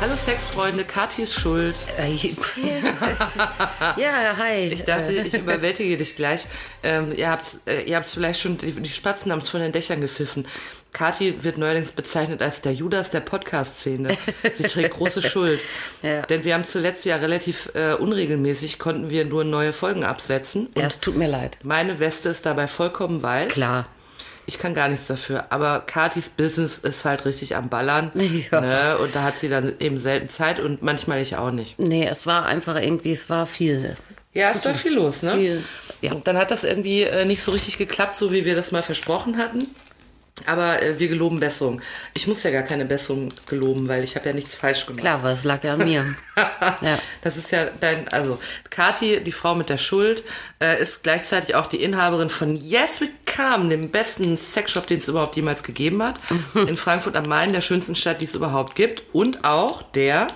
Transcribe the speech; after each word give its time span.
Hallo 0.00 0.16
Sexfreunde, 0.16 0.84
Kathi 0.84 1.24
ist 1.24 1.34
schuld. 1.34 1.76
Ja, 3.96 4.36
hi. 4.38 4.68
Ich 4.68 4.84
dachte, 4.84 5.12
ich 5.12 5.34
überwältige 5.34 5.98
dich 5.98 6.16
gleich. 6.16 6.46
Ähm, 6.82 7.12
ihr 7.14 7.30
habt 7.30 7.56
äh, 7.66 7.82
ihr 7.82 7.96
habt's 7.96 8.14
vielleicht 8.14 8.40
schon, 8.40 8.56
die, 8.56 8.72
die 8.72 8.88
Spatzen 8.88 9.30
haben 9.30 9.40
es 9.40 9.50
von 9.50 9.60
den 9.60 9.72
Dächern 9.72 10.00
gepfiffen. 10.00 10.46
Kathi 10.92 11.44
wird 11.44 11.58
neuerdings 11.58 11.92
bezeichnet 11.92 12.40
als 12.40 12.62
der 12.62 12.72
Judas 12.72 13.10
der 13.10 13.20
Podcast-Szene. 13.20 14.16
Sie 14.54 14.62
trägt 14.62 14.94
große 14.94 15.22
Schuld. 15.28 15.60
Ja. 16.02 16.22
Denn 16.22 16.44
wir 16.44 16.54
haben 16.54 16.64
zuletzt 16.64 17.04
ja 17.04 17.16
relativ 17.16 17.70
äh, 17.74 17.92
unregelmäßig, 17.92 18.78
konnten 18.78 19.10
wir 19.10 19.26
nur 19.26 19.44
neue 19.44 19.74
Folgen 19.74 20.04
absetzen. 20.04 20.68
Und 20.68 20.78
ja, 20.80 20.86
es 20.86 21.00
tut 21.00 21.16
mir 21.16 21.28
leid. 21.28 21.58
meine 21.62 22.00
Weste 22.00 22.30
ist 22.30 22.46
dabei 22.46 22.68
vollkommen 22.68 23.22
weiß. 23.22 23.52
Klar. 23.52 23.86
Ich 24.50 24.58
kann 24.58 24.74
gar 24.74 24.88
nichts 24.88 25.06
dafür, 25.06 25.44
aber 25.50 25.84
Katis 25.86 26.28
Business 26.28 26.78
ist 26.78 27.04
halt 27.04 27.24
richtig 27.24 27.54
am 27.54 27.68
Ballern. 27.68 28.10
Ja. 28.50 28.60
Ne? 28.60 28.98
Und 28.98 29.14
da 29.14 29.22
hat 29.22 29.38
sie 29.38 29.48
dann 29.48 29.74
eben 29.78 29.98
selten 29.98 30.28
Zeit 30.28 30.58
und 30.58 30.82
manchmal 30.82 31.20
ich 31.20 31.36
auch 31.36 31.50
nicht. 31.50 31.78
Nee, 31.78 32.06
es 32.06 32.26
war 32.26 32.46
einfach 32.46 32.74
irgendwie, 32.76 33.12
es 33.12 33.28
war 33.30 33.46
viel. 33.46 33.96
Ja, 34.32 34.50
es 34.50 34.64
war 34.64 34.74
viel 34.74 34.94
los, 34.94 35.22
ne? 35.22 35.32
Viel, 35.34 35.64
ja. 36.00 36.12
Und 36.12 36.26
dann 36.26 36.36
hat 36.36 36.50
das 36.50 36.64
irgendwie 36.64 37.02
äh, 37.02 37.24
nicht 37.26 37.42
so 37.42 37.52
richtig 37.52 37.78
geklappt, 37.78 38.14
so 38.14 38.32
wie 38.32 38.44
wir 38.44 38.56
das 38.56 38.72
mal 38.72 38.82
versprochen 38.82 39.36
hatten. 39.36 39.68
Aber 40.46 40.82
äh, 40.82 40.98
wir 40.98 41.08
geloben 41.08 41.40
Besserung. 41.40 41.80
Ich 42.14 42.26
muss 42.26 42.42
ja 42.42 42.50
gar 42.50 42.62
keine 42.62 42.84
Besserung 42.84 43.32
geloben, 43.46 43.88
weil 43.88 44.04
ich 44.04 44.16
habe 44.16 44.26
ja 44.26 44.32
nichts 44.32 44.54
falsch 44.54 44.86
gemacht. 44.86 45.00
Klar, 45.00 45.22
weil 45.22 45.36
es 45.36 45.44
lag 45.44 45.62
ja 45.64 45.74
an 45.74 45.84
mir. 45.84 46.04
ja. 46.36 46.98
Das 47.22 47.36
ist 47.36 47.50
ja 47.50 47.66
dein, 47.80 48.08
also 48.08 48.38
Kati, 48.70 49.20
die 49.22 49.32
Frau 49.32 49.54
mit 49.54 49.68
der 49.68 49.76
Schuld, 49.76 50.24
äh, 50.60 50.80
ist 50.80 51.02
gleichzeitig 51.02 51.54
auch 51.54 51.66
die 51.66 51.82
Inhaberin 51.82 52.28
von 52.28 52.56
Yes 52.56 53.00
We 53.00 53.08
Come, 53.26 53.68
dem 53.68 53.90
besten 53.90 54.36
Sexshop, 54.36 54.86
den 54.86 54.98
es 54.98 55.08
überhaupt 55.08 55.36
jemals 55.36 55.62
gegeben 55.62 56.02
hat. 56.02 56.20
in 56.54 56.74
Frankfurt 56.74 57.16
am 57.16 57.28
Main, 57.28 57.52
der 57.52 57.60
schönsten 57.60 57.94
Stadt, 57.94 58.20
die 58.20 58.26
es 58.26 58.34
überhaupt 58.34 58.74
gibt. 58.74 59.04
Und 59.12 59.44
auch 59.44 59.82
der, 59.82 60.26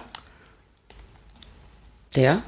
Der? 2.14 2.42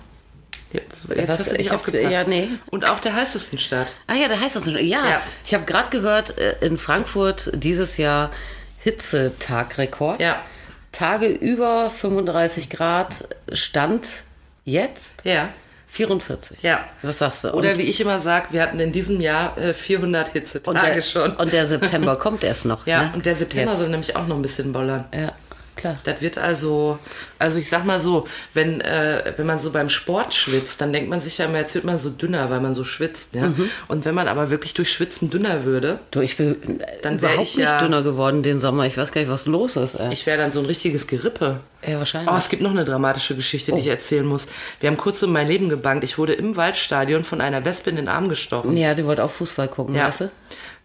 Jetzt 1.14 1.28
Was? 1.28 1.38
hast 1.41 1.50
du 1.52 1.56
nicht 1.56 1.70
aufgepasst. 1.72 2.12
ja, 2.12 2.24
nee. 2.24 2.48
Und 2.70 2.88
auch 2.88 3.00
der 3.00 3.14
heißesten 3.14 3.58
Stadt. 3.58 3.88
Ah 4.06 4.14
ja, 4.14 4.28
heißt 4.28 4.56
das 4.56 4.66
nicht. 4.66 4.80
Ja, 4.82 5.05
Ja. 5.06 5.20
ich 5.44 5.55
habe 5.55 5.64
gerade 5.64 5.91
gehört, 5.91 6.38
äh, 6.38 6.55
in 6.60 6.78
Frankfurt 6.78 7.50
dieses 7.55 7.96
Jahr 7.96 8.30
Hitzetagrekord. 8.78 10.20
Ja. 10.20 10.41
Tage 10.92 11.27
über 11.28 11.91
35 11.91 12.69
Grad 12.70 13.28
Stand 13.52 14.06
jetzt 14.64 15.24
Ja. 15.24 15.48
44. 15.88 16.58
Ja. 16.62 16.80
Was 17.02 17.19
sagst 17.19 17.44
du? 17.44 17.52
Oder 17.52 17.70
Und- 17.70 17.78
wie 17.78 17.82
ich 17.82 18.00
immer 18.00 18.20
sage, 18.20 18.48
wir 18.50 18.62
hatten 18.62 18.80
in 18.80 18.92
diesem 18.92 19.20
Jahr 19.20 19.56
äh, 19.58 19.72
400 19.72 20.28
und 20.28 20.32
Hitzetage 20.34 20.92
der, 20.94 21.02
schon. 21.02 21.36
Und 21.36 21.52
der 21.52 21.66
September 21.66 22.16
kommt 22.16 22.44
erst 22.44 22.64
noch. 22.66 22.86
ja, 22.86 23.04
ne? 23.04 23.10
und 23.14 23.24
der 23.27 23.34
September 23.34 23.70
Jetzt. 23.72 23.80
soll 23.80 23.88
nämlich 23.91 24.14
auch 24.16 24.27
noch 24.27 24.36
ein 24.36 24.42
bisschen 24.42 24.72
bollern. 24.72 25.04
Ja, 25.14 25.32
klar. 25.77 25.98
Das 26.05 26.20
wird 26.22 26.38
also, 26.38 26.98
also 27.38 27.58
ich 27.58 27.69
sag 27.69 27.84
mal 27.84 28.00
so, 28.00 28.27
wenn, 28.55 28.80
äh, 28.80 29.32
wenn 29.36 29.46
man 29.46 29.58
so 29.58 29.70
beim 29.70 29.88
Sport 29.88 30.34
schwitzt, 30.34 30.80
dann 30.80 30.92
denkt 30.92 31.08
man 31.10 31.20
sich 31.20 31.38
ja 31.38 31.44
immer, 31.44 31.58
jetzt 31.58 31.74
wird 31.74 31.84
man 31.84 31.98
so 31.98 32.10
dünner, 32.10 32.50
weil 32.50 32.60
man 32.60 32.74
so 32.74 32.82
schwitzt. 32.84 33.34
Ja? 33.34 33.48
Mhm. 33.48 33.70
Und 33.88 34.04
wenn 34.04 34.14
man 34.14 34.27
aber 34.28 34.50
wirklich 34.50 34.74
durch 34.74 34.91
Schwitzen 34.91 35.30
dünner 35.30 35.64
würde, 35.64 35.98
Du, 36.10 36.20
ich 36.20 36.36
bin 36.36 36.80
Dann 37.02 37.20
wär 37.22 37.30
überhaupt 37.30 37.48
ich 37.48 37.56
nicht 37.56 37.64
ja- 37.64 37.78
dünner 37.80 38.02
geworden 38.02 38.42
den 38.42 38.58
Sommer. 38.58 38.86
Ich 38.86 38.97
weiß 38.97 39.12
gar 39.12 39.20
nicht, 39.20 39.30
was 39.30 39.47
los 39.47 39.77
ist. 39.77 39.94
Ey. 39.94 40.12
ich 40.12 40.27
wäre 40.27 40.38
dann 40.38 40.50
so 40.52 40.60
ein 40.60 40.66
richtiges 40.66 41.06
Gerippe. 41.06 41.60
ja, 41.86 41.98
wahrscheinlich. 41.98 42.32
Oh, 42.32 42.36
es 42.36 42.48
gibt 42.48 42.62
noch 42.62 42.70
eine 42.70 42.84
dramatische 42.84 43.36
Geschichte, 43.36 43.72
Oh. 43.72 43.75
die 43.76 43.82
ich 43.82 43.86
erzählen 43.88 44.25
muss. 44.26 44.47
Wir 44.81 44.88
haben 44.91 44.97
kurz 44.97 45.22
um 45.22 45.32
mein 45.32 45.47
Leben 45.47 45.69
gebankt. 45.69 46.04
Ich 46.04 46.16
wurde 46.19 46.32
im 46.32 46.56
Waldstadion 46.56 47.22
von 47.25 47.41
einer 47.41 47.65
Wespe 47.65 47.91
in 47.91 47.97
den 47.97 48.09
Arm 48.09 48.28
gestochen. 48.28 48.76
ja, 48.76 48.94
die 48.94 49.04
wollte 49.04 49.22
auch 49.22 49.31
Fußball 49.31 49.69
gucken, 49.69 49.94
Ja. 49.94 50.09
weißt 50.09 50.22
du? 50.22 50.31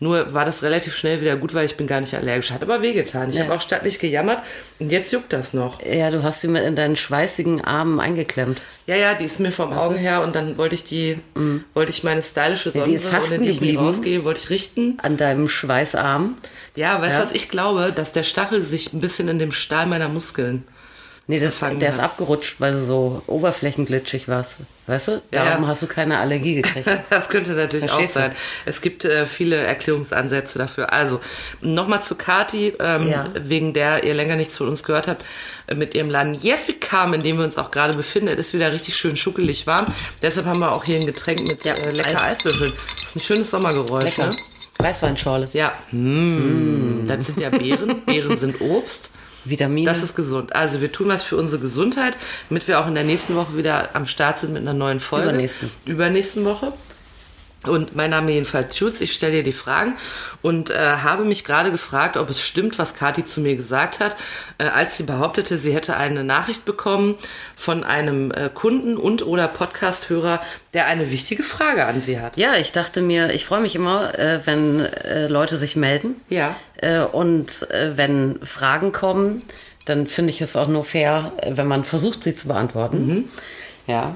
Nur 0.03 0.34
war 0.34 0.45
das 0.45 0.63
relativ 0.63 0.95
schnell 0.95 1.22
wieder 1.22 1.35
gut, 1.38 1.53
weil 1.53 1.63
ich 1.63 1.78
bin 1.78 1.85
gar 1.85 2.01
nicht 2.01 2.16
allergisch. 2.16 2.50
Hat 2.50 2.63
aber 2.63 2.81
wehgetan. 2.81 3.29
Ich 3.29 3.35
Ja. 3.35 3.44
habe 3.44 3.53
auch 3.53 3.62
stattlich 3.62 4.00
gejammert 4.00 4.39
und 4.79 4.91
jetzt 4.91 5.13
juckt 5.13 5.31
das 5.31 5.53
noch. 5.53 5.79
Ja, 5.85 6.09
du 6.09 6.23
hast 6.23 6.41
sie 6.41 6.47
mit 6.47 6.63
in 6.63 6.75
deinen 6.75 6.95
schweißigen 6.95 7.62
Armen 7.63 8.00
eingeklemmt. 8.00 8.63
Ja, 8.88 8.95
ja, 8.95 9.13
die 9.13 9.25
ist 9.25 9.39
mir 9.39 9.51
vom 9.51 9.72
Augen 9.73 9.95
her 9.97 10.23
und 10.23 10.35
dann 10.35 10.57
wollte 10.57 10.73
ich 10.73 10.84
die, 10.84 11.19
wollte 11.75 11.91
ich 11.91 12.03
meine 12.03 12.23
stylische 12.23 12.69
Ja, 12.69 12.84
Sonnenbrille, 12.84 13.07
ohne 13.09 13.16
haften 13.17 13.44
die 13.44 13.50
ich 13.50 13.62
nie 13.62 13.75
rausgehe, 13.75 14.23
wollte 14.25 14.39
ich 14.44 14.50
richten. 14.50 14.97
An 15.03 15.17
deinem 15.17 15.47
Schweißarm. 15.47 16.35
Ja, 16.75 17.00
weißt 17.00 17.18
du 17.18 17.22
Ja. 17.22 17.25
was, 17.28 17.31
ich 17.35 17.50
glaube, 17.50 17.94
dass 17.94 18.12
der 18.12 18.23
Stachel 18.23 18.63
sich 18.63 18.94
ein 18.94 19.01
bisschen 19.01 19.28
in 19.28 19.38
dem 19.38 19.51
Stahl 19.51 19.85
meiner 19.85 20.09
Muskeln. 20.09 20.63
Nee, 21.28 21.40
das, 21.40 21.52
Verfangen 21.56 21.80
der 21.80 21.92
ist 21.92 22.00
abgerutscht, 22.00 22.56
weil 22.59 22.74
du 22.74 22.82
so 22.82 23.22
oberflächenglitschig 23.28 24.28
warst. 24.28 24.62
Weißt 24.88 25.08
du? 25.08 25.22
Darum 25.32 25.64
ja. 25.64 25.68
hast 25.70 25.82
du 25.82 25.88
keine 25.88 26.18
Allergie 26.18 26.56
gekriegt. 26.56 26.90
Das 27.09 27.30
könnte 27.30 27.52
natürlich 27.52 27.86
Verstehst 27.90 28.18
auch 28.18 28.22
du? 28.24 28.28
sein. 28.30 28.36
Es 28.66 28.82
gibt 28.82 29.06
äh, 29.06 29.26
viele 29.26 29.56
Erklärungsansätze 29.56 30.58
dafür. 30.58 30.92
Also, 30.92 31.22
nochmal 31.62 32.02
zu 32.02 32.16
Kati, 32.16 32.74
ähm, 32.80 33.08
Ja. 33.08 33.26
wegen 33.36 33.74
der 33.74 34.04
ihr 34.04 34.14
länger 34.14 34.36
nichts 34.36 34.58
von 34.58 34.68
uns 34.68 34.84
gehört 34.84 35.08
habt, 35.08 35.24
äh, 35.68 35.76
mit 35.76 35.94
ihrem 35.96 36.10
Laden 36.10 36.34
Yes 36.34 36.68
We 36.68 36.74
Come, 36.74 37.16
in 37.16 37.24
dem 37.24 37.38
wir 37.38 37.46
uns 37.46 37.58
auch 37.58 37.72
gerade 37.72 37.96
befinden. 37.96 38.28
Es 38.30 38.48
ist 38.48 38.54
wieder 38.54 38.74
richtig 38.74 38.98
schön 38.98 39.16
schuckelig 39.16 39.68
warm. 39.68 39.86
Deshalb 40.22 40.48
haben 40.48 40.60
wir 40.60 40.72
auch 40.74 40.84
hier 40.84 41.00
ein 41.00 41.06
Getränk 41.06 41.48
mit 41.48 41.64
Ja, 41.64 41.76
äh, 41.76 41.92
lecker 41.92 42.22
Eis. 42.22 42.40
Eiswürfeln. 42.40 42.74
Das 43.00 43.10
ist 43.10 43.16
ein 43.16 43.22
schönes 43.22 43.52
Sommergeräusch, 43.52 44.04
Lecker. 44.18 44.28
ne? 44.28 44.36
Weißweinschorle. 44.80 45.48
Ja. 45.54 45.72
Mm. 45.92 47.06
Das 47.08 47.28
sind 47.28 47.40
ja 47.40 47.50
Beeren. 47.52 48.04
Beeren 48.06 48.36
sind 48.36 48.60
Obst. 48.60 49.12
Vitamine. 49.46 49.85
Das 49.85 50.03
ist 50.03 50.16
gesund. 50.16 50.56
Also 50.56 50.81
wir 50.81 50.91
tun 50.91 51.07
was 51.07 51.24
für 51.24 51.38
unsere 51.38 51.62
Gesundheit, 51.62 52.18
damit 52.50 52.68
wir 52.68 52.79
auch 52.79 52.88
in 52.88 52.96
der 52.96 53.03
nächsten 53.03 53.35
Woche 53.35 53.57
wieder 53.57 53.90
am 53.96 54.06
Start 54.06 54.38
sind 54.38 54.53
mit 54.53 54.62
einer 54.62 54.74
neuen 54.74 55.00
Folge. 55.00 55.29
Übernächsten. 55.29 55.72
Übernächsten 55.85 56.46
Woche. 56.46 56.74
Und 57.68 57.96
mein 57.96 58.10
Name 58.10 58.32
jedenfalls 58.32 58.76
Schulz, 58.76 59.02
ich 59.02 59.14
stelle 59.14 59.34
dir 59.34 59.44
die 59.44 59.52
Fragen 59.52 59.96
und 60.42 60.72
äh, 60.72 60.78
habe 60.78 61.26
mich 61.26 61.44
gerade 61.44 61.70
gefragt, 61.70 62.18
ob 62.18 62.28
es 62.28 62.42
stimmt, 62.42 62.80
was 62.80 62.96
Kathi 62.96 63.24
zu 63.24 63.40
mir 63.40 63.56
gesagt 63.56 64.00
hat, 64.00 64.18
äh, 64.58 64.64
als 64.64 64.98
sie 64.98 65.04
behauptete, 65.04 65.60
sie 65.60 65.72
hätte 65.72 65.96
eine 65.96 66.24
Nachricht 66.24 66.66
bekommen 66.66 67.18
von 67.56 67.84
einem 67.84 68.32
äh, 68.32 68.50
Kunden 68.52 68.98
und 68.98 69.24
oder 69.24 69.48
Podcast-Hörer, 69.48 70.42
der 70.74 70.88
eine 70.88 71.12
wichtige 71.12 71.44
Frage 71.44 71.86
an 71.86 72.02
sie 72.02 72.20
hat. 72.20 72.36
ja, 72.36 72.56
ich 72.56 72.72
dachte 72.72 73.02
mir, 73.02 73.32
ich 73.32 73.46
freue 73.46 73.62
mich 73.62 73.76
immer, 73.76 74.18
äh, 74.18 74.40
wenn 74.46 74.80
äh, 74.80 75.28
Leute 75.28 75.58
sich 75.58 75.76
melden. 75.76 76.16
Ja. 76.30 76.56
Äh, 76.78 77.02
und 77.02 77.68
wenn 77.70 78.40
Fragen 78.44 78.92
kommen, 78.92 79.44
dann 79.86 80.08
finde 80.08 80.32
ich 80.32 80.42
es 80.42 80.56
auch 80.56 80.68
nur 80.68 80.84
fair, 80.84 81.34
wenn 81.48 81.68
man 81.68 81.84
versucht, 81.84 82.24
sie 82.24 82.34
zu 82.34 82.48
beantworten. 82.48 83.06
Mhm. 83.06 83.30
Ja. 83.86 84.16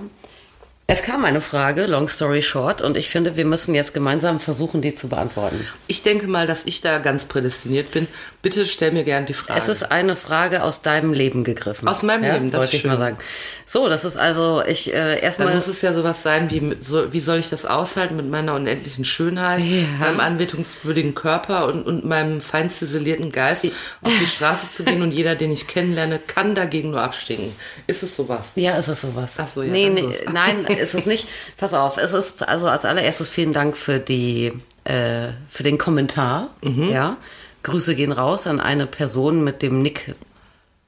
Es 0.88 1.02
kam 1.02 1.26
eine 1.26 1.42
Frage, 1.42 1.88
long 1.88 2.08
story 2.08 2.44
short, 2.44 2.80
und 2.80 2.96
ich 2.96 3.10
finde, 3.10 3.36
wir 3.36 3.46
müssen 3.46 3.74
jetzt 3.74 3.96
gemeinsam 3.96 4.40
versuchen, 4.40 4.84
die 4.84 4.94
zu 4.94 5.10
beantworten. 5.10 5.66
Ich 5.88 6.04
denke 6.04 6.28
mal, 6.28 6.46
dass 6.46 6.68
ich 6.68 6.80
da 6.80 7.00
ganz 7.00 7.26
prädestiniert 7.26 7.90
bin. 7.90 8.08
Bitte 8.46 8.68
stell 8.68 8.92
mir 8.92 9.04
gern 9.04 9.26
die 9.26 9.34
Frage. 9.34 9.60
Es 9.60 9.70
ist 9.70 9.92
eine 9.92 10.16
Frage 10.16 10.62
aus 10.62 10.84
deinem 10.84 11.14
Leben 11.14 11.44
gegriffen. 11.44 11.88
Aus 11.88 12.04
meinem 12.04 12.22
Leben, 12.32 12.52
das 12.52 12.62
wollte 12.62 12.76
ich 12.76 12.86
mal 12.86 13.00
sagen. 13.00 13.18
So, 13.66 13.90
das 13.90 14.06
ist 14.06 14.18
also, 14.18 14.62
ich 14.64 14.94
äh, 14.94 15.16
Dann 15.16 15.18
erstmal. 15.18 15.56
muss 15.56 15.66
es 15.66 15.82
ja 15.82 15.94
sowas 15.94 16.22
sein 16.22 16.52
wie, 16.52 16.78
so, 16.80 17.12
wie 17.12 17.22
soll 17.22 17.40
ich 17.40 17.50
das 17.50 17.66
aushalten 17.66 18.16
mit 18.18 18.30
meiner 18.30 18.54
unendlichen 18.54 19.04
Schönheit, 19.04 19.62
Ja. 19.62 19.88
meinem 20.00 20.20
anbetungswürdigen 20.20 21.16
Körper 21.16 21.66
und, 21.66 21.88
und 21.88 22.06
meinem 22.06 22.40
fein 22.40 22.70
ziselierten 22.70 23.32
Geist 23.32 23.66
auf 24.04 24.12
die 24.22 24.28
Straße 24.28 24.70
zu 24.70 24.84
gehen 24.84 25.02
und 25.02 25.10
jeder, 25.12 25.34
den 25.34 25.52
ich 25.52 25.66
kennenlerne, 25.66 26.20
kann 26.20 26.54
dagegen 26.54 26.92
nur 26.92 27.02
abstinken. 27.02 27.52
Ist 27.88 28.04
es 28.04 28.16
sowas? 28.16 28.52
Ja, 28.54 28.78
ist 28.78 28.90
es 28.90 29.02
sowas? 29.02 29.34
Ach 29.40 29.48
so, 29.48 29.64
ja, 29.64 29.72
Nee, 29.72 29.86
dann 29.88 30.06
nee, 30.06 30.16
nein, 30.32 30.66
ist 30.80 30.94
es 30.94 31.08
nicht. 31.08 31.28
Pass 31.58 31.74
auf, 31.74 31.98
es 31.98 32.14
ist 32.14 32.48
also 32.48 32.68
als 32.68 32.86
allererstes 32.86 33.28
vielen 33.28 33.54
Dank 33.54 33.76
für 33.76 33.98
die, 33.98 34.54
äh, 34.84 35.30
für 35.50 35.64
den 35.64 35.80
Kommentar. 35.80 36.50
Mhm. 36.62 36.90
Ja, 36.92 37.18
Grüße 37.66 37.96
gehen 37.96 38.12
raus 38.12 38.46
an 38.46 38.60
eine 38.60 38.86
Person 38.86 39.44
mit 39.44 39.64
dem 39.64 39.82
Nick 39.82 40.14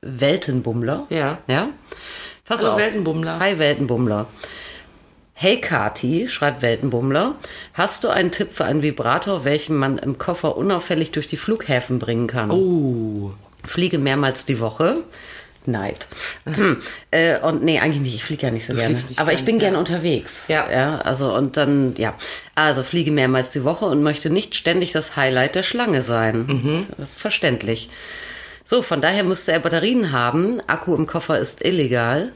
Weltenbummler. 0.01 1.07
Ja. 1.09 1.39
Ja. 1.47 1.69
Pass 2.45 2.61
Hallo, 2.61 2.73
auf. 2.73 2.79
Weltenbummler. 2.79 3.39
Hi 3.39 3.57
Weltenbummler. 3.57 4.27
Hey 5.33 5.59
Kati, 5.59 6.27
schreibt 6.27 6.61
Weltenbummler, 6.61 7.35
hast 7.73 8.03
du 8.03 8.09
einen 8.09 8.31
Tipp 8.31 8.53
für 8.53 8.65
einen 8.65 8.83
Vibrator, 8.83 9.43
welchen 9.43 9.75
man 9.75 9.97
im 9.97 10.19
Koffer 10.19 10.55
unauffällig 10.55 11.11
durch 11.11 11.27
die 11.27 11.37
Flughäfen 11.37 11.97
bringen 11.97 12.27
kann? 12.27 12.51
Oh. 12.51 13.33
Fliege 13.63 13.97
mehrmals 13.97 14.45
die 14.45 14.59
Woche. 14.59 15.03
Neid. 15.67 16.07
Äh, 17.11 17.39
und 17.39 17.63
nee, 17.63 17.79
eigentlich 17.79 18.01
nicht. 18.01 18.15
Ich 18.15 18.23
fliege 18.23 18.47
ja 18.47 18.51
nicht 18.51 18.65
so 18.65 18.73
gerne. 18.73 18.89
fliegst 18.89 19.09
nicht 19.09 19.19
Aber 19.19 19.33
ich 19.33 19.45
bin 19.45 19.55
ja. 19.59 19.69
gern 19.69 19.75
unterwegs. 19.75 20.43
Ja. 20.47 20.69
ja. 20.69 20.99
Also 20.99 21.33
und 21.33 21.57
dann, 21.57 21.95
ja. 21.97 22.13
Also 22.55 22.83
fliege 22.83 23.11
mehrmals 23.11 23.49
die 23.51 23.63
Woche 23.63 23.85
und 23.85 24.03
möchte 24.03 24.29
nicht 24.29 24.55
ständig 24.55 24.91
das 24.91 25.15
Highlight 25.15 25.55
der 25.55 25.63
Schlange 25.63 26.01
sein. 26.01 26.45
Mhm. 26.47 26.87
Das 26.97 27.11
ist 27.11 27.19
verständlich. 27.19 27.89
So, 28.65 28.81
von 28.81 28.99
daher 28.99 29.23
müsste 29.23 29.53
er 29.53 29.59
Batterien 29.59 30.11
haben. 30.11 30.59
Akku 30.67 30.93
im 30.95 31.07
Koffer 31.07 31.39
ist 31.39 31.63
illegal. 31.63 32.33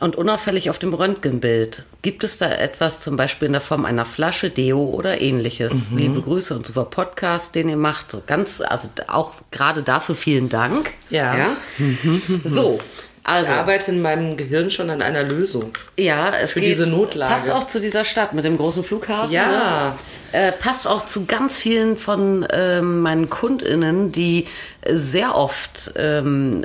Und 0.00 0.16
unauffällig 0.16 0.70
auf 0.70 0.78
dem 0.78 0.94
Röntgenbild. 0.94 1.84
Gibt 2.02 2.24
es 2.24 2.38
da 2.38 2.50
etwas, 2.50 3.00
zum 3.00 3.16
Beispiel 3.16 3.46
in 3.46 3.52
der 3.52 3.60
Form 3.60 3.84
einer 3.84 4.04
Flasche, 4.04 4.50
Deo 4.50 4.82
oder 4.82 5.20
ähnliches? 5.20 5.92
Liebe 5.92 6.20
Grüße 6.22 6.54
und 6.54 6.66
super 6.66 6.84
Podcast, 6.86 7.54
den 7.54 7.68
ihr 7.68 7.76
macht. 7.76 8.10
So 8.10 8.22
ganz, 8.26 8.60
also 8.60 8.88
auch 9.08 9.34
gerade 9.50 9.82
dafür 9.82 10.14
vielen 10.14 10.48
Dank. 10.48 10.92
Ja. 11.10 11.50
So, 12.44 12.78
Also. 12.78 12.78
also. 13.24 13.52
Ich 13.52 13.58
arbeite 13.58 13.90
in 13.90 14.02
meinem 14.02 14.36
Gehirn 14.36 14.70
schon 14.70 14.88
an 14.90 15.02
einer 15.02 15.22
Lösung. 15.22 15.72
Ja, 15.98 16.32
es 16.42 16.52
Für 16.52 16.60
geht, 16.60 16.70
diese 16.70 16.86
Notlage. 16.86 17.32
Passt 17.34 17.50
auch 17.50 17.64
zu 17.64 17.80
dieser 17.80 18.04
Stadt 18.04 18.32
mit 18.32 18.44
dem 18.44 18.56
großen 18.56 18.82
Flughafen. 18.82 19.32
Ja. 19.32 19.46
Ne? 19.50 19.92
Äh, 20.32 20.52
passt 20.52 20.86
auch 20.86 21.04
zu 21.04 21.26
ganz 21.26 21.56
vielen 21.56 21.98
von 21.98 22.46
ähm, 22.52 23.00
meinen 23.00 23.28
KundInnen, 23.28 24.12
die 24.12 24.46
sehr 24.88 25.34
oft 25.34 25.92
ähm, 25.96 26.64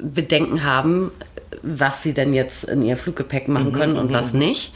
Bedenken 0.00 0.64
haben, 0.64 1.10
was 1.62 2.02
sie 2.02 2.14
denn 2.14 2.34
jetzt 2.34 2.64
in 2.64 2.82
ihr 2.82 2.96
Fluggepäck 2.96 3.48
machen 3.48 3.72
können 3.72 3.96
und 3.96 4.12
was 4.12 4.34
nicht. 4.34 4.72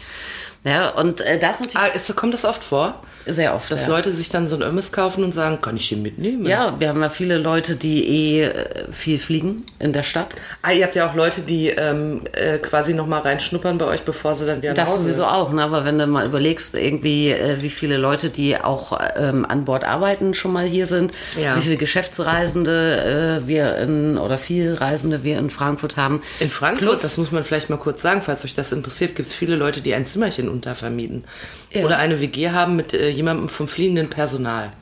Ja, 0.65 0.91
und 0.91 1.21
äh, 1.21 1.39
das 1.41 1.59
natürlich 1.61 1.77
Ah, 1.77 1.87
ist, 1.87 2.15
kommt 2.17 2.35
das 2.35 2.45
oft 2.45 2.63
vor? 2.63 2.95
sehr 3.25 3.55
oft. 3.55 3.71
Dass 3.71 3.83
ja. 3.85 3.89
Leute 3.89 4.13
sich 4.13 4.31
dann 4.31 4.49
so 4.49 4.57
ein 4.57 4.63
Ömmes 4.63 4.91
kaufen 4.91 5.23
und 5.23 5.31
sagen, 5.31 5.61
kann 5.61 5.77
ich 5.77 5.89
den 5.89 6.03
mitnehmen? 6.03 6.45
ja, 6.45 6.75
wir 6.81 6.89
haben 6.89 7.01
ja 7.01 7.09
viele 7.09 7.39
Leute, 7.39 7.77
die 7.77 8.05
eh 8.05 8.43
äh, 8.47 8.53
viel 8.91 9.21
fliegen 9.21 9.65
in 9.79 9.93
der 9.93 10.03
Stadt. 10.03 10.35
Ah, 10.61 10.73
ihr 10.73 10.83
habt 10.85 10.97
ja 10.97 11.09
auch 11.09 11.15
Leute, 11.15 11.43
die 11.43 11.69
ähm, 11.69 12.23
äh, 12.33 12.59
quasi 12.59 12.95
noch 12.95 13.07
mal 13.07 13.21
reinschnuppern 13.21 13.79
bei 13.79 13.85
euch, 13.87 14.03
bevor 14.03 14.35
sie 14.35 14.45
dann 14.47 14.61
wieder 14.61 14.75
Das 14.75 14.97
sowieso 14.97 15.25
auch, 15.25 15.53
ne? 15.53 15.63
aber 15.63 15.85
wenn 15.85 16.01
du 16.01 16.07
mal 16.09 16.27
überlegst, 16.27 16.75
irgendwie, 16.75 17.31
äh, 17.31 17.63
wie 17.63 17.71
viele 17.71 17.97
Leute, 17.97 18.29
die 18.29 18.57
auch 18.59 18.99
ähm, 19.17 19.47
an 19.49 19.65
Bord 19.65 19.85
arbeiten, 19.85 20.35
schon 20.35 20.53
mal 20.53 20.67
hier 20.67 20.89
sind, 20.89 21.13
Ja. 21.41 21.57
wie 21.57 21.61
viele 21.61 21.77
Geschäftsreisende 21.77 23.41
äh, 23.45 23.49
wir 23.49 23.77
in, 23.79 24.19
oder 24.19 24.37
viel 24.39 24.75
Reisende 24.75 25.23
wir 25.23 25.39
in 25.39 25.51
Frankfurt 25.51 25.97
haben. 25.97 26.23
In 26.41 26.51
Frankfurt, 26.51 26.89
Plus- 26.89 27.01
das 27.03 27.19
muss 27.19 27.31
man 27.33 27.45
vielleicht 27.45 27.71
mal 27.71 27.77
kurz 27.79 28.03
sagen, 28.03 28.21
falls 28.23 28.45
euch 28.45 28.55
das 28.57 28.73
interessiert, 28.73 29.15
gibt 29.15 29.29
es 29.29 29.35
viele 29.35 29.57
Leute, 29.57 29.81
die 29.81 29.95
ein 29.95 30.07
Zimmerchen 30.07 30.49
untervermieten. 30.53 31.25
Ja. 31.71 31.85
Oder 31.85 31.99
eine 31.99 32.21
WG 32.21 32.51
haben 32.51 32.77
mit 32.77 32.95
äh, 32.95 33.09
jemandem 33.09 33.49
vom 33.49 33.69
fliegenden 33.69 34.09
Personal. 34.11 34.73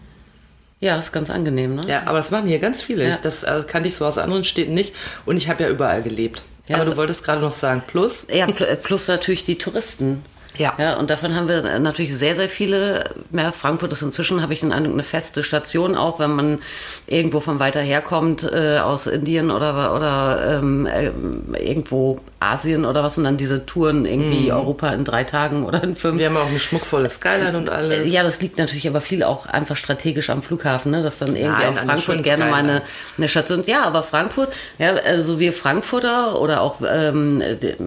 Ja, 0.80 0.98
ist 0.98 1.12
ganz 1.12 1.28
angenehm, 1.28 1.76
ne? 1.76 1.82
Ja, 1.86 2.04
aber 2.06 2.16
das 2.16 2.30
machen 2.30 2.48
hier 2.48 2.58
ganz 2.58 2.80
viele. 2.82 3.04
Ja. 3.04 3.10
Ich, 3.10 3.16
das 3.16 3.44
also, 3.44 3.66
kannte 3.66 3.88
ich 3.88 3.96
so 3.96 4.06
aus 4.06 4.16
anderen 4.16 4.44
Städten 4.44 4.72
nicht. 4.72 4.94
Und 5.26 5.36
ich 5.36 5.48
habe 5.48 5.62
ja 5.62 5.68
überall 5.68 6.02
gelebt. 6.02 6.42
Ja. 6.68 6.76
aber 6.76 6.84
du 6.84 6.96
wolltest 6.96 7.24
gerade 7.24 7.40
noch 7.40 7.52
sagen, 7.52 7.82
plus? 7.86 8.26
Ja, 8.32 8.46
äh, 8.46 8.76
plus 8.76 9.08
natürlich 9.08 9.42
die 9.42 9.58
Touristen. 9.58 10.24
Ja. 10.58 10.74
ja. 10.78 10.98
Und 10.98 11.10
davon 11.10 11.34
haben 11.34 11.48
wir 11.48 11.78
natürlich 11.78 12.16
sehr, 12.16 12.34
sehr 12.34 12.48
viele. 12.48 13.14
Ja, 13.32 13.52
Frankfurt 13.52 13.92
ist 13.92 14.02
inzwischen, 14.02 14.42
habe 14.42 14.52
ich 14.52 14.60
den 14.60 14.72
Eindruck, 14.72 14.94
eine 14.94 15.02
feste 15.02 15.44
Station, 15.44 15.94
auch 15.94 16.18
wenn 16.18 16.30
man 16.30 16.58
irgendwo 17.06 17.40
von 17.40 17.60
weiter 17.60 17.80
herkommt, 17.80 18.42
äh, 18.42 18.78
aus 18.78 19.06
Indien 19.06 19.50
oder, 19.50 19.94
oder 19.94 20.58
ähm, 20.58 20.86
äh, 20.86 21.10
irgendwo 21.58 22.20
Asien 22.40 22.84
oder 22.84 23.02
was, 23.02 23.18
und 23.18 23.24
dann 23.24 23.36
diese 23.36 23.66
Touren 23.66 24.06
irgendwie 24.06 24.50
Europa 24.52 24.90
in 24.90 25.04
drei 25.04 25.24
Tagen 25.24 25.64
oder 25.64 25.82
in 25.82 25.96
fünf. 25.96 26.18
Wir 26.18 26.26
haben 26.26 26.36
auch 26.36 26.48
eine 26.48 26.58
schmuckvolle 26.58 27.10
Skyline 27.10 27.56
und 27.56 27.68
alles. 27.68 28.10
Ja, 28.10 28.22
das 28.22 28.40
liegt 28.40 28.58
natürlich 28.58 28.88
aber 28.88 29.00
viel 29.00 29.22
auch 29.22 29.46
einfach 29.46 29.76
strategisch 29.76 30.30
am 30.30 30.42
Flughafen, 30.42 30.90
ne? 30.90 31.02
dass 31.02 31.18
dann 31.18 31.36
irgendwie 31.36 31.64
Nein, 31.64 31.78
auch 31.78 31.84
Frankfurt 31.84 32.22
gerne 32.22 32.46
mal 32.46 32.60
eine, 32.60 32.82
eine 33.16 33.28
Station. 33.28 33.62
Ja, 33.66 33.82
aber 33.84 34.02
Frankfurt, 34.02 34.52
ja, 34.78 34.94
also 34.94 35.38
wir 35.38 35.52
Frankfurter 35.52 36.40
oder 36.40 36.62
auch 36.62 36.80
ähm, 36.88 37.42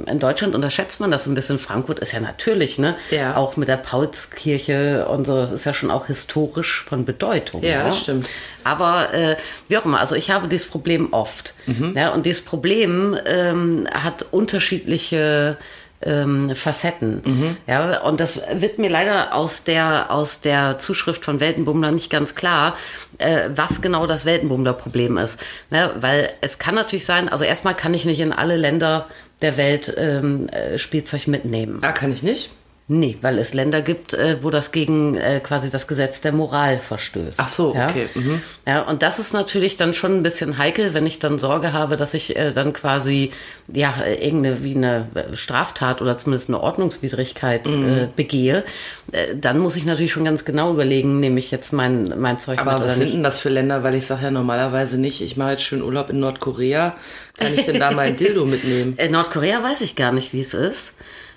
in 0.06 0.20
Deutschland 0.20 0.56
unterschätzt 0.56 1.00
man 1.00 1.12
das 1.12 1.24
so 1.24 1.32
ein 1.32 1.36
bisschen. 1.36 1.60
Frankfurt 1.60 2.00
ist 2.00 2.12
ja 2.12 2.20
natürlich, 2.20 2.53
ne? 2.78 2.96
Ja. 3.12 3.36
Auch 3.36 3.58
mit 3.58 3.68
der 3.68 3.78
Paulskirche 3.78 5.06
und 5.08 5.26
so, 5.26 5.38
das 5.38 5.52
ist 5.52 5.66
ja 5.66 5.74
schon 5.74 5.92
auch 5.92 6.08
historisch 6.08 6.84
von 6.84 7.06
Bedeutung. 7.06 7.64
Ja, 7.64 7.86
das 7.86 8.00
stimmt. 8.00 8.30
Aber 8.64 9.14
äh, 9.14 9.36
wie 9.68 9.78
auch 9.78 9.86
immer, 9.86 10.00
also 10.00 10.16
ich 10.16 10.32
habe 10.32 10.48
dieses 10.48 10.68
Problem 10.68 11.12
oft. 11.12 11.54
Mhm. 11.66 11.94
Ja, 11.96 12.14
und 12.14 12.26
dieses 12.26 12.44
Problem 12.44 13.18
ähm, 13.26 13.88
hat 13.94 14.26
unterschiedliche 14.32 15.58
ähm, 16.06 16.56
Facetten. 16.56 17.22
Mhm. 17.24 17.58
Ja, 17.68 18.02
und 18.02 18.20
das 18.20 18.42
wird 18.54 18.80
mir 18.80 18.90
leider 18.90 19.34
aus 19.34 19.64
der, 19.64 20.12
aus 20.12 20.42
der 20.42 20.80
Zuschrift 20.80 21.24
von 21.26 21.40
Weltenbummler 21.40 21.92
nicht 21.92 22.10
ganz 22.10 22.36
klar, 22.36 22.78
äh, 23.18 23.50
was 23.56 23.82
genau 23.82 24.08
das 24.08 24.26
Weltenbummler-Problem 24.26 25.18
ist. 25.18 25.40
Ja, 25.72 25.92
weil 26.00 26.30
es 26.42 26.60
kann 26.60 26.76
natürlich 26.76 27.06
sein, 27.06 27.30
also 27.30 27.44
erstmal 27.44 27.76
kann 27.76 27.94
ich 27.94 28.06
nicht 28.06 28.20
in 28.20 28.34
alle 28.34 28.58
Länder 28.58 29.08
der 29.44 29.58
Welt 29.58 29.94
ähm, 29.98 30.48
äh, 30.50 30.80
Spielzeug 30.80 31.28
mitnehmen. 31.28 31.80
Ah, 31.82 31.92
kann 31.92 32.12
ich 32.12 32.24
nicht? 32.24 32.50
Nee, 32.96 33.18
weil 33.22 33.40
es 33.40 33.56
Länder 33.56 33.82
gibt, 33.82 34.14
äh, 34.14 34.38
wo 34.44 34.52
das 34.52 34.72
gegen 34.72 35.16
äh, 35.18 35.40
quasi 35.42 35.72
das 35.72 35.88
Gesetz 35.88 36.22
der 36.22 36.32
Moral 36.32 36.78
verstößt. 36.78 37.40
Ach 37.40 37.48
so, 37.48 37.74
ja? 37.74 37.90
okay, 37.90 38.08
mhm. 38.14 38.40
Ja, 38.68 38.84
und 38.84 39.02
das 39.02 39.18
ist 39.18 39.34
natürlich 39.34 39.78
dann 39.78 39.96
schon 39.96 40.14
ein 40.16 40.22
bisschen 40.22 40.60
heikel, 40.60 40.94
wenn 40.94 41.08
ich 41.08 41.18
dann 41.18 41.40
Sorge 41.40 41.74
habe, 41.74 41.98
dass 41.98 42.14
ich 42.14 42.36
äh, 42.38 42.52
dann 42.52 42.72
quasi 42.72 43.32
ja 43.68 43.96
irgendeine 44.06 44.64
wie 44.64 44.76
eine 44.76 45.08
äh, 45.16 45.36
Straftat 45.36 46.04
oder 46.04 46.20
zumindest 46.20 46.50
eine 46.50 46.60
Ordnungswidrigkeit 46.60 47.68
Mhm. 47.68 47.90
äh, 47.90 48.08
begehe. 48.16 48.64
Äh, 49.12 49.36
dann 49.38 49.58
muss 49.58 49.76
ich 49.76 49.86
natürlich 49.86 50.12
schon 50.12 50.26
ganz 50.26 50.46
genau 50.46 50.72
überlegen, 50.72 51.20
nehme 51.20 51.40
ich 51.40 51.50
jetzt 51.50 51.74
mein 51.74 52.14
mein 52.20 52.38
Zeug 52.38 52.60
Aber 52.60 52.78
mit 52.78 52.90
was 52.90 52.98
sind 52.98 53.12
denn 53.12 53.24
das 53.24 53.40
für 53.40 53.50
Länder? 53.50 53.82
Weil 53.82 53.96
ich 53.96 54.06
sage 54.06 54.26
ja 54.26 54.32
normalerweise 54.32 55.00
nicht, 55.00 55.22
ich 55.22 55.36
mache 55.36 55.54
jetzt 55.54 55.64
schön 55.64 55.82
Urlaub 55.82 56.12
in 56.12 56.20
Nordkorea. 56.20 56.96
Kann 57.40 57.56
ich 57.56 57.66
denn 57.66 57.80
da 57.80 57.90
mein 57.90 58.18
Dildo 58.18 58.46
mitnehmen? 58.46 58.94
Äh, 58.98 59.10
Nordkorea 59.10 59.64
weiß 59.64 59.82
ich 59.82 59.96
gar 59.96 60.12
nicht, 60.12 60.32
wie 60.34 60.42
es 60.42 60.54
ist. 60.54 60.94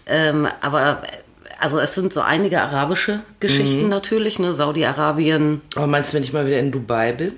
Ähm, 0.06 0.46
aber 0.60 1.02
also 1.58 1.78
es 1.78 1.94
sind 1.94 2.12
so 2.12 2.20
einige 2.20 2.60
arabische 2.60 3.20
Geschichten 3.40 3.84
Mhm. 3.84 3.88
natürlich, 3.88 4.38
ne? 4.38 4.52
Saudi-Arabien, 4.52 5.60
Aber 5.74 5.86
meinst 5.86 6.10
du, 6.10 6.16
wenn 6.16 6.22
ich 6.22 6.32
mal 6.32 6.46
wieder 6.46 6.58
in 6.58 6.72
Dubai 6.72 7.12
bin? 7.12 7.32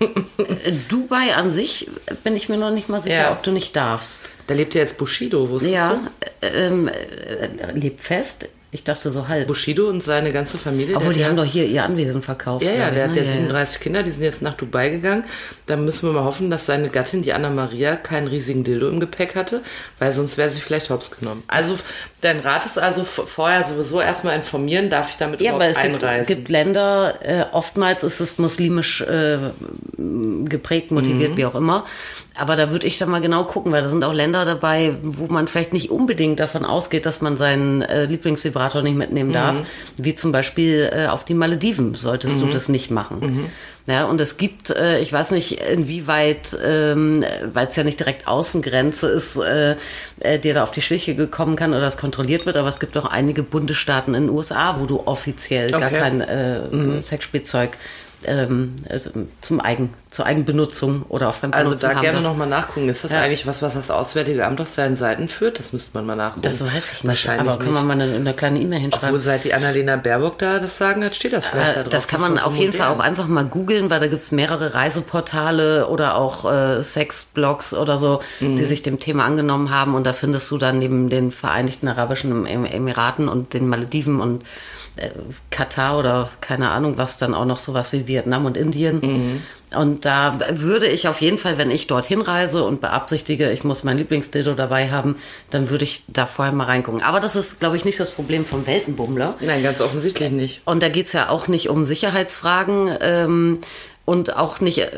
Äh, 0.00 0.72
Dubai 0.88 1.34
an 1.34 1.50
sich 1.50 1.88
bin 2.22 2.36
ich 2.36 2.48
mir 2.48 2.56
noch 2.58 2.70
nicht 2.70 2.88
mal 2.88 3.00
sicher, 3.00 3.14
Ja. 3.14 3.32
ob 3.32 3.42
du 3.42 3.50
nicht 3.52 3.74
darfst. 3.76 4.22
Da 4.46 4.54
lebt 4.54 4.74
ja 4.74 4.80
jetzt 4.82 4.98
Bushido, 4.98 5.48
wusstest 5.48 5.74
Ja, 5.74 6.00
du? 6.40 6.46
äh, 6.46 6.66
ähm, 6.66 6.88
äh, 6.88 7.72
lebt 7.72 8.00
fest. 8.00 8.48
Ich 8.70 8.82
dachte 8.82 9.12
so 9.12 9.28
halb. 9.28 9.46
Bushido 9.46 9.88
und 9.88 10.02
seine 10.02 10.32
ganze 10.32 10.58
Familie. 10.58 10.96
Obwohl, 10.96 11.12
die 11.12 11.20
hat 11.22 11.30
haben 11.30 11.38
ja, 11.38 11.44
doch 11.44 11.50
hier 11.52 11.64
ihr 11.64 11.84
Anwesen 11.84 12.22
verkauft. 12.22 12.64
Ja, 12.64 12.72
ja, 12.72 12.90
der 12.90 13.04
ich, 13.04 13.10
hat 13.10 13.16
ja 13.16 13.22
ne? 13.22 13.28
37 13.30 13.80
Kinder, 13.80 14.02
die 14.02 14.10
sind 14.10 14.24
jetzt 14.24 14.42
nach 14.42 14.54
Dubai 14.54 14.90
gegangen. 14.90 15.22
Da 15.66 15.76
müssen 15.76 16.08
wir 16.08 16.12
mal 16.12 16.24
hoffen, 16.24 16.50
dass 16.50 16.66
seine 16.66 16.88
Gattin, 16.88 17.22
die 17.22 17.32
Anna 17.32 17.50
Maria, 17.50 17.94
keinen 17.94 18.26
riesigen 18.26 18.64
Dildo 18.64 18.88
im 18.88 18.98
Gepäck 18.98 19.36
hatte, 19.36 19.62
weil 20.00 20.10
sonst 20.12 20.38
wäre 20.38 20.50
sie 20.50 20.58
vielleicht 20.60 20.90
hops 20.90 21.12
genommen. 21.12 21.44
Also, 21.46 21.76
dein 22.24 22.40
Rat 22.40 22.64
ist 22.66 22.78
also 22.78 23.04
vorher 23.04 23.62
sowieso 23.64 24.00
erstmal 24.00 24.34
informieren, 24.34 24.90
darf 24.90 25.10
ich 25.10 25.16
damit 25.16 25.40
Ja, 25.40 25.52
aber 25.54 25.68
überhaupt 25.68 25.76
es 25.78 25.82
gibt, 25.92 26.02
einreisen? 26.04 26.26
gibt 26.36 26.48
Länder, 26.48 27.14
äh, 27.22 27.44
oftmals 27.52 28.02
ist 28.02 28.20
es 28.20 28.38
muslimisch 28.38 29.02
äh, 29.02 29.38
geprägt, 30.44 30.90
motiviert, 30.90 31.32
Mhm. 31.32 31.36
wie 31.36 31.44
auch 31.44 31.54
immer. 31.54 31.84
Aber 32.34 32.56
da 32.56 32.70
würde 32.70 32.86
ich 32.86 32.98
dann 32.98 33.10
mal 33.10 33.20
genau 33.20 33.44
gucken, 33.44 33.70
weil 33.70 33.82
da 33.82 33.88
sind 33.88 34.02
auch 34.02 34.12
Länder 34.12 34.44
dabei, 34.44 34.94
wo 35.02 35.32
man 35.32 35.46
vielleicht 35.46 35.72
nicht 35.72 35.90
unbedingt 35.90 36.40
davon 36.40 36.64
ausgeht, 36.64 37.06
dass 37.06 37.20
man 37.20 37.36
seinen 37.36 37.82
äh, 37.82 38.06
Lieblingsvibrator 38.06 38.82
nicht 38.82 38.96
mitnehmen 38.96 39.32
darf. 39.32 39.54
Mhm. 39.54 39.66
Wie 39.98 40.14
zum 40.16 40.32
Beispiel 40.32 40.90
äh, 40.92 41.06
auf 41.06 41.24
die 41.24 41.34
Malediven 41.34 41.94
solltest 41.94 42.40
du 42.40 42.46
das 42.46 42.68
nicht 42.68 42.90
machen. 42.90 43.50
Mhm. 43.86 43.92
Ja, 43.92 44.04
und 44.06 44.20
es 44.20 44.36
gibt, 44.36 44.70
äh, 44.70 44.98
ich 45.00 45.12
weiß 45.12 45.30
nicht, 45.32 45.60
inwieweit, 45.60 46.56
ähm, 46.64 47.24
weil 47.52 47.66
es 47.68 47.76
ja 47.76 47.84
nicht 47.84 48.00
direkt 48.00 48.26
Außengrenze 48.26 49.08
ist, 49.08 49.36
äh, 49.36 49.76
äh, 50.20 50.38
dir 50.38 50.54
da 50.54 50.62
auf 50.62 50.70
die 50.70 50.82
Schliche 50.82 51.14
gekommen 51.14 51.56
kann 51.56 51.70
oder 51.72 51.80
das 51.82 51.96
kontrolliert 51.98 52.46
wird, 52.46 52.56
aber 52.56 52.68
es 52.68 52.80
gibt 52.80 52.96
auch 52.96 53.06
einige 53.06 53.42
Bundesstaaten 53.42 54.14
in 54.14 54.28
den 54.28 54.30
USA, 54.30 54.76
wo 54.80 54.86
du 54.86 55.02
offiziell 55.06 55.70
gar 55.70 55.84
Okay. 55.84 55.98
kein 55.98 56.20
äh, 56.22 57.02
Sexspielzeug 57.02 57.70
ähm, 58.26 58.74
also 58.88 59.10
zum 59.40 59.60
Eigen, 59.60 59.92
zur 60.10 60.26
Eigenbenutzung 60.26 61.04
oder 61.08 61.26
Also 61.28 61.38
Fremdbenutzung 61.40 61.78
da 61.80 61.94
haben 61.96 62.02
gerne 62.02 62.20
nochmal 62.20 62.48
nachgucken. 62.48 62.88
Ist 62.88 63.04
das 63.04 63.12
Ja. 63.12 63.20
eigentlich 63.22 63.46
was, 63.46 63.62
was 63.62 63.74
das 63.74 63.90
Auswärtige 63.90 64.44
Amt 64.46 64.60
auf 64.60 64.68
seinen 64.68 64.96
Seiten 64.96 65.28
führt? 65.28 65.58
Das 65.58 65.72
müsste 65.72 65.90
man 65.94 66.06
mal 66.06 66.14
nachgucken. 66.16 66.42
Das 66.42 66.60
weiß 66.64 66.72
ich 66.72 66.92
nicht, 66.92 67.04
Wahrscheinlich 67.04 67.48
aber 67.48 67.58
kann 67.62 67.72
man 67.72 67.86
mal 67.86 67.92
eine, 68.00 68.14
eine 68.14 68.32
kleine 68.34 68.60
E-Mail 68.60 68.80
hinschreiben. 68.80 69.08
Obwohl, 69.08 69.20
seit 69.20 69.44
die 69.44 69.54
Annalena 69.54 69.96
Baerbock 69.96 70.38
da 70.38 70.58
das 70.58 70.78
sagen 70.78 71.04
hat, 71.04 71.16
steht 71.16 71.32
das 71.32 71.46
vielleicht 71.46 71.76
da 71.76 71.80
Äh, 71.80 71.82
drauf. 71.84 71.90
das 71.90 72.08
kann 72.08 72.20
man 72.20 72.36
so 72.36 72.44
auf 72.44 72.56
jeden 72.56 72.72
Fall 72.72 72.88
auch 72.88 73.00
einfach 73.00 73.26
mal 73.26 73.44
googeln, 73.44 73.90
weil 73.90 74.00
da 74.00 74.06
gibt's 74.06 74.30
mehrere 74.32 74.74
Reiseportale 74.74 75.88
oder 75.88 76.16
auch 76.16 76.50
äh, 76.50 76.82
Sexblogs 76.82 77.74
oder 77.74 77.96
so, 77.96 78.20
Mhm. 78.40 78.56
die 78.56 78.64
sich 78.64 78.82
dem 78.82 79.00
Thema 79.00 79.24
angenommen 79.24 79.70
haben. 79.70 79.94
Und 79.94 80.04
da 80.04 80.12
findest 80.12 80.50
du 80.50 80.58
dann 80.58 80.78
neben 80.78 81.08
den 81.08 81.32
Vereinigten 81.32 81.88
Arabischen 81.88 82.46
Em- 82.46 82.64
Emiraten 82.64 83.28
und 83.28 83.54
den 83.54 83.68
Malediven 83.68 84.20
und 84.20 84.44
Katar 85.50 85.98
oder 85.98 86.30
keine 86.40 86.70
Ahnung 86.70 86.96
was, 86.96 87.18
dann 87.18 87.34
auch 87.34 87.44
noch 87.44 87.58
sowas 87.58 87.92
wie 87.92 88.06
Vietnam 88.06 88.46
und 88.46 88.56
Indien. 88.56 89.00
Mhm. 89.00 89.42
Und 89.76 90.04
da 90.04 90.38
würde 90.50 90.86
ich 90.86 91.08
auf 91.08 91.20
jeden 91.20 91.38
Fall, 91.38 91.58
wenn 91.58 91.70
ich 91.70 91.86
dorthin 91.86 92.20
reise 92.20 92.64
und 92.64 92.80
beabsichtige, 92.80 93.50
ich 93.50 93.64
muss 93.64 93.82
mein 93.82 93.98
Lieblingsdildo 93.98 94.54
dabei 94.54 94.90
haben, 94.90 95.16
dann 95.50 95.68
würde 95.68 95.84
ich 95.84 96.04
da 96.06 96.26
vorher 96.26 96.54
mal 96.54 96.64
reingucken. 96.64 97.02
Aber 97.02 97.18
das 97.18 97.34
ist, 97.34 97.60
glaube 97.60 97.76
ich, 97.76 97.84
nicht 97.84 97.98
das 97.98 98.10
Problem 98.10 98.44
vom 98.44 98.66
Weltenbummler. 98.66 99.34
Nein, 99.40 99.62
ganz 99.62 99.80
offensichtlich 99.80 100.30
nicht. 100.30 100.62
Und 100.64 100.82
da 100.82 100.88
geht's 100.88 101.12
ja 101.12 101.28
auch 101.28 101.48
nicht 101.48 101.68
um 101.68 101.86
Sicherheitsfragen 101.86 102.96
ähm, 103.00 103.58
und 104.04 104.36
auch 104.36 104.60
nicht 104.60 104.78
äh, 104.78 104.90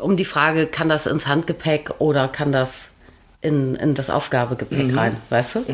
um 0.00 0.16
die 0.16 0.24
Frage, 0.24 0.66
kann 0.66 0.88
das 0.88 1.06
ins 1.06 1.26
Handgepäck 1.26 1.94
oder 1.98 2.28
kann 2.28 2.52
das 2.52 2.90
in, 3.40 3.76
in 3.76 3.94
das 3.94 4.10
Aufgabegepäck 4.10 4.96
rein, 4.96 5.16
weißt 5.30 5.54
du? 5.56 5.64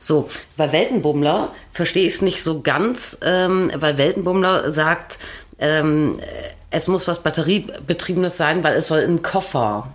So, 0.00 0.28
bei 0.56 0.72
Weltenbummler 0.72 1.52
verstehe 1.72 2.06
ich 2.06 2.14
es 2.14 2.22
nicht 2.22 2.42
so 2.42 2.62
ganz, 2.62 3.16
ähm, 3.22 3.70
weil 3.76 3.96
Weltenbummler 3.96 4.70
sagt, 4.72 5.18
ähm, 5.60 6.18
es 6.70 6.88
muss 6.88 7.06
was 7.06 7.22
Batteriebetriebenes 7.22 8.36
sein, 8.36 8.64
weil 8.64 8.74
es 8.76 8.88
soll 8.88 9.00
in 9.00 9.22
Koffer. 9.22 9.88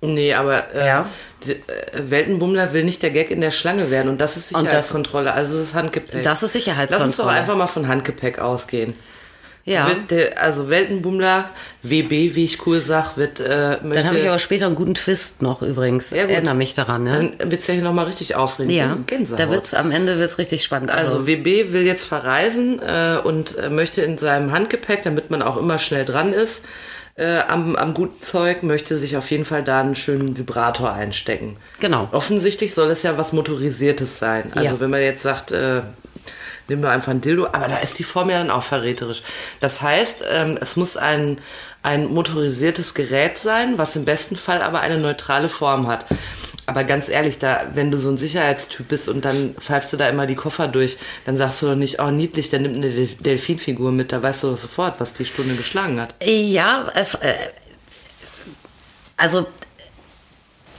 Nee, 0.00 0.34
aber 0.34 0.74
äh, 0.74 0.86
Ja. 0.86 1.06
die, 1.44 1.52
äh, 1.52 2.10
Weltenbummler 2.10 2.72
will 2.72 2.84
nicht 2.84 3.02
der 3.02 3.10
Gag 3.10 3.30
in 3.30 3.40
der 3.40 3.50
Schlange 3.50 3.90
werden 3.90 4.08
und 4.08 4.20
das 4.20 4.36
ist 4.36 4.48
Und 4.52 4.56
das- 4.64 4.64
Sicherheitskontrolle, 4.64 5.32
also 5.32 5.56
das 5.56 5.68
ist 5.68 5.74
Handgepäck. 5.74 6.22
Das 6.22 6.42
ist 6.42 6.52
Sicherheitskontrolle. 6.52 7.08
Lass 7.10 7.18
uns 7.18 7.24
doch 7.24 7.26
einfach 7.32 7.56
mal 7.56 7.66
von 7.68 7.88
Handgepäck 7.88 8.38
ausgehen. 8.40 8.94
Ja. 9.68 9.88
Wird 10.08 10.36
also 10.38 10.68
Weltenbummler, 10.70 11.50
WB, 11.82 12.34
wie 12.34 12.44
ich 12.44 12.66
cool 12.66 12.80
sag, 12.80 13.16
wird 13.16 13.40
äh, 13.40 13.78
möchte, 13.82 13.88
Dann 13.98 14.06
habe 14.06 14.18
ich 14.18 14.28
aber 14.28 14.38
später 14.38 14.66
einen 14.66 14.74
guten 14.74 14.94
Twist 14.94 15.42
noch 15.42 15.62
übrigens. 15.62 16.10
Ja, 16.10 16.22
gut. 16.22 16.32
Erinnere 16.32 16.54
mich 16.54 16.74
daran, 16.74 17.04
ne? 17.04 17.32
dann 17.38 17.50
wird's 17.50 17.66
ja 17.66 17.74
hier 17.74 17.82
nochmal 17.82 18.06
richtig 18.06 18.34
aufregend. 18.34 18.72
Ja, 18.72 18.96
Gänsehaut. 19.06 19.40
da 19.40 19.50
wird's 19.50 19.74
am 19.74 19.90
Ende 19.90 20.18
wird's 20.18 20.38
richtig 20.38 20.64
spannend. 20.64 20.90
Also 20.90 21.26
WB 21.26 21.72
will 21.72 21.82
jetzt 21.82 22.04
verreisen 22.04 22.80
äh, 22.80 23.18
und 23.22 23.58
äh, 23.58 23.68
möchte 23.68 24.02
in 24.02 24.16
seinem 24.16 24.52
Handgepäck, 24.52 25.02
damit 25.04 25.30
man 25.30 25.42
auch 25.42 25.56
immer 25.56 25.78
schnell 25.78 26.04
dran 26.04 26.32
ist, 26.32 26.64
äh, 27.16 27.40
am, 27.40 27.76
am 27.76 27.94
guten 27.94 28.22
Zeug, 28.22 28.62
möchte 28.62 28.96
sich 28.96 29.16
auf 29.16 29.30
jeden 29.30 29.44
Fall 29.44 29.64
da 29.64 29.80
einen 29.80 29.96
schönen 29.96 30.38
Vibrator 30.38 30.92
einstecken. 30.92 31.56
Genau. 31.80 32.08
Offensichtlich 32.12 32.74
soll 32.74 32.90
es 32.90 33.02
ja 33.02 33.18
was 33.18 33.32
Motorisiertes 33.32 34.18
sein. 34.18 34.44
Also 34.54 34.60
Ja. 34.74 34.80
wenn 34.80 34.90
man 34.90 35.00
jetzt 35.00 35.22
sagt, 35.24 35.50
äh, 35.50 35.82
nimm 36.68 36.82
doch 36.82 36.90
einfach 36.90 37.10
ein 37.12 37.20
Dildo, 37.20 37.46
aber 37.46 37.68
da 37.68 37.78
ist 37.78 37.98
die 37.98 38.04
Form 38.04 38.30
ja 38.30 38.38
dann 38.38 38.50
auch 38.50 38.62
verräterisch. 38.62 39.22
Das 39.60 39.82
heißt, 39.82 40.22
ähm, 40.30 40.58
es 40.60 40.76
muss 40.76 40.96
ein, 40.96 41.40
ein 41.82 42.06
motorisiertes 42.06 42.94
Gerät 42.94 43.38
sein, 43.38 43.78
was 43.78 43.96
im 43.96 44.04
besten 44.04 44.36
Fall 44.36 44.62
aber 44.62 44.80
eine 44.80 44.98
neutrale 44.98 45.48
Form 45.48 45.86
hat. 45.86 46.06
Aber 46.66 46.84
ganz 46.84 47.08
ehrlich, 47.08 47.38
da, 47.38 47.68
wenn 47.72 47.90
du 47.90 47.96
so 47.96 48.10
ein 48.10 48.18
Sicherheitstyp 48.18 48.88
bist 48.88 49.08
und 49.08 49.24
dann 49.24 49.54
pfeifst 49.58 49.92
du 49.94 49.96
da 49.96 50.08
immer 50.08 50.26
die 50.26 50.34
Koffer 50.34 50.68
durch, 50.68 50.98
dann 51.24 51.38
sagst 51.38 51.62
du 51.62 51.66
doch 51.66 51.74
nicht, 51.74 52.00
oh 52.00 52.10
niedlich, 52.10 52.50
der 52.50 52.60
nimmt 52.60 52.76
eine 52.76 52.90
Del- 52.90 53.16
Delfinfigur 53.18 53.90
mit, 53.90 54.12
da 54.12 54.22
weißt 54.22 54.42
du 54.42 54.50
doch 54.50 54.58
sofort, 54.58 55.00
was 55.00 55.14
die 55.14 55.24
Stunde 55.24 55.54
geschlagen 55.54 55.98
hat. 55.98 56.14
Ja, 56.22 56.88
äh, 56.94 57.06
äh, 57.26 57.34
also 59.16 59.46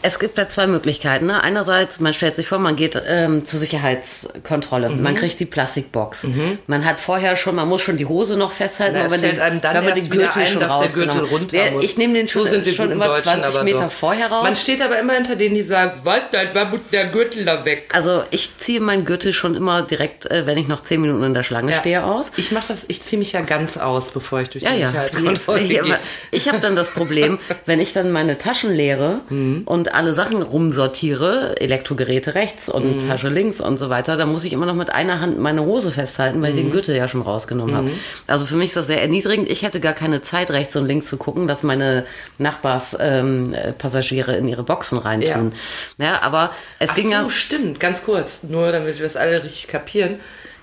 es 0.02 0.20
gibt 0.20 0.38
ja 0.38 0.48
zwei 0.50 0.68
Möglichkeiten. 0.68 1.26
Ne? 1.28 1.42
Einerseits, 1.44 2.00
man 2.00 2.14
stellt 2.14 2.36
sich 2.36 2.48
vor, 2.48 2.60
man 2.60 2.76
geht 2.76 3.02
ähm, 3.08 3.46
zur 3.46 3.60
Sicherheitskontrolle. 3.60 4.90
Mhm. 4.90 5.04
Man 5.04 5.16
kriegt 5.16 5.40
die 5.40 5.46
Plastikbox. 5.46 6.28
Man 6.68 6.86
hat 6.86 7.00
vorher 7.00 7.36
schon, 7.38 7.56
man 7.56 7.68
muss 7.68 7.82
schon 7.82 7.98
die 7.98 8.06
Hose 8.06 8.38
noch 8.38 8.52
festhalten, 8.52 8.96
Na, 8.98 9.06
aber 9.06 9.12
wenn 9.22 9.36
die- 9.36 9.42
einem 9.42 9.62
dann 9.62 9.76
wenn 9.76 9.86
man 9.86 9.94
den 9.96 10.10
Gürtel 10.10 10.42
ein, 10.44 10.48
schon 10.48 10.60
dass 10.60 10.80
der 10.80 10.90
Gürtel 10.90 11.26
runter 11.26 11.72
muss. 11.72 11.84
Ich 11.84 11.98
nehme 11.98 12.14
den 12.14 12.28
schon, 12.28 12.46
So 12.46 12.52
sind 12.52 12.68
schon 12.76 12.92
immer 12.92 13.08
Deutschen 13.08 13.24
20 13.24 13.56
aber 13.56 13.64
Meter 13.64 13.84
doch. 13.84 13.92
vorher 13.92 14.28
raus. 14.32 14.44
Man 14.44 14.56
steht 14.56 14.82
aber 14.82 15.00
immer 15.00 15.14
hinter 15.14 15.36
denen, 15.36 15.56
die 15.56 15.64
sagen, 15.64 16.00
was, 16.04 16.22
da 16.32 16.54
war 16.56 16.72
der 16.92 17.08
Gürtel 17.08 17.46
da 17.46 17.66
weg. 17.66 17.90
also 17.94 18.24
ich 18.32 18.58
ziehe 18.58 18.80
meinen 18.80 19.06
Gürtel 19.06 19.34
schon 19.34 19.56
immer 19.56 19.82
direkt, 19.84 20.26
äh, 20.32 20.46
wenn 20.46 20.58
ich 20.58 20.68
noch 20.68 20.84
10 20.84 21.02
Minuten 21.02 21.24
in 21.24 21.34
der 21.34 21.44
Schlange 21.44 21.74
stehe, 21.74 22.04
aus. 22.04 22.32
Ich 22.38 22.52
mache 22.52 22.68
das, 22.70 22.86
ich 22.88 23.02
ziehe 23.02 23.20
mich 23.20 23.32
ja 23.34 23.42
ganz 23.42 23.78
aus, 23.78 24.12
bevor 24.12 24.42
ich 24.42 24.50
durch 24.50 24.64
Ja, 24.64 24.72
die 24.72 24.80
ja. 24.82 24.88
Sicherheitskontrolle 24.88 25.60
Ich, 25.64 25.70
gehe. 25.70 25.84
aber 25.84 26.00
ich 26.32 26.48
habe 26.48 26.60
dann 26.60 26.76
das 26.76 26.92
Problem, 26.92 27.40
wenn 27.66 27.80
ich 27.80 27.94
dann 27.94 28.12
meine 28.12 28.38
Taschen 28.38 28.74
leere 28.74 29.22
Mhm. 29.30 29.64
und 29.66 29.89
alle 29.94 30.14
Sachen 30.14 30.42
rumsortiere, 30.42 31.60
Elektrogeräte 31.60 32.36
rechts 32.36 32.70
und 32.70 32.98
Mhm. 33.04 33.08
Tasche 33.08 33.30
links 33.30 33.60
und 33.62 33.78
so 33.78 33.90
weiter, 33.90 34.18
dann 34.18 34.32
muss 34.32 34.44
ich 34.44 34.54
immer 34.54 34.66
noch 34.66 34.76
mit 34.76 34.90
einer 34.92 35.20
Hand 35.22 35.40
meine 35.40 35.64
Hose 35.64 35.92
festhalten, 35.92 36.42
weil 36.42 36.50
ich 36.52 36.56
Mhm. 36.56 36.68
den 36.68 36.72
Gürtel 36.72 36.96
ja 36.96 37.08
schon 37.08 37.22
rausgenommen 37.22 37.76
habe. 37.76 37.92
Also 38.28 38.46
für 38.46 38.56
mich 38.56 38.68
ist 38.68 38.76
das 38.78 38.88
sehr 38.88 39.02
erniedrigend. 39.02 39.50
Ich 39.50 39.64
hätte 39.64 39.80
gar 39.80 39.94
keine 39.94 40.22
Zeit, 40.22 40.52
rechts 40.52 40.76
und 40.76 40.86
links 40.88 41.08
zu 41.10 41.18
gucken, 41.18 41.48
dass 41.48 41.64
meine 41.64 42.06
Nachbarspassagiere 42.38 44.32
ähm, 44.32 44.36
äh, 44.36 44.40
in 44.40 44.48
ihre 44.48 44.64
Boxen 44.64 44.98
reintun. 44.98 45.54
Ja, 45.98 46.22
aber 46.22 46.52
es 46.80 46.92
Ach 46.92 46.96
ging 46.96 47.06
so, 47.08 47.12
ja. 47.12 47.30
stimmt, 47.30 47.80
ganz 47.80 48.04
kurz, 48.04 48.44
nur 48.44 48.72
damit 48.72 48.98
wir 48.98 49.04
das 49.06 49.16
alle 49.18 49.44
richtig 49.44 49.68
kapieren. 49.68 50.16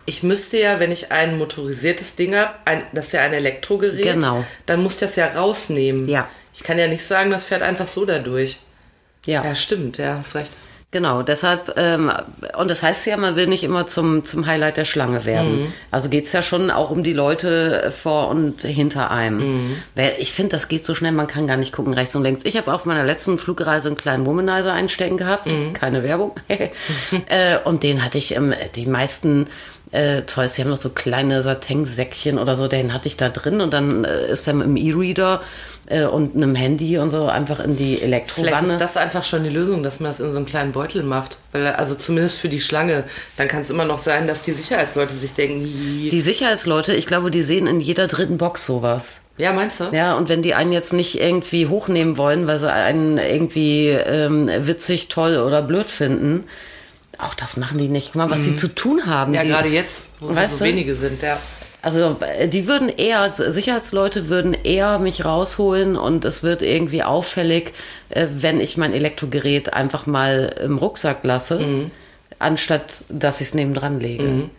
Ich 0.09 0.23
müsste 0.23 0.59
ja, 0.59 0.78
wenn 0.78 0.92
ich 0.92 1.11
ein 1.11 1.37
motorisiertes 1.37 2.14
Ding 2.14 2.37
habe, 2.37 2.50
ein, 2.64 2.83
das 2.92 3.06
ist 3.09 3.12
ja 3.12 3.23
ein 3.23 3.33
Elektrogerät, 3.33 4.04
Genau. 4.14 4.45
dann 4.66 4.83
muss 4.83 4.95
ich 4.95 5.00
das 5.00 5.16
ja 5.16 5.26
rausnehmen. 5.26 6.09
Ja. 6.09 6.28
Ich 6.54 6.62
kann 6.62 6.78
ja 6.78 6.87
nicht 6.87 7.04
sagen, 7.04 7.30
das 7.30 7.45
fährt 7.45 7.62
einfach 7.62 7.88
so 7.88 8.04
da 8.06 8.18
durch. 8.18 8.59
Ja. 9.26 9.45
Ja, 9.45 9.54
stimmt, 9.54 9.99
ja, 9.99 10.16
hast 10.18 10.35
recht. 10.35 10.56
Genau, 10.92 11.23
deshalb, 11.23 11.75
ähm, 11.76 12.12
und 12.56 12.71
das 12.71 12.83
heißt 12.83 13.06
ja, 13.06 13.16
man 13.16 13.35
will 13.37 13.49
nicht 13.49 13.64
immer 13.64 13.87
zum, 13.88 14.25
zum 14.25 14.47
Highlight 14.47 14.76
der 14.76 14.85
Schlange 14.85 15.25
werden. 15.25 15.62
Mhm. 15.62 15.73
Also 15.90 16.09
geht's 16.09 16.33
ja 16.33 16.42
schon 16.45 16.71
auch 16.71 16.90
um 16.90 17.02
die 17.02 17.12
Leute 17.12 17.92
vor 17.95 18.28
und 18.28 18.62
hinter 18.62 19.11
einem. 19.11 19.38
Mhm. 19.71 19.76
Weil 19.97 20.14
Ich 20.18 20.33
finde, 20.33 20.56
das 20.56 20.68
geht 20.68 20.85
so 20.87 20.95
schnell, 20.95 21.11
man 21.12 21.26
kann 21.26 21.49
gar 21.49 21.56
nicht 21.56 21.73
gucken, 21.73 21.92
rechts 21.92 22.14
und 22.14 22.23
links. 22.23 22.42
Ich 22.45 22.56
habe 22.56 22.73
auf 22.73 22.85
meiner 22.85 23.04
letzten 23.04 23.37
Flugreise 23.37 23.88
einen 23.88 23.97
kleinen 23.97 24.25
Womanizer 24.26 24.73
einstecken 24.73 25.16
gehabt, 25.18 25.50
Mhm. 25.50 25.73
keine 25.75 26.02
Werbung. 26.04 26.35
äh, 26.49 27.59
und 27.64 27.83
den 27.83 28.02
hatte 28.04 28.18
ich, 28.18 28.35
ähm, 28.37 28.54
die 28.76 28.87
meisten 28.87 29.49
äh, 29.93 30.23
Toys, 30.23 30.52
die 30.52 30.62
haben 30.62 30.71
noch 30.71 30.76
so 30.76 30.90
kleine 30.90 31.43
Satin-Säckchen 31.43 32.38
oder 32.38 32.57
so, 32.57 32.69
den 32.69 32.93
hatte 32.93 33.09
ich 33.09 33.16
da 33.16 33.28
drin 33.28 33.61
und 33.61 33.73
dann 33.73 34.05
äh, 34.05 34.26
ist 34.26 34.47
er 34.49 34.55
mit 34.55 34.66
einem 34.66 34.76
E-Reader 34.76 35.40
äh, 35.87 36.05
und 36.05 36.35
einem 36.35 36.55
Handy 36.55 36.99
und 36.99 37.11
so 37.12 37.26
einfach 37.26 37.61
in 37.61 37.76
die 37.76 37.97
Vielleicht 37.97 38.02
Elektrowanne. 38.37 38.66
ist 38.69 38.81
das 38.81 38.97
einfach 38.97 39.23
schon 39.25 39.45
die 39.45 39.50
Lösung, 39.50 39.83
dass 39.83 40.00
man 40.00 40.11
das 40.11 40.21
in 40.21 40.31
so 40.33 40.37
einem 40.37 40.47
kleinen 40.47 40.73
Beutel 40.73 41.02
macht. 41.05 41.38
Weil, 41.52 41.66
also 41.69 41.95
zumindest 41.95 42.38
für 42.38 42.49
die 42.49 42.61
Schlange. 42.61 43.05
Dann 43.37 43.47
kann 43.47 43.62
es 43.62 43.71
immer 43.71 43.85
noch 43.85 43.99
sein, 44.00 44.26
dass 44.26 44.43
die 44.43 44.52
Sicherheitsleute 44.52 45.14
sich 45.14 45.35
denken. 45.35 45.62
Die 45.64 46.21
Sicherheitsleute, 46.21 46.93
ich 46.95 47.07
glaube, 47.07 47.31
die 47.31 47.43
sehen 47.43 47.66
in 47.69 47.81
jeder 47.81 48.09
dritten 48.09 48.38
Box 48.38 48.66
sowas. 48.66 49.21
ja, 49.38 49.52
meinst 49.52 49.78
du? 49.81 49.85
Ja, 49.93 50.16
und 50.16 50.28
wenn 50.28 50.43
die 50.43 50.55
einen 50.55 50.73
jetzt 50.73 50.93
nicht 50.93 51.21
irgendwie 51.21 51.69
hochnehmen 51.69 52.16
wollen, 52.16 52.49
weil 52.49 52.59
sie 52.59 52.73
einen 52.73 53.19
irgendwie 53.19 53.90
ähm, 53.90 54.50
witzig, 54.66 55.09
toll 55.09 55.37
oder 55.37 55.62
blöd 55.62 55.87
finden, 55.87 56.45
auch 57.18 57.35
das 57.35 57.56
machen 57.56 57.78
die 57.78 57.88
nicht. 57.88 58.08
Guck 58.12 58.16
mal, 58.16 58.30
was 58.30 58.44
sie 58.44 58.56
zu 58.56 58.75
tun 58.75 59.06
haben. 59.06 59.30
Mhm. 59.30 59.37
Ja, 59.37 59.42
die, 59.42 59.49
gerade 59.49 59.68
jetzt, 59.68 60.04
wo 60.20 60.30
es 60.30 60.58
so 60.58 60.64
wenige 60.64 60.94
sind, 60.96 61.23
ja. 61.23 61.38
Also 61.82 62.16
äh, 62.20 62.49
die 62.49 62.66
würden 62.66 62.88
eher, 62.88 63.30
Sicherheitsleute 63.30 64.28
würden 64.28 64.54
eher 64.54 64.99
mich 64.99 65.25
rausholen 65.25 65.96
und 65.96 66.25
es 66.25 66.42
wird 66.42 66.62
irgendwie 66.62 67.02
auffällig, 67.02 67.75
äh, 68.08 68.26
wenn 68.30 68.61
ich 68.61 68.76
mein 68.76 68.92
Elektrogerät 68.92 69.73
einfach 69.73 70.06
mal 70.06 70.54
im 70.62 70.78
Rucksack 70.78 71.18
lasse, 71.23 71.58
Mhm. 71.61 71.90
anstatt 72.38 73.04
dass 73.08 73.40
ich 73.40 73.49
es 73.49 73.54
nebendran 73.54 74.00
lege. 74.00 74.50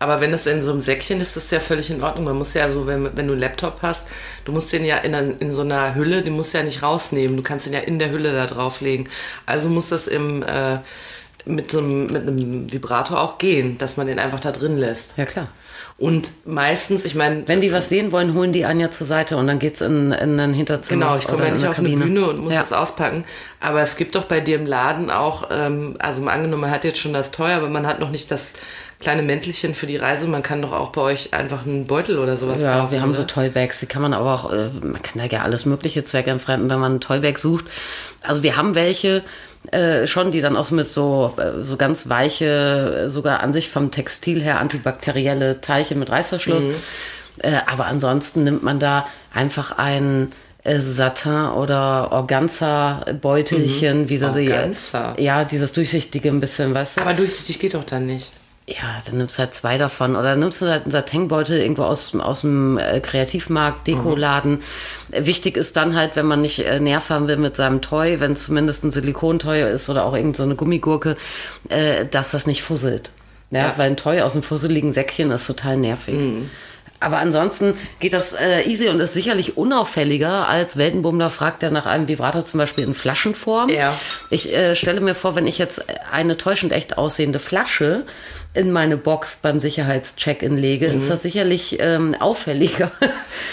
Aber 0.00 0.20
wenn 0.20 0.32
es 0.34 0.46
in 0.46 0.60
so 0.60 0.72
einem 0.72 0.80
Säckchen 0.80 1.20
ist, 1.20 1.28
ist 1.28 1.36
das 1.36 1.50
ja 1.50 1.60
völlig 1.60 1.88
in 1.90 2.02
Ordnung. 2.02 2.24
Man 2.24 2.36
muss 2.36 2.52
ja 2.52 2.68
so, 2.70 2.86
wenn, 2.86 3.04
wenn 3.16 3.26
du 3.26 3.32
einen 3.32 3.40
Laptop 3.40 3.78
hast, 3.80 4.08
du 4.44 4.52
musst 4.52 4.72
den 4.72 4.84
ja 4.84 4.98
in, 4.98 5.14
in 5.38 5.52
so 5.52 5.62
einer 5.62 5.94
Hülle, 5.94 6.22
den 6.22 6.34
musst 6.34 6.52
du 6.52 6.58
ja 6.58 6.64
nicht 6.64 6.82
rausnehmen. 6.82 7.36
Du 7.36 7.42
kannst 7.42 7.66
den 7.66 7.72
ja 7.72 7.78
in 7.80 7.98
der 7.98 8.10
Hülle 8.10 8.32
da 8.32 8.46
drauflegen. 8.46 9.08
Also 9.46 9.68
muss 9.70 9.88
das 9.90 10.06
im, 10.08 10.42
äh, 10.42 10.78
mit, 11.46 11.70
so 11.70 11.78
einem, 11.78 12.06
mit 12.06 12.22
einem 12.22 12.72
Vibrator 12.72 13.20
auch 13.20 13.38
gehen, 13.38 13.78
dass 13.78 13.96
man 13.96 14.06
den 14.06 14.18
einfach 14.18 14.40
da 14.40 14.52
drin 14.52 14.76
lässt. 14.78 15.16
Ja, 15.16 15.24
klar. 15.24 15.48
Und 15.96 16.30
meistens, 16.44 17.04
ich 17.04 17.14
meine, 17.14 17.46
Wenn 17.46 17.60
die 17.60 17.72
was 17.72 17.88
sehen 17.88 18.10
wollen, 18.10 18.34
holen 18.34 18.52
die 18.52 18.64
einen 18.64 18.80
ja 18.80 18.90
zur 18.90 19.06
Seite 19.06 19.36
und 19.36 19.46
dann 19.46 19.60
geht's 19.60 19.80
in, 19.80 20.10
in 20.10 20.40
ein 20.40 20.52
Hinterzimmer. 20.52 21.04
Genau, 21.06 21.16
ich 21.18 21.26
komme 21.26 21.46
ja 21.46 21.52
nicht 21.52 21.66
auf 21.66 21.76
Kabine. 21.76 21.94
eine 21.94 22.04
Bühne 22.06 22.26
und 22.26 22.38
muss 22.40 22.52
ja. 22.52 22.62
das 22.62 22.72
auspacken. 22.72 23.24
Aber 23.60 23.80
es 23.80 23.96
gibt 23.96 24.16
doch 24.16 24.24
bei 24.24 24.40
dir 24.40 24.56
im 24.56 24.66
Laden 24.66 25.10
auch, 25.10 25.50
ähm, 25.52 25.94
also 26.00 26.26
angenommen, 26.26 26.62
man 26.62 26.70
hat 26.72 26.82
jetzt 26.82 26.98
schon 26.98 27.12
das 27.12 27.30
teuer, 27.30 27.56
aber 27.58 27.68
man 27.68 27.86
hat 27.86 28.00
noch 28.00 28.10
nicht 28.10 28.28
das 28.32 28.54
kleine 28.98 29.22
Mäntelchen 29.22 29.74
für 29.74 29.86
die 29.86 29.96
Reise. 29.96 30.26
Man 30.26 30.42
kann 30.42 30.62
doch 30.62 30.72
auch 30.72 30.90
bei 30.90 31.00
euch 31.00 31.32
einfach 31.32 31.64
einen 31.64 31.86
Beutel 31.86 32.18
oder 32.18 32.36
sowas 32.36 32.60
Ja, 32.60 32.80
kaufen. 32.80 32.92
wir 32.92 33.00
haben 33.00 33.14
so 33.14 33.22
oder? 33.22 33.28
Toybags, 33.28 33.78
die 33.78 33.86
kann 33.86 34.02
man 34.02 34.14
aber 34.14 34.34
auch, 34.34 34.52
äh, 34.52 34.70
man 34.82 35.00
kann 35.00 35.18
da 35.18 35.26
ja 35.26 35.42
alles 35.42 35.64
mögliche 35.64 36.04
zweckentfremden, 36.04 36.68
wenn 36.70 36.80
man 36.80 36.96
ein 36.96 37.00
Toybag 37.00 37.38
sucht. 37.38 37.66
Also 38.22 38.42
wir 38.42 38.56
haben 38.56 38.74
welche 38.74 39.22
äh, 39.72 40.06
schon, 40.06 40.30
die 40.30 40.40
dann 40.40 40.56
auch 40.56 40.64
so 40.64 40.74
mit 40.74 40.88
so, 40.88 41.32
äh, 41.36 41.64
so 41.64 41.76
ganz 41.76 42.08
weiche, 42.08 43.06
äh, 43.06 43.10
sogar 43.10 43.42
an 43.42 43.52
sich 43.52 43.70
vom 43.70 43.90
Textil 43.90 44.40
her 44.42 44.60
antibakterielle 44.60 45.60
Teilchen 45.60 45.98
mit 45.98 46.10
Reißverschluss. 46.10 46.68
Mhm. 46.68 46.74
Äh, 47.38 47.52
aber 47.66 47.86
ansonsten 47.86 48.44
nimmt 48.44 48.62
man 48.62 48.78
da 48.78 49.06
einfach 49.32 49.78
ein 49.78 50.32
äh, 50.64 50.78
Satin 50.78 51.46
oder 51.46 52.12
Organza-Beutelchen, 52.12 54.08
wie 54.08 54.18
du 54.18 54.30
sie. 54.30 54.46
Mhm. 54.46 54.52
Organza? 54.52 55.14
Ja, 55.18 55.44
dieses 55.44 55.72
durchsichtige 55.72 56.28
ein 56.28 56.40
bisschen, 56.40 56.74
weißt 56.74 56.98
du? 56.98 57.00
Aber 57.00 57.14
durchsichtig 57.14 57.58
geht 57.58 57.74
doch 57.74 57.84
dann 57.84 58.06
nicht. 58.06 58.32
Ja, 58.66 59.02
dann 59.04 59.18
nimmst 59.18 59.36
du 59.36 59.40
halt 59.40 59.54
zwei 59.54 59.76
davon. 59.76 60.16
Oder 60.16 60.36
nimmst 60.36 60.62
du 60.62 60.66
halt 60.70 60.84
einen 60.84 60.90
Satinbeutel 60.90 61.58
irgendwo 61.60 61.82
aus, 61.82 62.14
aus 62.14 62.40
dem 62.40 62.78
äh, 62.78 62.98
Kreativmarkt, 63.00 63.86
Dekoladen. 63.86 64.62
Äh, 65.12 65.26
Wichtig 65.26 65.58
ist 65.58 65.76
dann 65.76 65.94
halt, 65.94 66.16
wenn 66.16 66.24
man 66.24 66.40
nicht 66.40 66.60
äh, 66.60 66.80
Nerv 66.80 67.10
haben 67.10 67.28
will 67.28 67.36
mit 67.36 67.56
seinem 67.56 67.82
Toy, 67.82 68.20
wenn 68.20 68.32
es 68.32 68.44
zumindest 68.44 68.82
ein 68.84 68.90
Silikontoy 68.92 69.60
ist 69.70 69.90
oder 69.90 70.06
auch 70.06 70.14
irgendeine 70.14 70.36
so 70.36 70.42
eine 70.44 70.54
Gummigurke, 70.54 71.18
äh, 71.68 72.06
dass 72.06 72.30
das 72.30 72.46
nicht 72.46 72.62
fusselt. 72.62 73.10
Ja, 73.50 73.58
Ja. 73.60 73.74
weil 73.76 73.90
ein 73.90 73.96
Toy 73.98 74.22
aus 74.22 74.32
einem 74.32 74.42
fusseligen 74.42 74.94
Säckchen 74.94 75.30
ist 75.30 75.46
total 75.46 75.76
nervig. 75.76 76.14
Aber 77.00 77.18
ansonsten 77.18 77.74
geht 78.00 78.12
das 78.14 78.32
äh, 78.32 78.62
easy 78.62 78.88
und 78.88 78.98
ist 79.00 79.12
sicherlich 79.12 79.56
unauffälliger 79.58 80.48
als 80.48 80.76
Weltenbummler 80.78 81.28
fragt 81.28 81.62
er 81.62 81.70
nach 81.70 81.84
einem 81.86 82.08
Vibrator 82.08 82.44
zum 82.46 82.58
Beispiel 82.58 82.84
in 82.84 82.94
Flaschenform. 82.94 83.68
Ja. 83.68 83.98
Ich 84.30 84.52
äh, 84.54 84.74
stelle 84.74 85.00
mir 85.02 85.14
vor, 85.14 85.34
wenn 85.34 85.46
ich 85.46 85.58
jetzt 85.58 85.84
eine 86.10 86.36
täuschend 86.38 86.72
echt 86.72 86.96
aussehende 86.96 87.38
Flasche 87.40 88.04
in 88.54 88.72
meine 88.72 88.96
Box 88.96 89.38
beim 89.42 89.60
Sicherheitscheck-in 89.60 90.56
lege, 90.56 90.86
ist 90.86 91.10
das 91.10 91.22
sicherlich 91.22 91.78
ähm, 91.80 92.14
auffälliger. 92.18 92.90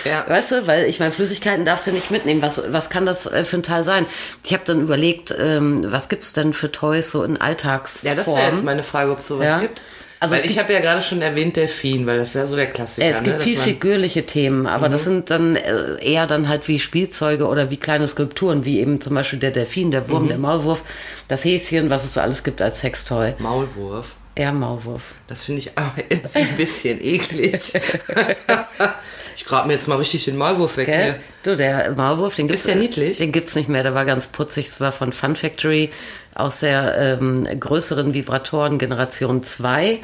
Ja. 0.03 0.25
Weißt 0.27 0.51
du, 0.51 0.65
weil 0.67 0.85
ich 0.85 0.99
meine, 0.99 1.11
Flüssigkeiten 1.11 1.63
darfst 1.63 1.85
du 1.85 1.91
nicht 1.91 2.09
mitnehmen. 2.09 2.41
Was, 2.41 2.59
was 2.71 2.89
kann 2.89 3.05
das 3.05 3.27
äh, 3.27 3.43
für 3.43 3.57
ein 3.57 3.63
Teil 3.63 3.83
sein? 3.83 4.07
Ich 4.43 4.51
habe 4.53 4.63
dann 4.65 4.81
überlegt, 4.81 5.33
ähm, 5.37 5.85
was 5.91 6.09
gibt's 6.09 6.33
denn 6.33 6.53
für 6.53 6.71
Toys 6.71 7.11
so 7.11 7.23
in 7.23 7.39
Alltagsform? 7.39 8.09
Ja, 8.09 8.15
das 8.15 8.25
wäre 8.27 8.49
jetzt 8.51 8.63
meine 8.63 8.81
Frage, 8.81 9.11
ob 9.11 9.19
es 9.19 9.27
sowas 9.27 9.49
Ja. 9.49 9.59
gibt. 9.59 9.81
Also 10.21 10.35
ich 10.35 10.59
habe 10.59 10.71
ja 10.71 10.81
gerade 10.81 11.01
schon 11.01 11.23
erwähnt 11.23 11.55
Delfin, 11.55 12.05
weil 12.05 12.19
das 12.19 12.29
ist 12.29 12.35
ja 12.35 12.45
so 12.45 12.55
der 12.55 12.67
Klassiker. 12.67 13.07
es 13.07 13.23
gibt 13.23 13.39
ne? 13.39 13.43
viel 13.43 13.57
figürliche 13.57 14.23
Themen, 14.23 14.67
aber 14.67 14.87
das 14.87 15.05
sind 15.05 15.31
dann 15.31 15.55
äh, 15.55 15.95
eher 15.99 16.27
dann 16.27 16.47
halt 16.47 16.67
wie 16.67 16.77
Spielzeuge 16.77 17.47
oder 17.47 17.71
wie 17.71 17.77
kleine 17.77 18.07
Skulpturen, 18.07 18.63
wie 18.63 18.81
eben 18.81 19.01
zum 19.01 19.15
Beispiel 19.15 19.39
der 19.39 19.49
Delfin, 19.49 19.89
der 19.89 20.07
Wurm, 20.09 20.27
der 20.27 20.37
Maulwurf, 20.37 20.83
das 21.27 21.43
Häschen, 21.43 21.89
was 21.89 22.03
es 22.03 22.13
so 22.13 22.21
alles 22.21 22.43
gibt 22.43 22.61
als 22.61 22.81
Sextoy. 22.81 23.33
Maulwurf. 23.39 24.13
Ja, 24.37 24.51
Maulwurf. 24.51 25.15
Das 25.27 25.43
finde 25.45 25.61
ich 25.61 25.75
auch 25.75 25.97
irgendwie 26.09 26.37
ein 26.37 26.55
bisschen 26.55 27.03
eklig. 27.03 27.59
ich 29.41 29.47
grab 29.47 29.65
mir 29.65 29.73
jetzt 29.73 29.87
mal 29.87 29.95
richtig 29.95 30.25
den 30.25 30.37
Maulwurf 30.37 30.77
weg 30.77 30.85
Gell? 30.85 31.03
hier. 31.03 31.15
Du, 31.41 31.57
der 31.57 31.93
Maulwurf, 31.93 32.35
den 32.35 32.47
gibt's 32.47 32.61
Ist 32.61 32.67
der 32.67 32.75
niedlich? 32.75 33.17
Den 33.17 33.31
gibt's 33.31 33.55
nicht 33.55 33.69
mehr, 33.69 33.81
der 33.81 33.95
war 33.95 34.05
ganz 34.05 34.27
putzig. 34.27 34.67
Es 34.67 34.79
war 34.79 34.91
von 34.91 35.13
Fun 35.13 35.35
Factory 35.35 35.89
aus 36.35 36.59
der 36.59 37.19
ähm, 37.19 37.47
größeren 37.59 38.13
Vibratoren 38.13 38.77
Generation 38.77 39.41
2. 39.41 39.99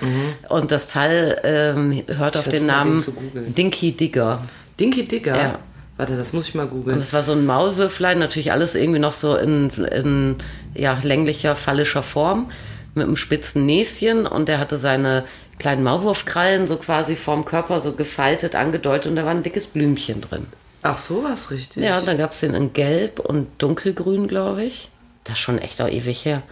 Und 0.49 0.71
das 0.71 0.89
Teil 0.89 1.39
ähm, 1.43 2.03
hört 2.07 2.35
auf 2.35 2.43
versuch 2.45 2.49
den 2.49 2.61
den 2.61 2.65
Namen 2.65 3.05
googeln. 3.05 3.53
Dinky 3.53 3.91
Digger. 3.91 4.41
Dinky 4.79 5.03
Digger. 5.03 5.37
Ja. 5.37 5.59
Warte, 5.97 6.17
das 6.17 6.33
muss 6.33 6.49
ich 6.49 6.55
mal 6.55 6.63
Und 6.63 6.71
googeln. 6.71 6.97
es 6.97 7.13
war 7.13 7.21
so 7.21 7.33
ein 7.33 7.45
Maulwürflein, 7.45 8.17
natürlich 8.17 8.51
alles 8.51 8.73
irgendwie 8.73 8.99
noch 8.99 9.13
so 9.13 9.35
in, 9.35 9.69
in 9.69 10.35
ja, 10.73 10.97
länglicher, 11.03 11.55
phallischer 11.55 12.03
Form 12.03 12.49
mit 12.95 13.05
einem 13.05 13.15
spitzen 13.15 13.67
Näschen 13.67 14.25
und 14.25 14.47
der 14.47 14.59
hatte 14.59 14.77
seine 14.79 15.23
kleinen 15.59 15.83
Maulwurfkrallen 15.83 16.67
so 16.67 16.77
quasi 16.77 17.15
vorm 17.15 17.45
Körper 17.45 17.81
so 17.81 17.93
gefaltet, 17.93 18.55
angedeutet 18.55 19.07
und 19.09 19.15
da 19.15 19.23
war 19.25 19.31
ein 19.31 19.43
dickes 19.43 19.67
Blümchen 19.67 20.21
drin. 20.21 20.47
Ach, 20.83 20.97
so 20.97 21.23
was 21.23 21.51
richtig. 21.51 21.83
Ja, 21.83 21.99
und 21.99 22.07
dann 22.07 22.17
gab 22.17 22.31
es 22.31 22.39
den 22.39 22.53
in 22.53 22.73
Gelb 22.73 23.19
und 23.19 23.47
Dunkelgrün, 23.57 24.27
glaube 24.27 24.63
ich. 24.63 24.89
Das 25.23 25.33
ist 25.35 25.39
schon 25.41 25.59
echt 25.59 25.81
auch 25.81 25.89
ewig 25.89 26.23
her. 26.25 26.43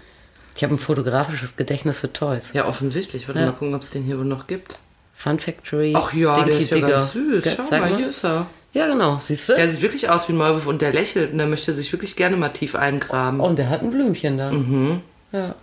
Ich 0.56 0.64
habe 0.64 0.74
ein 0.74 0.78
fotografisches 0.80 1.56
Gedächtnis 1.58 2.00
für 2.00 2.12
Toys. 2.12 2.50
Ja, 2.54 2.68
offensichtlich. 2.68 3.28
Warte 3.28 3.40
Ja. 3.42 3.46
mal 3.48 3.52
gucken, 3.54 3.76
ob 3.76 3.82
es 3.84 3.92
den 3.92 4.04
hier 4.04 4.18
wohl 4.18 4.26
noch 4.26 4.48
gibt. 4.48 4.78
Fun 5.14 5.40
Factory. 5.40 5.94
Ach 5.96 6.12
ja, 6.14 6.36
der 6.36 6.46
Dinky 6.46 6.64
ist 6.64 6.70
ja 6.72 6.76
Digger. 6.78 6.90
ganz 6.90 7.14
süß. 7.14 7.44
Schau 7.56 7.64
zeig 7.64 7.82
mal, 7.82 7.96
hier 7.96 8.10
ist 8.10 8.24
er. 8.26 8.48
Ja, 8.74 8.88
genau. 8.88 9.20
Siehst 9.22 9.48
du? 9.48 9.56
Der 9.56 9.70
sieht 9.70 9.82
wirklich 9.82 10.10
aus 10.10 10.28
wie 10.28 10.34
ein 10.34 10.38
Maulwurf 10.38 10.68
und 10.68 10.82
der 10.82 10.92
lächelt 10.92 11.32
und 11.32 11.38
der 11.38 11.48
möchte 11.48 11.72
sich 11.72 11.92
wirklich 11.94 12.18
gerne 12.18 12.36
mal 12.36 12.50
tief 12.50 12.76
eingraben. 12.76 13.40
Und 13.40 13.58
der 13.58 13.70
hat 13.70 13.82
ein 13.82 13.92
Blümchen 13.92 14.38
da. 14.38 14.52
Mhm. 14.52 15.02
Ja, 15.32 15.56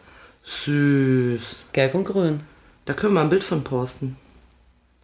Süß. 0.44 1.64
gelb 1.72 1.94
und 1.94 2.04
grün. 2.04 2.40
Da 2.84 2.92
können 2.94 3.12
wir 3.12 3.20
mal 3.20 3.26
ein 3.26 3.30
Bild 3.30 3.44
von 3.44 3.62
posten. 3.64 4.16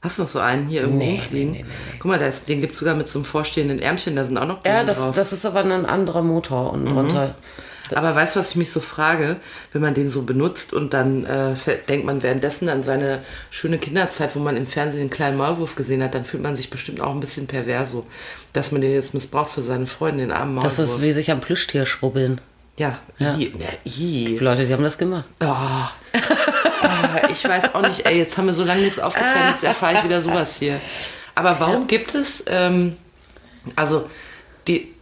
Hast 0.00 0.18
du 0.18 0.22
noch 0.22 0.28
so 0.28 0.38
einen 0.38 0.66
hier 0.68 0.82
irgendwo 0.82 0.98
Nee, 0.98 1.10
rumfliegen? 1.12 1.52
nee, 1.52 1.62
nee, 1.64 1.98
Guck 1.98 2.06
mal, 2.10 2.20
ist, 2.20 2.48
den 2.48 2.60
gibt 2.60 2.74
es 2.74 2.78
sogar 2.78 2.94
mit 2.94 3.08
so 3.08 3.18
einem 3.18 3.24
vorstehenden 3.24 3.80
Ärmchen, 3.80 4.14
da 4.14 4.24
sind 4.24 4.38
auch 4.38 4.46
noch 4.46 4.64
Ja, 4.64 4.74
Blumen 4.74 4.86
das, 4.86 4.98
drauf. 4.98 5.16
das 5.16 5.32
ist 5.32 5.44
aber 5.44 5.60
ein 5.60 5.86
anderer 5.86 6.22
Motor 6.22 6.72
unten 6.72 6.88
runter. 6.88 7.34
Aber 7.94 8.14
weißt 8.14 8.36
du, 8.36 8.40
was 8.40 8.50
ich 8.50 8.56
mich 8.56 8.70
so 8.70 8.80
frage, 8.80 9.36
wenn 9.72 9.80
man 9.80 9.94
den 9.94 10.10
so 10.10 10.22
benutzt 10.22 10.74
und 10.74 10.92
dann 10.92 11.24
äh, 11.24 11.54
denkt 11.88 12.04
man 12.04 12.22
währenddessen 12.22 12.68
an 12.68 12.82
seine 12.82 13.22
schöne 13.50 13.78
Kinderzeit, 13.78 14.36
wo 14.36 14.40
man 14.40 14.58
im 14.58 14.66
Fernsehen 14.66 15.00
den 15.00 15.10
kleinen 15.10 15.38
Maulwurf 15.38 15.74
gesehen 15.74 16.02
hat, 16.02 16.14
dann 16.14 16.24
fühlt 16.26 16.42
man 16.42 16.54
sich 16.54 16.68
bestimmt 16.68 17.00
auch 17.00 17.12
ein 17.12 17.20
bisschen 17.20 17.46
perverso, 17.46 18.06
dass 18.52 18.72
man 18.72 18.82
den 18.82 18.92
jetzt 18.92 19.14
missbraucht 19.14 19.50
für 19.50 19.62
seine 19.62 19.86
Freunde, 19.86 20.20
den 20.20 20.32
armen 20.32 20.54
Maulwurf. 20.54 20.76
Das 20.76 20.90
ist 20.90 21.00
wie 21.00 21.12
sich 21.12 21.30
am 21.30 21.40
Plüschtier 21.40 21.86
schrubbeln. 21.86 22.40
Ja, 22.78 22.98
Ja. 23.18 23.34
i, 23.36 23.52
ne, 23.56 23.66
i. 23.84 24.24
Die 24.24 24.38
Leute, 24.38 24.66
die 24.66 24.72
haben 24.72 24.82
das 24.82 24.96
gemacht. 24.96 25.24
Oh. 25.40 25.46
Ah, 25.46 25.90
ich 27.30 27.44
weiß 27.44 27.74
auch 27.74 27.82
nicht, 27.82 28.06
ey, 28.06 28.18
jetzt 28.18 28.38
haben 28.38 28.46
wir 28.46 28.54
so 28.54 28.64
lange 28.64 28.82
nichts 28.82 28.98
aufgezeichnet, 28.98 29.54
jetzt 29.54 29.64
erfahre 29.64 29.94
ich 29.94 30.04
wieder 30.04 30.22
sowas 30.22 30.56
hier. 30.56 30.80
Aber 31.34 31.58
warum 31.60 31.86
gibt 31.86 32.14
es, 32.14 32.44
ähm, 32.48 32.96
also, 33.76 34.08
die, 34.66 34.94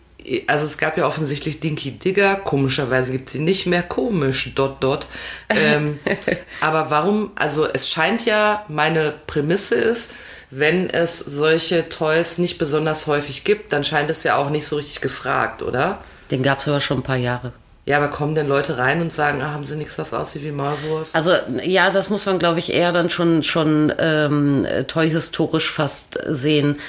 also 0.46 0.66
es 0.66 0.78
gab 0.78 0.96
ja 0.96 1.06
offensichtlich 1.06 1.60
Dinky 1.60 1.92
Digger, 1.92 2.36
komischerweise 2.36 3.12
gibt 3.12 3.28
es 3.28 3.34
sie 3.34 3.40
nicht 3.40 3.66
mehr, 3.66 3.82
komisch, 3.82 4.52
dot, 4.54 4.82
dot. 4.82 5.06
Ähm, 5.48 6.00
aber 6.60 6.90
warum, 6.90 7.30
also 7.36 7.66
es 7.66 7.88
scheint 7.88 8.24
ja, 8.24 8.64
meine 8.68 9.14
Prämisse 9.26 9.74
ist, 9.76 10.14
wenn 10.50 10.88
es 10.90 11.18
solche 11.18 11.88
Toys 11.88 12.38
nicht 12.38 12.58
besonders 12.58 13.06
häufig 13.06 13.44
gibt, 13.44 13.72
dann 13.72 13.84
scheint 13.84 14.10
es 14.10 14.22
ja 14.22 14.36
auch 14.36 14.50
nicht 14.50 14.66
so 14.66 14.76
richtig 14.76 15.00
gefragt, 15.00 15.62
oder? 15.62 15.98
Den 16.30 16.42
gab 16.42 16.58
es 16.58 16.68
aber 16.68 16.80
schon 16.80 16.98
ein 16.98 17.02
paar 17.02 17.16
Jahre. 17.16 17.52
Ja, 17.86 17.98
aber 17.98 18.08
kommen 18.08 18.34
denn 18.34 18.48
Leute 18.48 18.78
rein 18.78 19.00
und 19.00 19.12
sagen, 19.12 19.40
ah, 19.42 19.52
haben 19.52 19.62
sie 19.62 19.76
nichts, 19.76 19.96
was 19.96 20.12
aussieht 20.12 20.42
wie 20.42 20.50
Maulwurf? 20.50 21.10
Also 21.12 21.30
ja, 21.62 21.90
das 21.90 22.10
muss 22.10 22.26
man, 22.26 22.40
glaube 22.40 22.58
ich, 22.58 22.72
eher 22.72 22.92
dann 22.92 23.10
schon 23.10 23.44
schon 23.44 23.92
ähm, 23.98 24.66
toy-historisch 24.88 25.70
fast 25.70 26.18
sehen. 26.26 26.80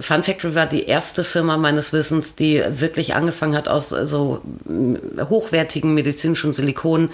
Fun 0.00 0.24
Factory 0.24 0.56
war 0.56 0.66
die 0.66 0.86
erste 0.86 1.22
Firma 1.22 1.56
meines 1.56 1.92
Wissens, 1.92 2.34
die 2.34 2.62
wirklich 2.68 3.14
angefangen 3.14 3.56
hat, 3.56 3.68
aus 3.68 3.92
äh, 3.92 4.04
so 4.04 4.42
hochwertigen 5.30 5.94
medizinischen 5.94 6.52
Silikon 6.52 7.10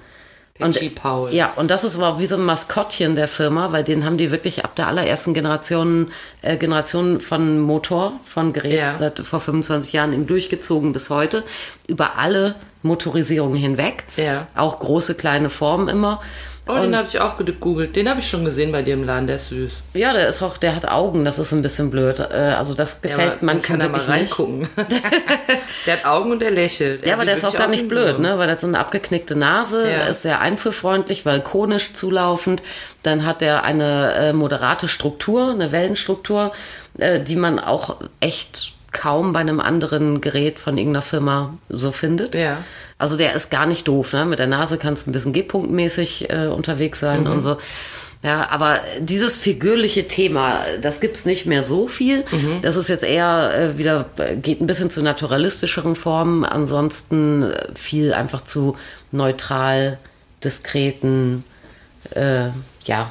Patchy 0.58 0.90
Paul. 0.90 1.34
Ja, 1.34 1.54
und 1.56 1.72
das 1.72 1.84
ist 1.86 1.96
aber 1.98 2.20
wie 2.20 2.26
so 2.26 2.36
ein 2.36 2.44
Maskottchen 2.44 3.16
der 3.16 3.28
Firma, 3.30 3.72
weil 3.72 3.84
den 3.86 4.06
haben 4.06 4.18
die 4.18 4.30
wirklich 4.30 4.66
ab 4.66 4.76
der 4.76 4.88
allerersten 4.88 5.34
Generation, 5.34 6.12
äh, 6.42 6.58
Generation 6.58 7.22
von 7.22 7.60
Motor, 7.62 8.14
von 8.26 8.52
Gerät 8.54 8.74
Ja. 8.74 8.94
seit 8.96 9.20
vor 9.20 9.40
25 9.40 9.94
Jahren 9.94 10.12
eben 10.14 10.28
durchgezogen 10.28 10.92
bis 10.92 11.10
heute, 11.10 11.44
über 11.88 12.18
alle 12.18 12.56
Motorisierungen 12.82 13.58
hinweg. 13.58 14.04
Ja. 14.18 14.48
Auch 14.56 14.80
große, 14.80 15.16
kleine 15.16 15.50
Formen 15.50 15.88
immer. 15.90 16.22
Oh, 16.72 16.78
den 16.80 16.96
habe 16.96 17.08
ich 17.08 17.20
auch 17.20 17.36
gegoogelt. 17.36 17.96
Den 17.96 18.08
habe 18.08 18.20
ich 18.20 18.30
schon 18.30 18.46
gesehen 18.46 18.72
bei 18.72 18.84
dir 18.84 18.94
im 18.94 19.04
Laden, 19.04 19.26
der 19.26 19.38
ist 19.38 19.50
süß. 19.50 19.72
Ja, 19.96 20.14
der 20.14 20.30
ist 20.30 20.44
auch, 20.44 20.56
der 20.56 20.76
hat 20.76 20.88
Augen, 20.88 21.26
das 21.26 21.40
ist 21.40 21.52
ein 21.52 21.64
bisschen 21.64 21.90
blöd. 21.90 22.20
Äh, 22.20 22.24
Also 22.36 22.76
das 22.76 23.00
Ja, 23.04 23.10
gefällt 23.10 23.32
aber 23.38 23.46
manchen 23.48 23.64
kann 23.64 23.82
er 23.82 23.90
mal 23.90 24.02
reingucken. 24.02 24.70
der 25.88 25.94
hat 25.94 26.06
Augen 26.06 26.32
und 26.32 26.44
der 26.44 26.52
lächelt. 26.52 27.04
Ja, 27.04 27.16
aber 27.16 27.26
der 27.26 27.34
ist 27.34 27.44
auch 27.46 27.56
gar 27.58 27.70
nicht 27.70 27.88
blöd, 27.88 28.20
ne? 28.20 28.30
ne? 28.30 28.38
Weil 28.38 28.46
der 28.46 28.52
hat 28.54 28.60
so 28.62 28.68
eine 28.68 28.78
abgeknickte 28.78 29.36
Nase, 29.36 29.90
Ja. 29.90 30.06
ist 30.06 30.22
sehr 30.22 30.42
einführfreundlich, 30.42 31.24
balkonisch 31.24 31.94
zulaufend. 31.96 32.62
Dann 33.02 33.26
hat 33.26 33.42
er 33.42 33.64
eine 33.64 34.14
äh, 34.14 34.34
moderate 34.34 34.88
Struktur, 34.88 35.50
eine 35.50 35.72
Wellenstruktur, 35.72 36.52
äh, 37.00 37.20
die 37.20 37.36
man 37.36 37.58
auch 37.58 37.96
echt 38.20 38.74
kaum 38.92 39.34
bei 39.34 39.40
einem 39.40 39.60
anderen 39.60 40.22
Gerät 40.22 40.60
von 40.60 40.78
irgendeiner 40.78 41.02
Firma 41.04 41.54
so 41.70 41.92
findet. 41.92 42.36
Ja. 42.36 42.58
Also 42.98 43.16
der 43.18 43.34
ist 43.34 43.50
gar 43.52 43.66
nicht 43.66 43.88
doof, 43.88 44.14
ne? 44.14 44.26
Mit 44.26 44.40
der 44.40 44.48
Nase 44.48 44.78
kannst 44.78 45.06
du 45.06 45.10
ein 45.10 45.14
bisschen 45.14 45.34
G-Punktmäßig 45.34 46.30
äh, 46.30 46.48
unterwegs 46.48 47.00
sein 47.00 47.24
Mhm. 47.24 47.32
und 47.32 47.42
so. 47.42 47.58
Ja, 48.22 48.50
aber 48.52 48.82
dieses 49.00 49.38
figürliche 49.38 50.06
Thema, 50.10 50.60
das 50.82 51.00
gibt's 51.00 51.24
nicht 51.24 51.46
mehr 51.46 51.64
so 51.64 51.88
viel. 51.88 52.26
Mhm. 52.32 52.62
Das 52.62 52.76
ist 52.76 52.90
jetzt 52.90 53.06
eher 53.06 53.54
äh, 53.56 53.78
wieder, 53.78 54.08
geht 54.42 54.60
ein 54.60 54.68
bisschen 54.68 54.90
zu 54.90 55.02
naturalistischeren 55.02 55.96
Formen. 55.96 56.44
Ansonsten 56.44 57.44
äh, 57.44 57.68
viel 57.76 58.14
einfach 58.14 58.42
zu 58.44 58.76
neutral, 59.14 60.00
diskreten, 60.44 61.46
äh, 62.12 62.48
ja, 62.84 63.10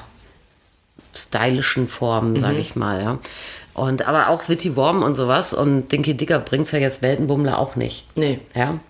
stylischen 1.14 1.88
Formen, 1.88 2.38
sage 2.40 2.58
ich 2.58 2.76
mal, 2.76 3.02
ja. 3.02 3.18
Und 3.78 4.06
aber 4.06 4.28
auch 4.28 4.48
Witty 4.48 4.76
Worm 4.76 5.02
und 5.02 5.14
sowas 5.14 5.52
und 5.52 5.90
Dinky 5.92 6.16
Digger 6.16 6.38
bringt's 6.38 6.72
ja 6.72 6.78
jetzt 6.78 7.02
Weltenbummler 7.02 7.58
auch 7.58 7.76
nicht. 7.76 8.06
Nee. 8.14 8.40
Ja. 8.54 8.80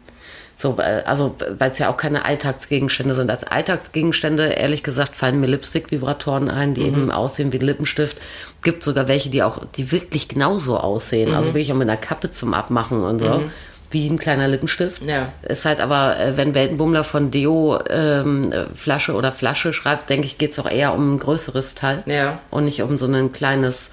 So, 0.61 0.77
äh, 0.79 1.03
also, 1.07 1.37
weil 1.57 1.71
es 1.71 1.79
ja 1.79 1.89
auch 1.89 1.97
keine 1.97 2.25
Alltagsgegenstände 2.25 3.15
sind. 3.15 3.31
Als 3.31 3.45
Alltagsgegenstände, 3.45 4.49
ehrlich 4.49 4.83
gesagt, 4.83 5.15
fallen 5.15 5.39
mir 5.39 5.47
Lipstick-Vibratoren 5.47 6.51
ein, 6.51 6.75
die 6.75 6.83
eben 6.83 7.13
aussehen 7.13 7.53
wie 7.53 7.59
ein 7.59 7.65
Lippenstift. 7.65 8.17
Gibt 8.65 8.83
sogar 8.83 9.07
welche, 9.07 9.31
die 9.31 9.45
auch, 9.45 9.65
die 9.77 9.93
wirklich 9.93 10.27
genauso 10.27 10.77
aussehen. 10.77 11.33
Also 11.33 11.51
wirklich 11.51 11.71
auch 11.71 11.77
mit 11.77 11.89
einer 11.89 11.97
Kappe 11.97 12.33
zum 12.33 12.55
Abmachen 12.55 13.05
und 13.05 13.21
so. 13.21 13.45
Wie 13.91 14.07
ein 14.09 14.19
kleiner 14.19 14.49
Lippenstift. 14.49 15.01
Ja. 15.07 15.33
Ist 15.49 15.65
halt 15.65 15.81
aber, 15.81 16.19
äh, 16.19 16.37
wenn 16.37 16.55
Weltenbummler 16.55 17.05
von 17.05 17.31
Deo 17.31 17.79
ähm, 17.89 18.53
äh, 18.53 18.67
Flasche 18.75 19.15
oder 19.15 19.31
Flasche 19.33 19.73
schreibt, 19.73 20.11
denke 20.11 20.27
ich, 20.27 20.39
geht 20.39 20.51
es 20.51 20.57
doch 20.57 20.71
eher 20.71 20.93
um 20.93 21.15
ein 21.15 21.19
größeres 21.19 21.75
Teil. 21.77 22.03
Ja. 22.05 22.41
Und 22.51 22.65
nicht 22.65 22.83
um 22.83 22.99
so 22.99 23.07
ein 23.07 23.33
kleines, 23.33 23.93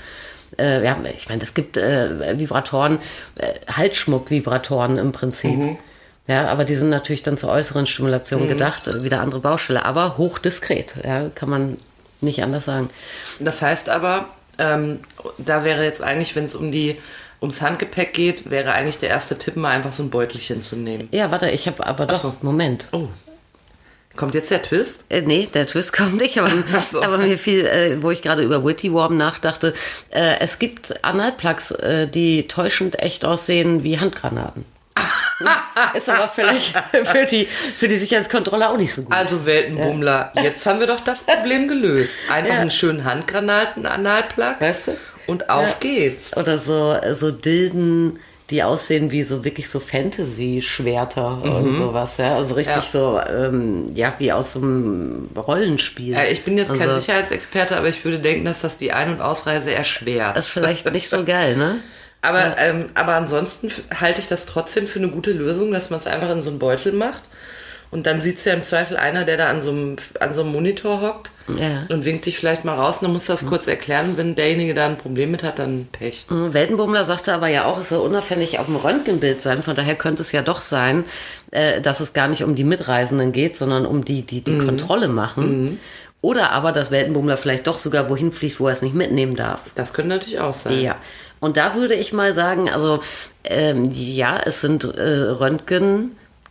äh, 0.59 0.83
ja, 0.83 0.97
ich 1.15 1.29
meine, 1.29 1.43
es 1.43 1.53
gibt 1.53 1.77
äh, 1.77 2.39
Vibratoren, 2.39 2.99
äh, 3.35 3.53
Halsschmuck-Vibratoren 3.71 4.97
im 4.97 5.11
Prinzip. 5.11 5.57
Mhm. 5.57 5.77
Ja, 6.27 6.47
aber 6.47 6.65
die 6.65 6.75
sind 6.75 6.89
natürlich 6.89 7.21
dann 7.21 7.37
zur 7.37 7.51
äußeren 7.51 7.85
Stimulation 7.85 8.47
gedacht, 8.47 8.87
äh, 8.87 9.03
wieder 9.03 9.21
andere 9.21 9.41
Baustelle, 9.41 9.85
aber 9.85 10.17
hochdiskret, 10.17 10.95
ja, 11.03 11.29
kann 11.35 11.49
man 11.49 11.77
nicht 12.21 12.41
anders 12.43 12.65
sagen. 12.65 12.89
Das 13.39 13.61
heißt 13.61 13.89
aber, 13.89 14.27
ähm, 14.57 14.99
da 15.37 15.63
wäre 15.63 15.83
jetzt 15.83 16.01
eigentlich, 16.01 16.35
wenn 16.35 16.45
es 16.45 16.55
um 16.55 16.71
die 16.71 16.97
ums 17.41 17.61
Handgepäck 17.61 18.13
geht, 18.13 18.49
wäre 18.49 18.71
eigentlich 18.71 18.97
der 18.97 19.09
erste 19.09 19.37
Tipp 19.37 19.55
mal 19.55 19.69
einfach 19.69 19.91
so 19.91 20.01
ein 20.01 20.09
Beutelchen 20.09 20.61
zu 20.61 20.75
nehmen. 20.75 21.09
Ja, 21.11 21.29
warte, 21.31 21.49
ich 21.49 21.67
habe 21.67 21.85
aber 21.85 22.07
doch, 22.07 22.21
so. 22.21 22.35
Moment. 22.41 22.87
Oh. 22.91 23.07
Kommt 24.15 24.33
jetzt 24.33 24.49
der 24.51 24.61
Twist? 24.61 25.03
Äh, 25.09 25.21
nee, 25.21 25.47
der 25.53 25.67
Twist 25.67 25.93
kommt 25.97 26.17
nicht, 26.17 26.37
aber, 26.39 26.49
so. 26.89 27.01
aber 27.03 27.17
mir 27.17 27.37
fiel, 27.37 27.65
äh, 27.65 28.01
wo 28.01 28.11
ich 28.11 28.21
gerade 28.21 28.43
über 28.43 28.63
Witty 28.65 28.93
Warm 28.93 29.17
nachdachte, 29.17 29.73
äh, 30.11 30.39
es 30.39 30.59
gibt 30.59 31.03
Analplugs, 31.03 31.71
äh, 31.71 32.07
die 32.07 32.47
täuschend 32.47 32.99
echt 32.99 33.25
aussehen 33.25 33.83
wie 33.83 33.99
Handgranaten. 33.99 34.65
Ist 35.93 36.09
aber 36.09 36.29
vielleicht 36.29 36.73
für 37.03 37.25
die, 37.25 37.45
für 37.45 37.89
die 37.89 37.97
Sicherheitskontrolle 37.97 38.69
auch 38.69 38.77
nicht 38.77 38.93
so 38.93 39.03
gut. 39.03 39.13
Also 39.13 39.45
Weltenbummler, 39.45 40.31
jetzt 40.41 40.65
haben 40.65 40.79
wir 40.79 40.87
doch 40.87 41.01
das 41.01 41.23
Problem 41.23 41.67
gelöst. 41.67 42.13
Einfach 42.31 42.53
Ja. 42.53 42.59
einen 42.61 42.71
schönen 42.71 43.03
Handgranaten-Analplug 43.03 44.61
Weißt 44.61 44.87
du? 44.87 44.97
und 45.27 45.49
auf 45.49 45.81
geht's. 45.81 46.37
Oder 46.37 46.57
so, 46.57 46.95
so 47.13 47.31
Dilden, 47.31 48.19
die 48.51 48.61
aussehen 48.63 49.11
wie 49.11 49.23
so 49.23 49.43
wirklich 49.43 49.69
so 49.69 49.79
Fantasy-Schwerter 49.79 51.41
und 51.41 51.75
sowas, 51.75 52.17
ja. 52.17 52.35
Also 52.35 52.53
richtig 52.55 52.75
Ja. 52.75 52.81
so, 52.81 53.19
ähm, 53.27 53.87
ja, 53.95 54.13
wie 54.19 54.31
aus 54.31 54.53
so 54.53 54.59
einem 54.59 55.29
Rollenspiel. 55.35 56.13
Ja, 56.13 56.23
ich 56.25 56.43
bin 56.43 56.57
jetzt 56.57 56.71
kein 56.71 56.81
Also, 56.89 56.99
Sicherheitsexperte, 56.99 57.75
aber 57.75 57.87
ich 57.89 58.03
würde 58.05 58.19
denken, 58.19 58.45
dass 58.45 58.61
das 58.61 58.77
die 58.77 58.91
Ein- 58.91 59.11
und 59.13 59.21
Ausreise 59.21 59.73
erschwert. 59.73 60.37
Das 60.37 60.45
ist 60.47 60.51
vielleicht 60.51 60.91
nicht 60.91 61.09
so 61.09 61.25
geil, 61.25 61.55
ne? 61.57 61.77
Aber, 62.21 62.57
ähm, 62.57 62.85
aber 62.95 63.13
ansonsten 63.13 63.69
halte 63.99 64.19
ich 64.19 64.27
das 64.27 64.47
trotzdem 64.47 64.87
für 64.87 64.97
eine 64.97 65.09
gute 65.09 65.31
Lösung, 65.31 65.71
dass 65.71 65.91
man 65.91 65.99
es 65.99 66.07
einfach 66.07 66.31
in 66.31 66.41
so 66.41 66.49
einen 66.49 66.57
Beutel 66.57 66.91
macht. 66.91 67.21
Und 67.91 68.07
dann 68.07 68.21
sieht 68.21 68.37
es 68.37 68.45
ja 68.45 68.53
im 68.53 68.63
Zweifel 68.63 68.97
einer, 68.97 69.23
der 69.25 69.37
da 69.37 69.49
an 69.49 69.61
so 69.61 69.69
einem, 69.69 69.95
an 70.19 70.33
so 70.33 70.41
einem 70.41 70.51
Monitor 70.51 71.01
hockt 71.01 71.31
Ja. 71.57 71.83
und 71.89 72.03
winkt 72.03 72.25
dich 72.25 72.37
vielleicht 72.37 72.65
mal 72.65 72.75
raus. 72.75 72.97
Und 72.97 73.03
dann 73.05 73.13
musst 73.13 73.29
du 73.29 73.33
das 73.33 73.45
kurz 73.45 73.67
erklären. 73.67 74.13
Wenn 74.17 74.35
derjenige 74.35 74.73
da 74.73 74.85
ein 74.85 74.97
Problem 74.97 75.31
mit 75.31 75.43
hat, 75.43 75.59
dann 75.59 75.87
Pech. 75.91 76.25
Mhm, 76.29 76.53
Weltenbummler 76.53 77.05
sagte 77.05 77.33
aber 77.33 77.47
ja 77.47 77.65
auch, 77.65 77.79
es 77.79 77.89
soll 77.89 78.05
unauffällig 78.05 78.59
auf 78.59 78.65
dem 78.65 78.75
Röntgenbild 78.75 79.41
sein. 79.41 79.63
Von 79.63 79.75
daher 79.75 79.95
könnte 79.95 80.23
es 80.23 80.31
ja 80.31 80.41
doch 80.41 80.61
sein, 80.61 81.05
äh, 81.51 81.79
dass 81.81 81.99
es 81.99 82.13
gar 82.13 82.27
nicht 82.27 82.43
um 82.43 82.55
die 82.55 82.63
Mitreisenden 82.63 83.31
geht, 83.31 83.55
sondern 83.55 83.85
um 83.85 84.03
die, 84.03 84.23
die 84.23 84.41
die 84.41 84.57
Kontrolle 84.57 85.07
machen. 85.07 85.79
Oder 86.21 86.51
aber, 86.51 86.71
dass 86.71 86.89
Weltenbummler 86.89 87.37
vielleicht 87.37 87.67
doch 87.67 87.77
sogar 87.77 88.09
wohin 88.09 88.31
fliegt, 88.31 88.59
wo 88.59 88.67
er 88.67 88.73
es 88.73 88.81
nicht 88.81 88.95
mitnehmen 88.95 89.35
darf. 89.35 89.59
Das 89.75 89.93
könnte 89.93 90.09
natürlich 90.09 90.39
auch 90.39 90.55
sein. 90.55 90.81
Ja. 90.81 90.95
Und 91.39 91.55
da 91.55 91.75
würde 91.75 91.93
ich 91.93 92.13
mal 92.13 92.33
sagen, 92.33 92.67
also 92.69 93.01
ähm, 93.43 93.83
ja, 93.93 94.39
es 94.43 94.61
sind 94.61 94.83
äh, 94.85 95.27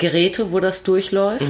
Röntgengeräte, 0.01 0.53
wo 0.53 0.61
das 0.61 0.83
durchläuft. 0.83 1.45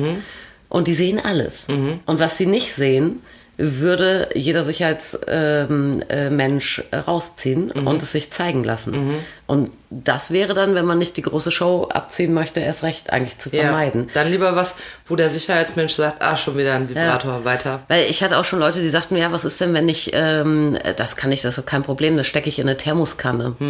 Und 0.69 0.89
die 0.89 0.95
sehen 0.95 1.21
alles. 1.23 1.69
Und 1.69 2.19
was 2.19 2.37
sie 2.39 2.47
nicht 2.47 2.73
sehen, 2.75 3.23
würde 3.57 4.31
jeder 4.35 4.65
Sicherheitsmensch 4.65 5.23
ähm, 5.29 6.03
äh, 6.09 6.29
Mensch 6.29 6.83
rausziehen 6.93 7.71
und 7.71 8.03
es 8.03 8.11
sich 8.11 8.33
zeigen 8.33 8.65
lassen. 8.65 9.11
Und 9.47 9.71
das 9.91 10.33
wäre 10.33 10.55
dann, 10.55 10.75
wenn 10.75 10.85
man 10.85 10.99
nicht 10.99 11.17
die 11.17 11.23
große 11.23 11.53
Show 11.53 11.87
abziehen 11.89 12.35
möchte, 12.35 12.59
erst 12.59 12.83
recht 12.83 13.11
eigentlich 13.13 13.39
zu 13.39 13.51
Ja, 13.51 13.63
vermeiden. 13.63 14.09
dann 14.15 14.29
lieber 14.29 14.57
was, 14.57 14.79
wo 15.07 15.15
der 15.15 15.31
Sicherheitsmensch 15.31 15.93
sagt, 15.93 16.21
ah, 16.21 16.37
schon 16.37 16.57
wieder 16.59 16.75
ein 16.75 16.89
Vibrator, 16.89 17.45
weiter. 17.45 17.83
Weil 17.87 18.11
ich 18.11 18.25
hatte 18.25 18.39
auch 18.39 18.45
schon 18.45 18.59
Leute, 18.59 18.81
die 18.81 18.89
sagten, 18.89 19.17
ja, 19.17 19.31
was 19.31 19.45
ist 19.45 19.61
denn, 19.61 19.73
wenn 19.73 19.89
ich, 19.89 20.11
ähm, 20.15 20.77
das 20.97 21.15
kann 21.15 21.31
ich, 21.31 21.43
das 21.43 21.57
ist 21.57 21.67
kein 21.69 21.85
Problem, 21.85 22.17
das 22.17 22.27
stecke 22.27 22.49
ich 22.49 22.59
in 22.59 22.69
eine 22.69 22.77
Thermoskanne, 22.77 23.55
äh, 23.61 23.65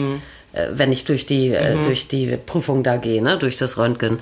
wenn 0.73 0.93
ich 0.93 1.05
durch 1.05 1.27
die, 1.27 1.53
äh, 1.53 1.83
durch 1.85 2.07
die 2.09 2.37
Prüfung 2.37 2.83
da 2.83 2.97
gehe, 2.97 3.23
ne, 3.23 3.39
durch 3.39 3.57
das 3.57 3.77
Röntgen. 3.79 4.19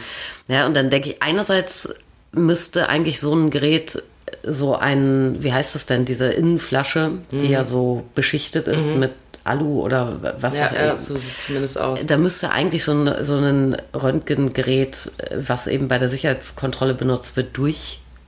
Ja, 0.49 0.67
und 0.67 0.75
dann 0.75 0.91
denke 0.91 1.11
ich, 1.11 1.23
einerseits 1.23 1.95
müsste 2.33 2.89
eigentlich 2.89 3.21
so 3.21 3.35
ein 3.35 3.51
Gerät 3.51 4.03
so 4.45 4.75
ein, 4.75 5.37
wie 5.41 5.53
heißt 5.53 5.75
das 5.75 5.87
denn, 5.87 6.05
diese 6.05 6.33
Innenflasche, 6.33 7.13
die 7.31 7.49
ja 7.49 7.65
so 7.65 8.05
beschichtet 8.15 8.67
ist 8.67 8.97
mit 8.97 9.13
Alu 9.45 9.83
oder 9.83 10.35
was 10.39 10.57
Ja, 10.59 10.69
auch 10.69 10.73
ja, 10.73 10.81
immer. 10.91 10.99
so 10.99 11.15
sieht 11.15 11.39
zumindest 11.41 11.79
aus. 11.79 11.99
Da 12.07 12.17
müsste 12.17 12.51
eigentlich 12.51 12.85
so 12.85 12.93
ein, 12.93 13.25
so 13.25 13.37
ein 13.37 13.77
Röntgengerät, 13.95 15.11
äh, 15.19 15.37
was 15.47 15.67
eben 15.67 15.89
bei 15.89 15.99
der 15.99 16.09
Sicherheitskontrolle 16.09 16.95
benutzt 16.95 17.37
wird, 17.37 17.55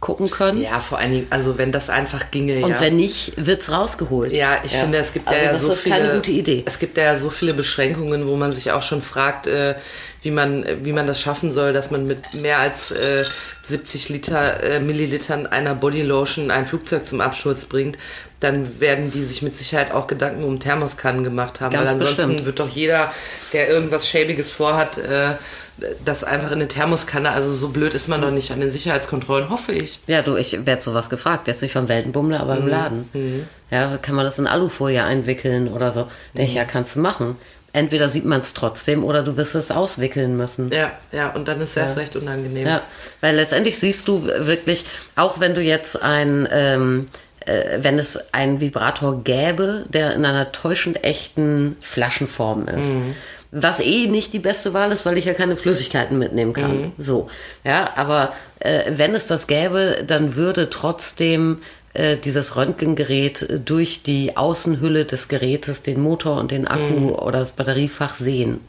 durchgucken 0.05 0.31
können. 0.31 0.63
Ja, 0.63 0.81
vor 0.81 0.99
allen 0.99 1.13
Dingen, 1.13 1.27
also 1.31 1.59
wenn 1.59 1.73
das 1.73 1.91
einfach 1.91 2.31
ginge, 2.31 2.65
Und 2.65 2.71
ja. 2.71 2.81
wenn 2.81 2.97
nicht, 2.97 3.33
wird's 3.37 3.71
rausgeholt. 3.71 4.33
Ja, 4.33 4.59
ich 4.63 4.73
finde, 4.73 4.99
es 4.99 5.13
gibt 5.13 5.29
also 5.29 5.45
ja, 5.45 5.53
das 5.53 5.61
so 5.63 5.73
ist 5.73 5.81
viele. 5.81 5.97
keine 5.97 6.15
gute 6.15 6.31
Idee. 6.31 6.63
Es 6.67 6.79
gibt 6.79 6.97
ja 6.97 7.17
so 7.17 7.31
viele 7.31 7.55
Beschränkungen, 7.55 8.27
wo 8.27 8.37
man 8.37 8.53
sich 8.53 8.73
auch 8.73 8.83
schon 8.83 9.03
fragt, 9.03 9.47
äh, 9.47 9.75
wie 10.23 10.31
man, 10.31 10.65
wie 10.83 10.93
man 10.93 11.07
das 11.07 11.21
schaffen 11.21 11.53
soll, 11.53 11.73
dass 11.73 11.91
man 11.91 12.07
mit 12.07 12.35
mehr 12.35 12.59
als 12.59 12.91
äh, 12.91 13.25
70 13.63 14.09
Liter 14.11 14.63
äh, 14.63 14.81
Millilitern 14.81 15.47
einer 15.47 15.75
Bodylotion 15.75 16.51
ein 16.51 16.67
Flugzeug 16.67 17.07
zum 17.07 17.21
Absturz 17.21 17.65
bringt. 17.65 17.99
Dann 18.41 18.81
werden 18.81 19.11
die 19.11 19.25
sich 19.25 19.41
mit 19.41 19.55
Sicherheit 19.55 19.91
auch 19.93 20.07
Gedanken 20.07 20.45
um 20.45 20.61
Thermoskannen 20.61 21.25
gemacht 21.25 21.61
haben, 21.61 21.73
Ganz 21.73 21.85
weil 21.85 21.95
ansonsten 21.95 22.27
bestimmt. 22.27 22.47
wird 22.47 22.61
doch 22.61 22.69
jeder, 22.69 23.13
der 23.55 23.71
irgendwas 23.71 24.07
Schäbiges 24.07 24.51
vorhat, 24.51 24.99
äh, 24.99 25.35
das 26.05 26.23
einfach 26.25 26.49
in 26.49 26.55
eine 26.55 26.69
Thermoskanne. 26.69 27.31
Also 27.31 27.53
so 27.53 27.69
blöd 27.69 27.95
ist 27.95 28.09
man 28.09 28.21
doch 28.21 28.31
nicht 28.31 28.51
an 28.53 28.61
den 28.61 28.71
Sicherheitskontrollen, 28.71 29.51
hoffe 29.51 29.73
ich. 29.73 29.99
Ja, 30.07 30.23
du, 30.23 30.37
ich 30.37 30.65
werde 30.67 30.83
sowas 30.83 31.11
gefragt. 31.11 31.47
Jetzt 31.49 31.63
nicht 31.63 31.73
vom 31.73 31.89
Weltenbummler, 31.89 32.41
aber 32.41 32.55
Mhm. 32.57 32.61
im 32.63 32.69
Laden. 32.69 33.49
Ja, 33.71 33.97
kann 33.99 34.15
man 34.15 34.25
das 34.25 34.39
in 34.39 34.47
Alufolie 34.47 35.03
einwickeln 35.03 35.69
oder 35.69 35.91
so? 35.91 36.03
Denke 36.35 36.43
Mhm. 36.43 36.47
ich, 36.49 36.55
ja, 36.55 36.65
kannst 36.65 36.95
du 36.97 37.01
machen. 37.01 37.37
Entweder 37.73 38.09
sieht 38.09 38.25
man 38.25 38.39
es 38.39 38.55
trotzdem 38.55 39.03
oder 39.03 39.25
du 39.25 39.37
wirst 39.37 39.57
es 39.57 39.73
auswickeln 39.73 40.37
müssen. 40.37 40.71
Ja, 40.71 40.93
ja, 41.11 41.31
und 41.31 41.49
dann 41.49 41.61
ist 41.61 41.71
es 41.71 41.77
erst 41.77 41.97
recht 41.97 42.15
unangenehm. 42.15 42.69
Ja, 42.69 42.81
weil 43.21 43.35
letztendlich 43.35 43.79
siehst 43.81 44.07
du 44.07 44.25
wirklich, 44.25 44.85
auch 45.17 45.41
wenn 45.41 45.57
du 45.57 45.61
jetzt 45.61 46.01
ein, 46.01 46.47
ähm, 46.53 47.07
äh, 47.47 47.79
wenn 47.83 47.99
es 47.99 48.17
einen 48.33 48.61
Vibrator 48.61 49.25
gäbe, 49.25 49.87
der 49.89 50.15
in 50.15 50.25
einer 50.25 50.53
täuschend 50.53 51.03
echten 51.03 51.77
Flaschenform 51.81 52.69
ist. 52.69 52.91
Was 53.57 53.79
eh 53.79 54.09
nicht 54.09 54.33
die 54.33 54.41
beste 54.41 54.75
Wahl 54.75 54.91
ist, 54.91 55.07
weil 55.07 55.17
ich 55.17 55.27
ja 55.27 55.35
keine 55.35 55.57
Flüssigkeiten 55.57 56.19
mitnehmen 56.19 56.53
kann. 56.53 56.93
So. 56.99 57.29
Ja, 57.63 57.93
aber 57.97 58.33
äh, 58.59 58.83
wenn 58.89 59.15
es 59.15 59.29
das 59.29 59.47
gäbe, 59.47 60.03
dann 60.07 60.35
würde 60.35 60.71
trotzdem 60.71 61.61
äh, 61.95 62.17
dieses 62.17 62.57
Röntgengerät 62.57 63.61
durch 63.65 64.03
die 64.03 64.37
Außenhülle 64.37 65.05
des 65.05 65.29
Gerätes 65.29 65.83
den 65.83 66.01
Motor 66.01 66.41
und 66.41 66.51
den 66.51 66.67
Akku 66.67 67.11
oder 67.15 67.39
das 67.39 67.53
Batteriefach 67.53 68.15
sehen. 68.15 68.61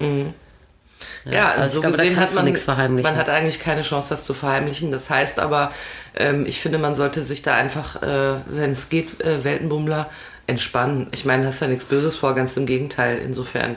Ja, 1.26 1.52
also 1.54 1.76
so 1.76 1.82
glaube, 1.82 1.98
da 1.98 2.04
gesehen 2.04 2.20
hat 2.20 2.36
man, 2.36 2.46
nichts 2.46 2.64
verheimlichen. 2.64 3.12
man 3.12 3.20
hat 3.20 3.30
eigentlich 3.30 3.60
keine 3.60 3.82
Chance, 3.82 4.10
das 4.10 4.26
zu 4.26 4.34
verheimlichen. 4.34 4.92
Das 4.92 5.10
heißt 5.10 5.40
aber, 5.40 5.72
ähm, 6.16 6.46
ich 6.46 6.60
finde, 6.60 6.78
man 6.78 6.96
sollte 6.96 7.24
sich 7.24 7.42
da 7.42 7.56
einfach, 7.56 8.02
äh, 8.04 8.36
wenn 8.48 8.72
es 8.72 8.90
geht, 8.90 9.22
äh, 9.22 9.44
Weltenbummler, 9.44 10.10
entspannen. 10.48 11.08
Ich 11.12 11.26
meine, 11.26 11.44
da 11.44 11.50
hast 11.50 11.62
ja 11.62 11.68
nichts 11.68 11.86
Böses 11.86 12.16
vor, 12.16 12.36
ganz 12.36 12.56
im 12.58 12.66
Gegenteil, 12.66 13.18
insofern. 13.18 13.76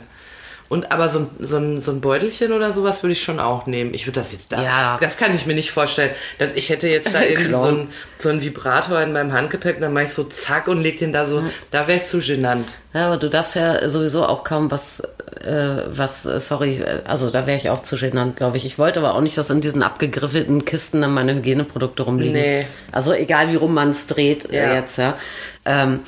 Und 0.69 0.93
aber 0.93 1.09
so 1.09 1.21
ein, 1.21 1.31
so, 1.39 1.57
ein, 1.57 1.81
so 1.81 1.91
ein 1.93 2.01
Beutelchen 2.03 2.53
oder 2.53 2.73
sowas 2.73 3.03
würde 3.03 3.13
ich 3.13 3.23
schon 3.23 3.41
auch 3.41 3.67
nehmen. 3.67 3.95
Ich 3.95 4.07
würde 4.07 4.21
das 4.21 4.33
jetzt 4.33 4.53
da. 4.53 4.63
Ja. 4.63 4.99
Das 5.01 5.17
kann 5.17 5.35
ich 5.35 5.47
mir 5.47 5.55
nicht 5.55 5.71
vorstellen. 5.71 6.11
Dass 6.39 6.51
ich 6.55 6.69
hätte 6.69 6.89
jetzt 6.89 7.15
da 7.15 7.23
irgendwie 7.29 7.55
so 7.55 7.65
ein, 7.67 7.89
so 8.19 8.29
ein 8.29 8.43
Vibrator 8.43 9.01
in 9.01 9.13
meinem 9.13 9.33
Handgepäck, 9.33 9.81
dann 9.81 9.95
mache 9.95 10.05
ich 10.05 10.13
so 10.13 10.25
zack 10.25 10.69
und 10.69 10.83
leg 10.83 10.99
den 10.99 11.13
da 11.13 11.25
so. 11.25 11.43
Da 11.71 11.89
wäre 11.89 11.99
ich 11.99 12.05
zu 12.05 12.19
genannt. 12.19 12.71
Ja, 12.93 13.07
aber 13.07 13.17
du 13.17 13.29
darfst 13.31 13.55
ja 13.57 13.89
sowieso 13.89 14.27
auch 14.27 14.45
kaum 14.45 14.71
was, 14.71 15.01
äh, 15.45 15.83
was, 15.87 16.27
äh, 16.27 16.41
sorry, 16.41 16.85
also 17.05 17.31
da 17.31 17.47
wäre 17.47 17.57
ich 17.57 17.71
auch 17.71 17.83
zu 17.83 17.97
genannt, 17.97 18.37
glaube 18.37 18.57
ich. 18.57 18.65
Ich 18.67 18.79
wollte 18.79 18.99
aber 18.99 19.15
auch 19.15 19.21
nicht, 19.21 19.39
dass 19.39 19.51
in 19.51 19.61
diesen 19.61 19.83
abgegriffelten 19.83 20.65
Kisten 20.65 21.01
dann 21.01 21.15
meine 21.15 21.35
Hygieneprodukte 21.35 22.03
rumliegen. 22.03 22.33
Nee. 22.35 22.67
Also 22.93 23.13
egal 23.13 23.51
wie 23.53 23.57
rum 23.57 23.75
man 23.75 23.91
es 23.91 24.07
dreht 24.07 24.53
Ja. 24.53 24.73
äh, 24.73 24.75
jetzt, 24.77 24.99
ja. 24.99 25.17
Ähm, 25.65 26.01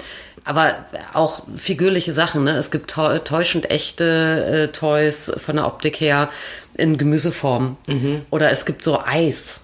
aber 0.51 0.75
auch 1.15 1.43
figürliche 1.57 2.13
Sachen, 2.13 2.43
ne? 2.43 2.57
Es 2.57 2.73
gibt 2.73 2.91
täu- 2.93 3.21
täuschend 3.21 3.71
echte 3.71 4.69
äh, 4.69 4.73
Toys 4.73 5.31
von 5.37 5.55
der 5.57 5.67
Optik 5.67 6.01
her 6.01 6.29
in 6.75 6.99
Gemüseform. 6.99 7.77
Mhm. 7.87 8.23
Oder 8.31 8.51
es 8.51 8.65
gibt 8.65 8.83
so 8.83 9.01
Eis. 9.01 9.60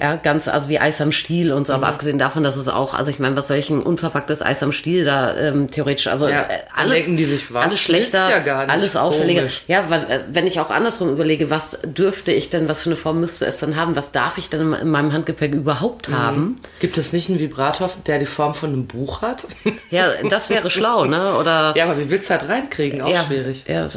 Ja, 0.00 0.16
ganz, 0.16 0.46
also 0.46 0.68
wie 0.68 0.78
Eis 0.78 1.00
am 1.00 1.10
Stiel 1.10 1.52
und 1.52 1.66
so, 1.66 1.72
aber 1.72 1.86
abgesehen 1.86 2.18
davon, 2.18 2.44
dass 2.44 2.56
es 2.56 2.68
auch, 2.68 2.92
also 2.92 3.10
ich 3.10 3.18
meine, 3.18 3.34
was 3.36 3.48
soll 3.48 3.56
ich 3.56 3.70
ein 3.70 3.82
unverpacktes 3.82 4.42
Eis 4.42 4.62
am 4.62 4.72
Stiel 4.72 5.06
da 5.06 5.34
ähm, 5.36 5.70
theoretisch, 5.70 6.06
also 6.08 6.28
Ja, 6.28 6.40
äh, 6.42 6.58
alles, 6.76 7.06
sich, 7.06 7.44
alles 7.54 7.80
schlechter, 7.80 8.44
ja 8.44 8.56
alles 8.66 8.94
auffälliger. 8.94 9.40
Komisch. 9.40 9.62
Ja, 9.66 9.84
weil, 9.88 10.00
äh, 10.10 10.20
wenn 10.30 10.46
ich 10.46 10.60
auch 10.60 10.68
andersrum 10.70 11.10
überlege, 11.10 11.48
was 11.48 11.78
dürfte 11.84 12.30
ich 12.32 12.50
denn, 12.50 12.68
was 12.68 12.82
für 12.82 12.90
eine 12.90 12.96
Form 12.96 13.20
müsste 13.20 13.46
es 13.46 13.58
dann 13.58 13.76
haben, 13.76 13.96
was 13.96 14.12
darf 14.12 14.36
ich 14.36 14.50
denn 14.50 14.60
in- 14.60 14.72
in 14.74 14.90
meinem 14.90 15.12
Handgepäck 15.14 15.54
überhaupt 15.54 16.10
Mhm. 16.10 16.18
haben? 16.18 16.56
Gibt 16.80 16.98
es 16.98 17.14
nicht 17.14 17.30
einen 17.30 17.38
Vibrator, 17.38 17.90
der 18.06 18.18
die 18.18 18.26
Form 18.26 18.52
von 18.54 18.70
einem 18.70 18.86
Buch 18.86 19.22
hat? 19.22 19.46
Ja, 19.90 20.08
das 20.28 20.50
wäre 20.50 20.70
schlau, 20.70 21.06
ne? 21.06 21.34
Oder 21.40 21.72
ja, 21.76 21.84
aber 21.84 21.98
wie 21.98 22.10
willst 22.10 22.28
du 22.28 22.34
das 22.34 22.48
reinkriegen? 22.48 23.00
Auch 23.00 23.08
ja, 23.08 23.24
schwierig. 23.24 23.64
Ja, 23.66 23.88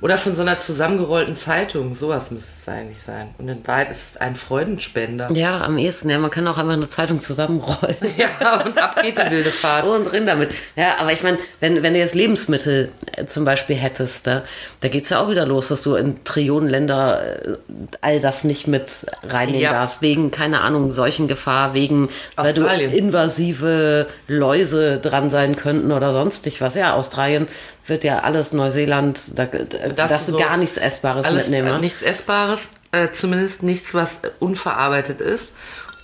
Oder 0.00 0.16
von 0.18 0.34
so 0.34 0.42
einer 0.42 0.58
zusammengerollten 0.58 1.34
Zeitung. 1.36 1.94
Sowas 1.94 2.30
müsste 2.30 2.52
es 2.56 2.68
eigentlich 2.68 3.02
sein. 3.02 3.30
Und 3.38 3.48
in 3.48 3.66
Wahrheit 3.66 3.90
ist 3.90 4.10
es 4.12 4.16
ein 4.16 4.34
Freudenspender. 4.36 5.30
ja, 5.32 5.62
am 5.62 5.78
ehesten, 5.78 6.10
ja, 6.10 6.18
man 6.18 6.30
kann 6.30 6.46
auch 6.46 6.58
einfach 6.58 6.74
eine 6.74 6.88
Zeitung 6.88 7.20
zusammenrollen. 7.20 7.96
Ja, 8.16 8.62
und 8.62 8.76
ab 8.78 9.00
geht 9.02 9.18
die 9.18 9.30
wilde 9.30 9.50
Fahrt. 9.50 9.86
Und 9.86 10.10
drin 10.10 10.26
damit. 10.26 10.50
Ja, 10.76 10.96
aber 10.98 11.12
ich 11.12 11.22
meine, 11.22 11.38
wenn, 11.60 11.82
wenn 11.82 11.94
du 11.94 11.98
jetzt 12.00 12.14
Lebensmittel 12.14 12.90
äh, 13.16 13.26
zum 13.26 13.44
Beispiel 13.44 13.76
hättest, 13.76 14.26
da, 14.26 14.42
da 14.80 14.88
geht's 14.88 15.10
ja 15.10 15.20
auch 15.20 15.30
wieder 15.30 15.46
los, 15.46 15.68
dass 15.68 15.82
du 15.82 15.94
in 15.94 16.24
Trillionen 16.24 16.68
Länder 16.68 17.22
äh, 17.46 17.56
all 18.00 18.20
das 18.20 18.44
nicht 18.44 18.66
mit 18.66 19.06
reinnehmen 19.28 19.60
Ja. 19.62 19.72
darfst. 19.72 20.02
Wegen, 20.02 20.30
keine 20.30 20.60
Ahnung, 20.62 20.90
Seuchengefahr, 20.90 21.74
wegen, 21.74 22.08
weil 22.36 22.54
du 22.54 22.66
invasive 22.66 24.06
Läuse 24.26 24.98
dran 24.98 25.30
sein 25.30 25.56
könnten 25.56 25.92
oder 25.92 26.12
sonstig 26.12 26.60
was. 26.60 26.74
Ja, 26.74 26.94
Australien 26.94 27.46
wird 27.88 28.04
ja 28.04 28.20
alles 28.20 28.52
Neuseeland, 28.52 29.20
da, 29.34 29.46
da 29.46 29.88
darfst 29.88 30.28
du 30.28 30.32
so 30.32 30.38
gar 30.38 30.56
nichts 30.56 30.76
Essbares 30.76 31.26
Alles 31.26 31.48
mitnehmen. 31.48 31.74
äh, 31.76 31.78
nichts 31.80 32.02
Essbares, 32.02 32.68
äh, 32.92 33.08
zumindest 33.10 33.62
nichts, 33.62 33.94
was 33.94 34.16
äh, 34.24 34.30
unverarbeitet 34.40 35.20
ist. 35.20 35.52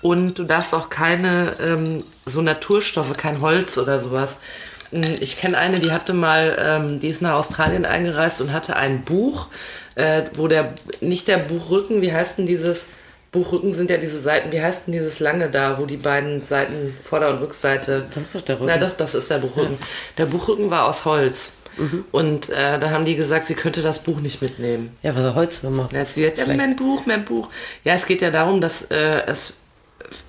Und 0.02 0.34
du 0.38 0.44
darfst 0.44 0.74
auch 0.74 0.90
keine 0.90 1.52
ähm, 1.60 2.04
so 2.26 2.42
Naturstoffe, 2.42 3.16
kein 3.16 3.40
Holz 3.40 3.78
oder 3.78 4.00
sowas. 4.00 4.40
Mm, 4.90 5.02
Ich 5.20 5.38
kenne 5.38 5.56
eine, 5.58 5.80
die 5.80 5.92
hatte 5.92 6.12
mal, 6.12 6.56
ähm, 6.60 7.00
die 7.00 7.08
ist 7.08 7.22
nach 7.22 7.34
Australien 7.34 7.84
eingereist 7.86 8.40
und 8.40 8.52
hatte 8.52 8.76
ein 8.76 9.02
Buch, 9.02 9.46
äh, 9.94 10.22
wo 10.34 10.48
der, 10.48 10.74
nicht 11.00 11.28
der 11.28 11.38
Buchrücken, 11.38 12.02
wie 12.02 12.12
heißt 12.12 12.38
denn 12.38 12.46
dieses, 12.46 12.88
Buchrücken 13.32 13.74
sind 13.74 13.90
ja 13.90 13.96
diese 13.96 14.20
Seiten, 14.20 14.52
wie 14.52 14.62
heißt 14.62 14.86
denn 14.86 14.92
dieses 14.92 15.18
lange 15.18 15.50
da, 15.50 15.78
wo 15.80 15.86
die 15.86 15.96
beiden 15.96 16.40
Seiten, 16.40 16.96
Vorder- 17.02 17.30
und 17.30 17.38
Rückseite. 17.40 18.04
Das 18.14 18.22
ist 18.22 18.34
doch 18.36 18.42
der 18.42 18.56
Rücken. 18.56 18.66
Na 18.66 18.76
doch, 18.78 18.92
das 18.92 19.14
ist 19.16 19.28
der 19.28 19.38
Buchrücken. 19.38 19.76
Der 20.18 20.26
Buchrücken 20.26 20.70
war 20.70 20.84
aus 20.86 21.04
Holz. 21.04 21.54
Mhm. 21.76 22.04
Und 22.12 22.50
äh, 22.50 22.78
da 22.78 22.90
haben 22.90 23.04
die 23.04 23.16
gesagt, 23.16 23.46
sie 23.46 23.54
könnte 23.54 23.82
das 23.82 24.02
Buch 24.02 24.20
nicht 24.20 24.42
mitnehmen. 24.42 24.96
Ja, 25.02 25.14
was 25.14 25.24
er 25.24 25.34
Holzwürmer. 25.34 25.88
Dann 25.90 26.00
hat 26.02 26.10
sie 26.10 26.22
gesagt, 26.22 26.38
ja, 26.38 26.46
mein 26.54 26.76
Buch, 26.76 27.06
mein 27.06 27.24
Buch. 27.24 27.50
Ja, 27.84 27.94
es 27.94 28.06
geht 28.06 28.22
ja 28.22 28.30
darum, 28.30 28.60
dass 28.60 28.82
äh, 28.90 29.22
es 29.26 29.54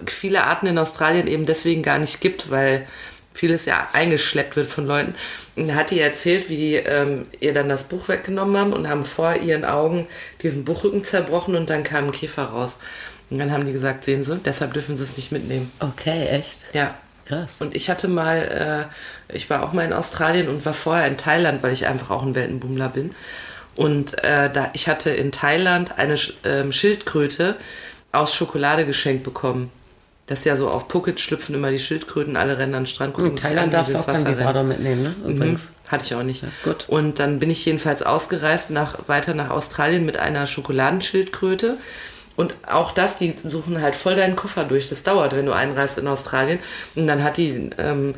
viele 0.05 0.43
Arten 0.43 0.67
in 0.67 0.77
Australien 0.77 1.27
eben 1.27 1.45
deswegen 1.45 1.83
gar 1.83 1.99
nicht 1.99 2.21
gibt, 2.21 2.49
weil 2.49 2.87
vieles 3.33 3.65
ja 3.65 3.87
eingeschleppt 3.93 4.55
wird 4.55 4.67
von 4.67 4.85
Leuten. 4.85 5.13
Und 5.55 5.67
da 5.67 5.75
hat 5.75 5.91
die 5.91 5.99
erzählt, 5.99 6.49
wie 6.49 6.55
die 6.55 6.75
ähm, 6.75 7.23
ihr 7.39 7.53
dann 7.53 7.69
das 7.69 7.83
Buch 7.83 8.07
weggenommen 8.07 8.57
haben 8.57 8.73
und 8.73 8.87
haben 8.87 9.05
vor 9.05 9.35
ihren 9.35 9.65
Augen 9.65 10.07
diesen 10.41 10.65
Buchrücken 10.65 11.03
zerbrochen 11.03 11.55
und 11.55 11.69
dann 11.69 11.83
kam 11.83 12.05
ein 12.05 12.11
Käfer 12.11 12.43
raus. 12.43 12.77
Und 13.29 13.39
dann 13.39 13.51
haben 13.51 13.65
die 13.65 13.73
gesagt, 13.73 14.05
sehen 14.05 14.23
Sie, 14.23 14.37
deshalb 14.37 14.73
dürfen 14.73 14.97
Sie 14.97 15.03
es 15.03 15.17
nicht 15.17 15.31
mitnehmen. 15.31 15.71
Okay, 15.79 16.27
echt? 16.27 16.63
Ja. 16.73 16.95
Krass. 17.25 17.57
Und 17.59 17.75
ich 17.75 17.89
hatte 17.89 18.07
mal, 18.07 18.89
äh, 19.29 19.35
ich 19.35 19.49
war 19.49 19.63
auch 19.63 19.73
mal 19.73 19.83
in 19.83 19.93
Australien 19.93 20.47
und 20.47 20.65
war 20.65 20.73
vorher 20.73 21.07
in 21.07 21.17
Thailand, 21.17 21.63
weil 21.63 21.73
ich 21.73 21.87
einfach 21.87 22.11
auch 22.11 22.23
ein 22.23 22.35
Weltenbummler 22.35 22.89
bin. 22.89 23.11
Und 23.75 24.23
äh, 24.23 24.49
da, 24.51 24.69
ich 24.73 24.87
hatte 24.87 25.09
in 25.09 25.31
Thailand 25.31 25.97
eine 25.97 26.15
ähm, 26.43 26.71
Schildkröte 26.71 27.55
aus 28.11 28.33
Schokolade 28.33 28.85
geschenkt 28.85 29.23
bekommen. 29.23 29.69
Das 30.27 30.39
ist 30.39 30.45
ja 30.45 30.55
so 30.55 30.69
auf 30.69 30.87
Phuket 30.89 31.19
schlüpfen 31.19 31.53
immer 31.53 31.69
die 31.69 31.77
Schildkröten, 31.77 32.35
alle 32.35 32.57
rennen 32.57 32.73
an 32.73 32.83
den 32.83 32.87
Strand. 32.87 33.13
gucken 33.13 33.31
In 33.31 33.37
Thailand 33.37 33.73
darfst 33.73 33.93
du 33.93 33.99
auch 33.99 34.05
keinen 34.05 34.15
Wasser 34.15 34.25
rennen. 34.27 34.39
Vibrator 34.39 34.63
mitnehmen, 34.63 35.03
ne? 35.03 35.15
Übrigens. 35.27 35.69
Mhm. 35.69 35.91
Hatte 35.91 36.05
ich 36.05 36.15
auch 36.15 36.23
nicht. 36.23 36.43
gut. 36.63 36.85
Und 36.87 37.19
dann 37.19 37.37
bin 37.37 37.51
ich 37.51 37.63
jedenfalls 37.63 38.01
ausgereist, 38.01 38.71
nach, 38.71 39.07
weiter 39.07 39.35
nach 39.35 39.51
Australien 39.51 40.03
mit 40.03 40.17
einer 40.17 40.47
Schokoladenschildkröte. 40.47 41.77
Und 42.35 42.55
auch 42.67 42.91
das, 42.91 43.17
die 43.17 43.33
suchen 43.43 43.81
halt 43.81 43.95
voll 43.95 44.15
deinen 44.15 44.35
Koffer 44.35 44.63
durch. 44.65 44.89
Das 44.89 45.03
dauert, 45.03 45.35
wenn 45.35 45.45
du 45.45 45.53
einreist 45.53 45.97
in 45.97 46.07
Australien. 46.07 46.59
Und 46.95 47.07
dann 47.07 47.23
hat 47.23 47.37
die, 47.37 47.69
ähm, 47.77 48.15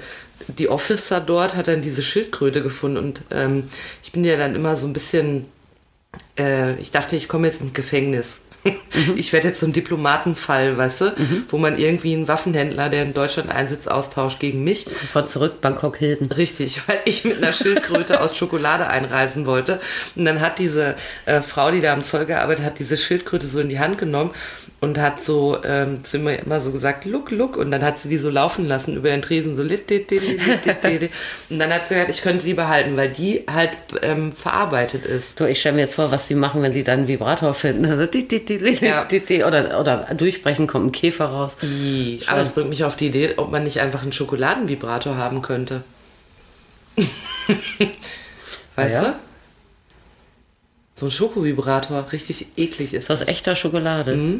die 0.48 0.70
Officer 0.70 1.20
dort 1.20 1.56
hat 1.56 1.68
dann 1.68 1.82
diese 1.82 2.02
Schildkröte 2.02 2.64
gefunden. 2.64 2.98
Und 2.98 3.22
ähm, 3.32 3.70
ich 4.04 4.12
bin 4.12 4.24
ja 4.24 4.38
dann 4.38 4.56
immer 4.56 4.76
so 4.76 4.88
ein 4.88 4.94
bisschen, 4.94 5.46
äh, 6.38 6.76
ich 6.80 6.92
dachte, 6.92 7.16
ich 7.16 7.28
komme 7.28 7.48
jetzt 7.48 7.62
ins 7.62 7.74
Gefängnis. 7.74 8.42
Ich 9.16 9.34
werde 9.34 9.48
jetzt 9.48 9.60
so 9.60 9.66
ein 9.66 9.74
Diplomatenfall, 9.74 10.78
weißt 10.78 11.02
du, 11.02 11.14
wo 11.50 11.58
man 11.58 11.78
irgendwie 11.78 12.14
einen 12.14 12.28
Waffenhändler, 12.28 12.90
der 12.90 13.04
in 13.04 13.14
Deutschland 13.14 13.50
einsitzt, 13.50 13.90
austauscht 13.90 14.40
gegen 14.40 14.64
mich. 14.64 14.86
Sofort 14.86 15.30
zurück, 15.30 15.62
Bangkok 15.62 15.98
Hilton. 15.98 16.32
Richtig, 16.32 16.82
weil 16.88 17.00
ich 17.06 17.24
mit 17.26 17.38
einer 17.38 17.54
Schildkröte 17.54 18.22
aus 18.22 18.38
Schokolade 18.38 18.88
einreisen 18.88 19.46
wollte. 19.46 19.80
Und 20.16 20.26
dann 20.26 20.42
hat 20.42 20.60
diese 20.60 20.96
äh, 21.26 21.42
Frau, 21.42 21.72
die 21.72 21.82
da 21.82 21.94
am 21.94 22.04
Zoll 22.04 22.26
gearbeitet 22.26 22.66
hat, 22.66 22.80
diese 22.80 22.98
Schildkröte 22.98 23.48
so 23.48 23.60
in 23.60 23.70
die 23.70 23.80
Hand 23.80 23.98
genommen 23.98 24.32
und 24.80 25.00
hat 25.00 25.24
so 25.24 25.58
ähm, 25.64 26.04
zu 26.04 26.20
mir 26.20 26.36
immer 26.38 26.62
so 26.62 26.70
gesagt, 26.72 27.06
look, 27.06 27.32
look. 27.32 27.58
Und 27.58 27.72
dann 27.72 27.82
hat 27.84 27.98
sie 27.98 28.10
die 28.10 28.18
so 28.20 28.30
laufen 28.30 28.68
lassen 28.68 28.96
über 28.96 29.10
den 29.10 29.24
Tresen, 29.24 29.58
so 29.58 29.64
lit, 29.64 29.90
lit, 29.90 30.12
lit, 30.12 30.22
lit, 30.22 30.84
lit. 30.84 31.12
Und 31.50 31.58
dann 31.58 31.74
hat 31.74 31.88
sie 31.88 31.96
gesagt, 31.96 32.12
ich 32.12 32.22
könnte 32.22 32.46
die 32.46 32.54
behalten, 32.54 32.96
weil 32.96 33.10
die 33.10 33.44
halt 33.52 33.72
ähm, 34.04 34.32
verarbeitet 34.32 35.04
ist. 35.04 35.40
Du, 35.40 35.46
ich 35.46 35.60
stelle 35.60 35.76
mir 35.78 35.82
jetzt 35.82 35.96
vor, 35.96 36.12
was 36.12 36.28
sie 36.28 36.36
machen, 36.36 36.62
wenn 36.62 36.74
die 36.74 36.84
dann 36.84 37.00
einen 37.00 37.08
Vibrator 37.08 37.56
finden. 37.56 37.86
Also, 37.86 38.06
di, 38.06 38.28
di, 38.28 38.46
di, 38.46 38.60
di, 38.60 38.86
Ja. 38.86 39.04
di, 39.06 39.20
di, 39.22 39.44
oder, 39.44 39.80
oder 39.80 40.14
durchbrechen, 40.16 40.68
kommt 40.68 40.86
ein 40.86 40.92
Käfer 40.92 41.26
raus. 41.26 41.58
Aber 42.28 42.42
es 42.42 42.52
bringt 42.52 42.70
mich 42.70 42.84
auf 42.84 42.96
die 42.96 43.08
Idee, 43.08 43.34
ob 43.38 43.50
man 43.52 43.64
nicht 43.64 43.80
einfach 43.80 44.04
einen 44.04 44.14
Schokoladenvibrator 44.14 45.16
haben 45.18 45.42
könnte. 45.42 45.84
weißt 48.76 48.94
Ja. 48.96 49.02
du? 49.02 49.14
So 50.94 51.06
ein 51.08 51.12
Schokovibrator, 51.12 52.12
richtig 52.12 52.48
eklig 52.58 52.94
ist 52.94 53.10
Das 53.10 53.22
ist 53.22 53.28
echter 53.28 53.56
Schokolade. 53.56 54.40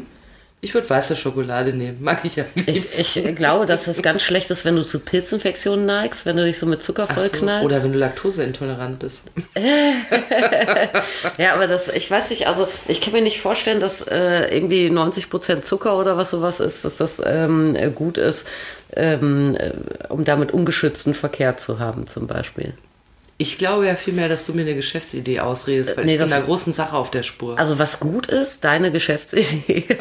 Ich 0.60 0.74
würde 0.74 0.90
weiße 0.90 1.14
Schokolade 1.14 1.72
nehmen. 1.72 1.98
Mag 2.02 2.24
ich 2.24 2.34
ja 2.34 2.44
nicht. 2.56 2.98
Ich, 2.98 3.16
ich 3.16 3.36
glaube, 3.36 3.64
dass 3.64 3.86
es 3.86 4.02
ganz 4.02 4.22
schlecht 4.22 4.50
ist, 4.50 4.64
wenn 4.64 4.74
du 4.74 4.82
zu 4.82 4.98
Pilzinfektionen 4.98 5.86
neigst, 5.86 6.26
wenn 6.26 6.36
du 6.36 6.44
dich 6.44 6.58
so 6.58 6.66
mit 6.66 6.82
Zucker 6.82 7.06
Ach 7.08 7.14
so, 7.14 7.20
vollknallst. 7.20 7.64
Oder 7.64 7.82
wenn 7.84 7.92
du 7.92 7.98
laktoseintolerant 7.98 8.98
bist. 8.98 9.22
Ja, 11.38 11.54
aber 11.54 11.66
das, 11.66 11.88
ich 11.88 12.10
weiß 12.10 12.30
nicht, 12.30 12.48
also 12.48 12.66
ich 12.88 13.00
kann 13.00 13.12
mir 13.12 13.20
nicht 13.20 13.40
vorstellen, 13.40 13.80
dass 13.80 14.02
äh, 14.02 14.54
irgendwie 14.54 14.88
90% 14.88 15.62
Zucker 15.62 15.96
oder 15.96 16.16
was 16.16 16.30
sowas 16.30 16.60
ist, 16.60 16.84
dass 16.84 16.96
das 16.96 17.22
ähm, 17.24 17.76
äh, 17.76 17.90
gut 17.90 18.18
ist, 18.18 18.48
ähm, 18.94 19.56
äh, 19.56 19.72
um 20.08 20.24
damit 20.24 20.52
ungeschützten 20.52 21.14
Verkehr 21.14 21.56
zu 21.56 21.78
haben, 21.78 22.08
zum 22.08 22.26
Beispiel. 22.26 22.74
Ich 23.40 23.56
glaube 23.56 23.86
ja 23.86 23.94
vielmehr, 23.94 24.28
dass 24.28 24.44
du 24.46 24.52
mir 24.52 24.62
eine 24.62 24.74
Geschäftsidee 24.74 25.38
ausredest, 25.40 25.96
weil 25.96 26.04
Nee, 26.06 26.14
ich 26.14 26.18
bin 26.20 26.32
einer 26.32 26.42
großen 26.44 26.72
Sache 26.72 26.96
auf 26.96 27.10
der 27.12 27.22
Spur. 27.22 27.56
Also 27.58 27.78
was 27.78 28.00
gut 28.00 28.26
ist, 28.26 28.64
deine 28.64 28.90
Geschäftsidee 28.90 29.84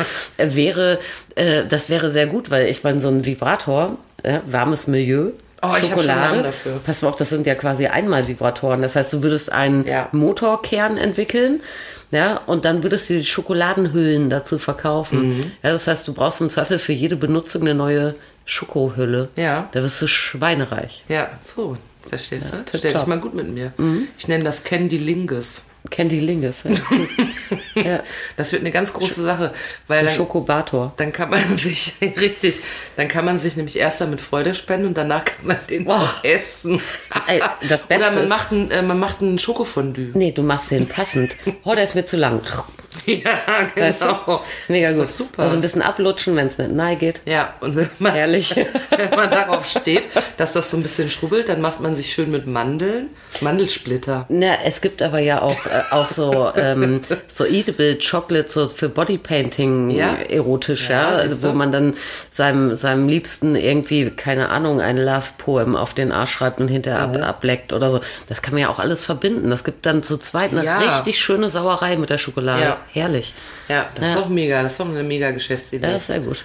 wäre, 0.38 0.98
äh, 1.36 1.64
das 1.66 1.88
wäre 1.88 2.10
sehr 2.10 2.26
gut, 2.26 2.50
weil 2.50 2.66
ich 2.68 2.82
meine, 2.82 3.00
so 3.00 3.08
ein 3.08 3.24
Vibrator, 3.24 3.96
äh, 4.22 4.40
warmes 4.46 4.86
Milieu, 4.86 5.30
Oh, 5.62 5.74
Schokolade, 5.74 6.50
pass 6.86 7.02
mal 7.02 7.10
auf, 7.10 7.16
das 7.16 7.28
sind 7.28 7.46
ja 7.46 7.54
quasi 7.54 7.86
Einmal-Vibratoren. 7.86 8.80
Das 8.80 8.96
heißt, 8.96 9.12
du 9.12 9.22
würdest 9.22 9.52
einen 9.52 9.86
Ja. 9.86 10.08
Motorkern 10.12 10.96
entwickeln, 10.96 11.60
ja, 12.10 12.38
und 12.46 12.64
dann 12.64 12.82
würdest 12.82 13.10
du 13.10 13.14
die 13.18 13.24
Schokoladenhüllen 13.26 14.30
dazu 14.30 14.58
verkaufen. 14.58 15.36
Mhm. 15.36 15.52
Ja, 15.62 15.72
das 15.72 15.86
heißt, 15.86 16.08
du 16.08 16.14
brauchst 16.14 16.40
im 16.40 16.48
Zweifel 16.48 16.78
für 16.78 16.94
jede 16.94 17.14
Benutzung 17.14 17.60
eine 17.60 17.74
neue 17.74 18.14
Schokohülle. 18.46 19.28
Ja. 19.36 19.68
Da 19.72 19.82
wirst 19.82 20.00
du 20.02 20.06
schweinereich. 20.08 21.04
ja, 21.08 21.28
so. 21.44 21.76
Verstehst 22.10 22.52
du? 22.52 22.56
tipptopp. 22.56 22.78
Stell 22.78 22.92
dich 22.92 23.06
mal 23.06 23.18
gut 23.18 23.34
mit 23.34 23.48
mir. 23.48 23.72
Ich 24.18 24.28
nenne 24.28 24.44
das 24.44 24.64
Candy 24.64 24.98
Lingus. 24.98 25.62
Candy 25.88 26.20
Lingus. 26.20 26.58
Ja, 27.74 27.82
ja. 27.82 28.00
Das 28.36 28.52
wird 28.52 28.62
eine 28.62 28.70
ganz 28.70 28.92
große 28.92 29.22
Sache, 29.22 29.52
weil 29.86 30.04
dann, 30.04 30.14
Schokobator. 30.14 30.92
dann 30.96 31.12
kann 31.12 31.30
man 31.30 31.40
sich, 31.58 31.94
richtig, 32.00 32.60
dann 32.96 33.08
kann 33.08 33.24
man 33.24 33.38
sich 33.38 33.56
nämlich 33.56 33.76
erst 33.78 34.00
damit 34.00 34.20
Freude 34.20 34.54
spenden 34.54 34.88
und 34.88 34.96
danach 34.96 35.24
kann 35.24 35.46
man 35.46 35.56
den 35.68 35.84
Boah. 35.86 35.96
auch 35.96 36.24
essen. 36.24 36.80
Ey, 37.26 37.40
das 37.68 37.82
Beste 37.88 38.04
Oder 38.04 38.12
man 38.12 38.22
ist- 38.24 38.28
macht 38.28 38.52
ein, 38.52 38.70
äh, 38.70 38.82
man 38.82 38.98
macht 38.98 39.18
Schokofondue. 39.40 40.10
Nee, 40.14 40.32
du 40.32 40.42
machst 40.42 40.70
den 40.70 40.86
passend. 40.86 41.36
Oh, 41.64 41.74
der 41.74 41.84
ist 41.84 41.94
mir 41.94 42.04
zu 42.04 42.16
lang. 42.16 42.40
Ja, 43.06 43.30
Weißt 43.76 44.00
du? 44.02 44.06
genau. 44.06 44.42
Ist 44.62 44.68
mega 44.70 44.88
ist 44.88 44.98
gut. 44.98 45.08
Super. 45.10 45.42
Also 45.44 45.54
ein 45.54 45.60
bisschen 45.60 45.80
ablutschen, 45.80 46.34
wenn 46.34 46.48
es 46.48 46.58
nicht 46.58 46.72
nahe 46.72 46.96
geht. 46.96 47.20
ja, 47.24 47.54
und 47.60 47.76
wenn 47.76 47.88
man, 48.00 48.12
Herrlich. 48.14 48.54
wenn 48.56 49.10
man 49.10 49.30
darauf 49.30 49.68
steht, 49.68 50.08
dass 50.36 50.52
das 50.54 50.70
so 50.70 50.76
ein 50.76 50.82
bisschen 50.82 51.08
schrubbelt, 51.08 51.48
dann 51.48 51.60
macht 51.60 51.80
man 51.80 51.94
sich 51.94 52.12
schön 52.12 52.32
mit 52.32 52.48
Mandeln, 52.48 53.10
Mandelsplitter. 53.42 54.26
Na, 54.28 54.56
es 54.64 54.80
gibt 54.80 55.02
aber 55.02 55.20
ja 55.20 55.40
auch, 55.40 55.66
äh, 55.66 55.69
auch 55.90 56.08
so, 56.08 56.50
ähm, 56.56 57.00
so 57.28 57.44
Eatable 57.44 57.98
Chocolate 57.98 58.50
so 58.50 58.68
für 58.68 58.88
Bodypainting 58.88 59.90
Ja. 59.90 60.14
erotisch, 60.28 60.88
Ja, 60.88 61.12
ja, 61.12 61.18
also 61.18 61.42
wo 61.42 61.52
man 61.52 61.72
dann 61.72 61.94
seinem, 62.30 62.76
seinem 62.76 63.08
Liebsten 63.08 63.56
irgendwie, 63.56 64.10
keine 64.10 64.48
Ahnung, 64.50 64.80
ein 64.80 64.96
Love-Poem 64.96 65.76
auf 65.76 65.94
den 65.94 66.12
Arsch 66.12 66.32
schreibt 66.32 66.60
und 66.60 66.68
hinterher 66.68 67.00
ab, 67.00 67.16
ableckt 67.22 67.72
oder 67.72 67.90
so. 67.90 68.00
Das 68.28 68.42
kann 68.42 68.54
man 68.54 68.62
ja 68.62 68.68
auch 68.68 68.78
alles 68.78 69.04
verbinden. 69.04 69.50
Das 69.50 69.64
gibt 69.64 69.86
dann 69.86 70.02
zu 70.02 70.16
zweit 70.18 70.52
eine 70.52 70.64
Ja. 70.64 70.78
richtig 70.78 71.18
schöne 71.20 71.50
Sauerei 71.50 71.96
mit 71.96 72.10
der 72.10 72.18
Schokolade. 72.18 72.76
Herrlich. 72.92 73.34
Ja, 73.68 73.86
das 73.94 74.10
ist 74.10 74.16
auch 74.16 74.28
mega. 74.28 74.62
Das 74.62 74.72
ist 74.74 74.80
auch 74.80 74.88
eine 74.88 75.02
mega 75.02 75.30
Geschäftsidee. 75.30 75.86
Ja, 75.86 75.96
ist 75.96 76.06
sehr 76.08 76.20
gut. 76.20 76.42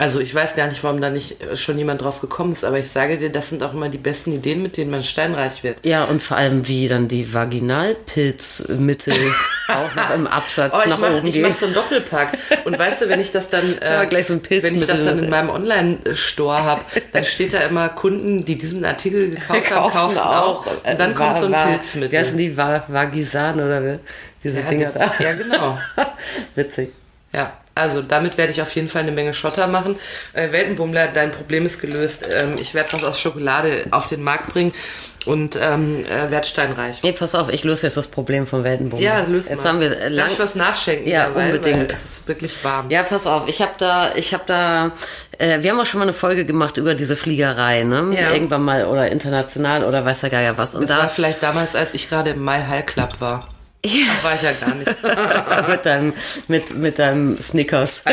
Also 0.00 0.18
ich 0.20 0.34
weiß 0.34 0.56
gar 0.56 0.66
nicht, 0.66 0.82
warum 0.82 1.02
da 1.02 1.10
nicht 1.10 1.42
äh, 1.42 1.56
schon 1.58 1.76
jemand 1.76 2.00
drauf 2.00 2.22
gekommen 2.22 2.52
ist, 2.52 2.64
aber 2.64 2.78
ich 2.78 2.88
sage 2.88 3.18
dir, 3.18 3.28
das 3.30 3.50
sind 3.50 3.62
auch 3.62 3.74
immer 3.74 3.90
die 3.90 3.98
besten 3.98 4.32
Ideen, 4.32 4.62
mit 4.62 4.78
denen 4.78 4.90
man 4.90 5.04
steinreich 5.04 5.62
wird. 5.62 5.84
Ja, 5.84 6.04
und 6.04 6.22
vor 6.22 6.38
allem, 6.38 6.66
wie 6.66 6.88
dann 6.88 7.06
die 7.06 7.34
Vaginalpilzmittel 7.34 9.14
auch 9.68 9.94
noch 9.94 10.10
im 10.14 10.26
Absatz 10.26 10.72
Oh, 10.74 10.80
ich 10.84 10.90
nach 10.90 10.98
mach, 10.98 11.10
oben 11.16 11.26
ich 11.26 11.34
gehen. 11.34 11.42
mach 11.42 11.54
so 11.54 11.66
einen 11.66 11.74
Doppelpack. 11.74 12.38
Und 12.64 12.78
weißt 12.78 13.02
du, 13.02 13.08
wenn 13.10 13.20
ich 13.20 13.30
das 13.32 13.50
dann, 13.50 13.76
äh, 13.82 13.92
Ja, 13.92 14.04
gleich 14.04 14.26
so 14.26 14.32
ein 14.32 14.40
wenn 14.48 14.74
ich 14.74 14.86
das 14.86 15.04
dann 15.04 15.18
in 15.22 15.28
meinem 15.28 15.50
Online-Store 15.50 16.64
habe, 16.64 16.80
dann 17.12 17.24
steht 17.26 17.52
da 17.52 17.58
immer 17.60 17.90
Kunden, 17.90 18.44
die 18.44 18.56
diesen 18.56 18.84
Artikel 18.86 19.30
gekauft 19.30 19.70
haben, 19.70 19.92
kaufen 19.92 20.18
auch. 20.18 20.66
Und 20.66 20.98
dann 20.98 21.12
Äh, 21.12 21.14
kommt 21.14 21.36
so 21.38 21.44
ein 21.46 21.52
Va- 21.52 21.66
Pilzmittel. 21.66 22.12
Wie 22.12 22.18
heißen 22.18 22.38
die? 22.38 22.56
Va 22.56 22.84
Vagisan 22.88 23.56
oder 23.56 23.98
diese 24.42 24.60
Ja, 24.60 24.68
Dinger 24.68 24.90
das- 24.92 24.94
da? 25.18 25.22
ja, 25.22 25.32
genau. 25.34 25.78
Witzig. 26.54 26.90
Ja, 27.32 27.52
also 27.74 28.02
damit 28.02 28.36
werde 28.38 28.52
ich 28.52 28.60
auf 28.62 28.74
jeden 28.74 28.88
Fall 28.88 29.02
eine 29.02 29.12
Menge 29.12 29.32
Schotter 29.34 29.68
machen. 29.68 29.96
Äh, 30.32 30.52
Weltenbummler, 30.52 31.08
dein 31.08 31.30
Problem 31.32 31.66
ist 31.66 31.80
gelöst. 31.80 32.26
Ähm, 32.30 32.56
ich 32.58 32.74
werde 32.74 32.92
was 32.92 33.04
aus 33.04 33.18
Schokolade 33.20 33.84
auf 33.90 34.08
den 34.08 34.22
Markt 34.22 34.52
bringen 34.52 34.72
und 35.26 35.56
ähm, 35.60 36.04
äh, 36.06 36.30
werde 36.30 36.46
steinreich. 36.46 37.02
Nee, 37.02 37.12
pass 37.12 37.34
auf, 37.34 37.52
ich 37.52 37.62
löse 37.62 37.86
jetzt 37.86 37.96
das 37.96 38.08
Problem 38.08 38.46
vom 38.46 38.64
Weltenbummler. 38.64 39.04
Ja, 39.04 39.20
löst 39.20 39.50
Jetzt 39.50 39.62
mal. 39.64 39.68
haben 39.70 39.80
wir 39.80 39.98
äh, 40.00 40.08
lang, 40.08 40.26
Darf 40.26 40.32
ich 40.32 40.38
was 40.38 40.54
nachschenken? 40.54 41.06
Ja, 41.06 41.24
dabei? 41.26 41.46
unbedingt. 41.46 41.92
Es 41.92 42.04
ist 42.04 42.28
wirklich 42.28 42.64
warm. 42.64 42.88
Ja, 42.90 43.02
pass 43.02 43.26
auf, 43.26 43.46
ich 43.46 43.60
habe 43.60 43.72
da, 43.78 44.12
ich 44.14 44.32
habe 44.32 44.44
da, 44.46 44.92
äh, 45.38 45.62
wir 45.62 45.70
haben 45.70 45.80
auch 45.80 45.86
schon 45.86 45.98
mal 45.98 46.04
eine 46.04 46.14
Folge 46.14 46.46
gemacht 46.46 46.78
über 46.78 46.94
diese 46.94 47.16
Fliegerei, 47.16 47.82
ne? 47.84 48.14
Ja. 48.18 48.32
Irgendwann 48.32 48.62
mal 48.62 48.86
oder 48.86 49.10
international 49.10 49.84
oder 49.84 50.04
weiß 50.04 50.20
der 50.20 50.30
Geier 50.30 50.56
was. 50.58 50.74
Und 50.74 50.82
Das 50.88 50.90
da 50.96 50.98
war 51.02 51.08
vielleicht 51.10 51.42
damals, 51.42 51.74
als 51.74 51.92
ich 51.92 52.08
gerade 52.08 52.30
im 52.30 52.42
Mile 52.44 52.66
High 52.68 52.86
Club 52.86 53.16
war. 53.20 53.46
Ja. 53.84 54.06
Da 54.16 54.24
war 54.24 54.34
ich 54.34 54.42
ja 54.42 54.52
gar 54.52 54.74
nicht. 54.74 54.94
mit 55.68 55.86
deinem, 55.86 56.12
mit, 56.48 56.74
mit 56.76 56.98
deinem 56.98 57.38
Snickers. 57.38 58.02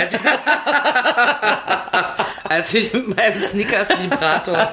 als 2.49 2.73
ich 2.73 2.93
mit 2.93 3.15
meinem 3.15 3.39
Snickers 3.39 3.89
Vibrator. 3.89 4.71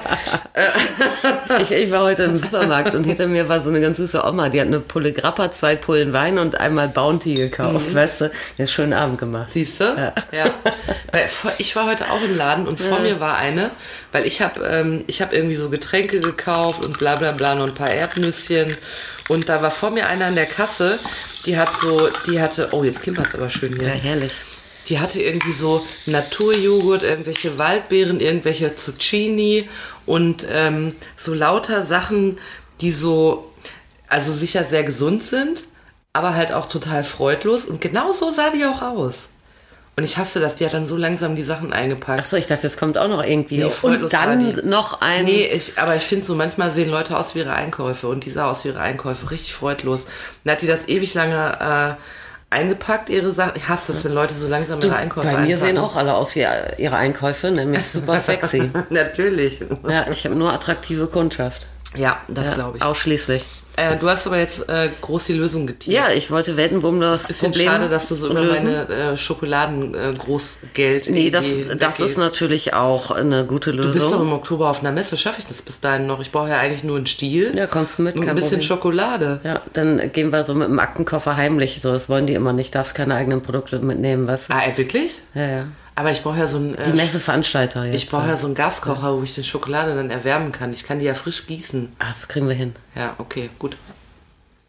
Ich, 1.61 1.71
ich 1.71 1.91
war 1.91 2.03
heute 2.03 2.23
im 2.23 2.39
Supermarkt 2.39 2.95
und 2.95 3.03
hinter 3.05 3.27
mir 3.27 3.47
war 3.49 3.61
so 3.61 3.69
eine 3.69 3.81
ganz 3.81 3.97
süße 3.97 4.23
Oma, 4.25 4.49
die 4.49 4.59
hat 4.61 4.67
eine 4.67 4.79
Pulle 4.79 5.13
Grappa, 5.13 5.51
zwei 5.51 5.75
Pullen 5.75 6.13
Wein 6.13 6.37
und 6.39 6.59
einmal 6.59 6.87
Bounty 6.87 7.33
gekauft, 7.33 7.93
weißt 7.93 8.21
du? 8.21 8.31
Der 8.57 8.67
schönen 8.67 8.93
Abend 8.93 9.17
gemacht. 9.17 9.49
Siehst 9.51 9.81
du? 9.81 10.13
Ja. 10.31 10.51
Vor- 11.27 11.51
ich 11.57 11.75
war 11.75 11.85
heute 11.87 12.09
auch 12.11 12.21
im 12.23 12.35
Laden 12.37 12.67
und 12.67 12.79
vor 12.79 12.99
mir 12.99 13.19
war 13.19 13.37
eine, 13.37 13.71
weil 14.11 14.25
ich 14.25 14.41
habe 14.41 14.65
ähm, 14.65 15.03
ich 15.07 15.21
habe 15.21 15.35
irgendwie 15.35 15.55
so 15.55 15.69
Getränke 15.69 16.19
gekauft 16.19 16.83
und 16.83 16.97
bla 16.99 17.15
bla 17.15 17.31
bla 17.31 17.55
noch 17.55 17.67
ein 17.67 17.75
paar 17.75 17.89
Erdnüsschen 17.91 18.75
und 19.29 19.49
da 19.49 19.61
war 19.61 19.71
vor 19.71 19.91
mir 19.91 20.07
einer 20.07 20.25
an 20.25 20.35
der 20.35 20.45
Kasse, 20.45 20.99
die 21.45 21.57
hat 21.57 21.69
so, 21.79 22.09
die 22.27 22.41
hatte, 22.41 22.69
oh 22.71 22.83
jetzt 22.83 23.01
klimpert 23.03 23.33
aber 23.33 23.49
schön 23.49 23.73
hier. 23.77 23.87
Ja, 23.87 23.93
herrlich. 23.93 24.31
Die 24.87 24.99
hatte 24.99 25.21
irgendwie 25.21 25.53
so 25.53 25.85
Naturjoghurt, 26.05 27.03
irgendwelche 27.03 27.57
Waldbeeren, 27.57 28.19
irgendwelche 28.19 28.75
Zucchini 28.75 29.67
und 30.05 30.45
ähm, 30.51 30.95
so 31.17 31.33
lauter 31.33 31.83
Sachen, 31.83 32.37
die 32.81 32.91
so, 32.91 33.51
also 34.07 34.31
sicher 34.31 34.63
sehr 34.63 34.83
gesund 34.83 35.23
sind, 35.23 35.63
aber 36.13 36.35
halt 36.35 36.51
auch 36.51 36.67
total 36.67 37.03
freudlos. 37.03 37.65
Und 37.65 37.81
genau 37.81 38.13
so 38.13 38.31
sah 38.31 38.51
die 38.51 38.65
auch 38.65 38.81
aus. 38.81 39.29
Und 39.97 40.03
ich 40.03 40.17
hasse 40.17 40.41
das, 40.41 40.57
die 40.57 40.65
hat 40.65 40.73
dann 40.73 40.85
so 40.85 40.97
langsam 40.97 41.37
die 41.37 41.43
Sachen 41.43 41.71
eingepackt. 41.71 42.19
Achso, 42.19 42.35
ich 42.35 42.47
dachte, 42.47 42.67
es 42.67 42.75
kommt 42.75 42.97
auch 42.97 43.07
noch 43.07 43.23
irgendwie. 43.23 43.59
Nee, 43.59 43.69
freudlos 43.69 44.11
und 44.11 44.13
dann 44.13 44.69
noch 44.69 44.99
ein. 44.99 45.23
Nee, 45.23 45.47
ich, 45.47 45.77
aber 45.77 45.95
ich 45.95 46.03
finde 46.03 46.25
so, 46.25 46.35
manchmal 46.35 46.71
sehen 46.71 46.89
Leute 46.89 47.17
aus 47.17 47.33
wie 47.33 47.39
ihre 47.39 47.53
Einkäufe 47.53 48.09
und 48.09 48.25
die 48.25 48.29
sah 48.29 48.49
aus 48.49 48.65
wie 48.65 48.69
ihre 48.69 48.81
Einkäufe, 48.81 49.31
richtig 49.31 49.53
freudlos. 49.53 50.07
Dann 50.43 50.53
hat 50.53 50.61
die 50.61 50.67
das 50.67 50.89
ewig 50.89 51.13
lange 51.13 51.97
äh, 51.97 52.01
eingepackt, 52.55 53.09
ihre 53.09 53.31
Sachen. 53.31 53.53
Ich 53.55 53.67
hasse 53.69 53.91
das, 53.93 54.03
wenn 54.03 54.13
Leute 54.13 54.33
so 54.33 54.47
langsam 54.47 54.81
ihre 54.81 54.95
Einkäufe 54.95 55.27
Bei 55.27 55.33
mir 55.33 55.39
einpacken. 55.53 55.57
sehen 55.57 55.77
auch 55.77 55.95
alle 55.95 56.15
aus 56.15 56.35
wie 56.35 56.45
ihre 56.77 56.95
Einkäufe, 56.95 57.51
nämlich 57.51 57.87
super 57.89 58.17
sexy. 58.17 58.71
Natürlich. 58.89 59.61
ja, 59.87 60.05
ich 60.09 60.25
habe 60.25 60.35
nur 60.35 60.51
attraktive 60.51 61.07
Kundschaft. 61.07 61.67
Ja, 61.95 62.17
das 62.27 62.49
Ja, 62.49 62.53
glaube 62.55 62.77
ich. 62.77 62.83
Ausschließlich. 62.83 63.45
Äh, 63.77 63.97
du 63.97 64.09
hast 64.09 64.25
aber 64.27 64.37
jetzt 64.37 64.69
äh, 64.69 64.89
groß 65.01 65.25
die 65.25 65.33
Lösung 65.33 65.67
geteased. 65.67 65.93
Ja, 65.97 66.09
ich 66.15 66.31
wollte 66.31 66.55
Weltenbumm 66.57 66.99
das 67.01 67.27
Bisschen 67.27 67.51
Problem 67.51 67.67
schade, 67.67 67.89
dass 67.89 68.07
du 68.09 68.15
so 68.15 68.29
über 68.29 68.41
lösen. 68.41 68.65
meine 68.87 69.11
äh, 69.13 69.17
Schokoladen-Großgeld. 69.17 71.09
Nee, 71.09 71.29
das, 71.29 71.45
das 71.77 71.99
ist 71.99 72.17
natürlich 72.17 72.73
auch 72.73 73.11
eine 73.11 73.45
gute 73.45 73.71
Du 73.71 73.83
bist 73.91 73.95
doch 74.05 74.11
Lösung. 74.11 74.21
im 74.27 74.33
Oktober 74.33 74.69
auf 74.69 74.79
einer 74.81 74.91
Messe. 74.91 75.17
Schaffe 75.17 75.39
ich 75.39 75.45
das 75.47 75.61
bis 75.61 75.79
dahin 75.79 76.07
noch? 76.07 76.21
Ich 76.21 76.31
brauche 76.31 76.49
ja 76.49 76.57
eigentlich 76.59 76.83
nur 76.83 76.97
einen 76.97 77.05
Stiel. 77.05 77.53
Ja, 77.55 77.67
kommst 77.67 77.97
du 77.97 78.03
mit, 78.03 78.15
Und 78.15 78.27
ein 78.27 78.35
bisschen 78.35 78.59
Problem. 78.59 78.67
Schokolade. 78.67 79.39
Ja, 79.43 79.61
dann 79.73 80.11
gehen 80.11 80.31
wir 80.31 80.43
so 80.43 80.53
mit 80.55 80.67
dem 80.67 80.79
Aktenkoffer 80.79 81.35
heimlich. 81.35 81.79
So, 81.81 81.91
das 81.91 82.09
wollen 82.09 82.27
die 82.27 82.33
immer 82.33 82.53
nicht. 82.53 82.73
Darfst 82.75 82.95
keine 82.95 83.15
eigenen 83.15 83.41
Produkte 83.41 83.79
mitnehmen, 83.79 84.27
was? 84.27 84.49
Ah, 84.49 84.63
äh, 84.65 84.77
wirklich? 84.77 85.19
Ja, 85.33 85.47
ja. 85.47 85.65
Aber 85.97 86.11
ich 86.11 86.21
brauche 86.23 86.37
ja 86.39 86.47
so 86.47 86.57
einen. 86.57 86.75
Die 86.75 86.89
Äh, 86.91 86.93
Messeveranstalter 86.93 87.85
jetzt. 87.85 88.03
ich 88.03 88.09
brauche 88.09 88.27
ja 88.27 88.35
so 88.37 88.47
einen 88.47 88.55
Gaskocher, 88.55 89.17
wo 89.17 89.23
ich 89.23 89.33
die 89.33 89.43
Schokolade 89.43 89.95
dann 89.95 90.09
erwärmen 90.09 90.51
kann. 90.51 90.73
Ich 90.73 90.83
kann 90.83 90.99
die 90.99 91.05
ja 91.05 91.13
frisch 91.13 91.47
gießen. 91.47 91.89
Ah, 91.99 92.07
das 92.09 92.27
kriegen 92.27 92.47
wir 92.49 92.55
hin. 92.55 92.75
Ja, 92.95 93.13
okay, 93.17 93.49
gut. 93.59 93.77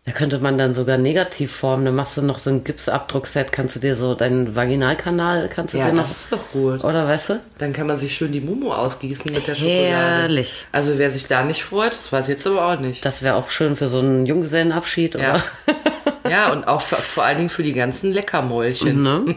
Da 0.04 0.12
könnte 0.12 0.38
man 0.38 0.56
dann 0.56 0.72
sogar 0.72 0.98
negativ 0.98 1.50
formen. 1.50 1.84
Dann 1.84 1.96
machst 1.96 2.16
du 2.16 2.22
noch 2.22 2.38
so 2.38 2.48
ein 2.50 2.62
Gipsabdruckset. 2.62 3.50
Kannst 3.50 3.74
du 3.74 3.80
dir 3.80 3.96
so 3.96 4.14
deinen 4.14 4.54
Vaginalkanal, 4.54 5.48
kannst 5.52 5.74
du 5.74 5.78
Ja, 5.78 5.86
dir 5.86 5.94
noch. 5.94 6.02
das 6.02 6.12
ist 6.12 6.32
doch 6.32 6.52
gut. 6.52 6.84
Oder 6.84 7.08
weißt 7.08 7.30
du? 7.30 7.40
Dann 7.58 7.72
kann 7.72 7.88
man 7.88 7.98
sich 7.98 8.14
schön 8.14 8.30
die 8.30 8.40
Mumu 8.40 8.70
ausgießen 8.72 9.32
mit 9.32 9.48
der 9.48 9.56
Schokolade. 9.56 9.88
Herrlich. 9.88 10.64
Also 10.70 10.96
wer 10.98 11.10
sich 11.10 11.26
da 11.26 11.42
nicht 11.42 11.64
freut, 11.64 11.90
das 11.90 12.12
weiß 12.12 12.26
ich 12.28 12.36
jetzt 12.36 12.46
aber 12.46 12.68
auch 12.72 12.78
nicht. 12.78 13.04
Das 13.04 13.22
wäre 13.22 13.34
auch 13.34 13.50
schön 13.50 13.74
für 13.74 13.88
so 13.88 13.98
einen 13.98 14.26
Junggesellenabschied, 14.26 15.16
Ja. 15.16 15.32
oder? 15.32 15.42
ja, 16.30 16.52
und 16.52 16.66
auch 16.66 16.80
vor, 16.80 16.98
vor 16.98 17.24
allen 17.24 17.38
Dingen 17.38 17.48
für 17.48 17.62
die 17.62 17.72
ganzen 17.72 18.12
Leckermäulchen. 18.12 19.02
Ne? 19.02 19.36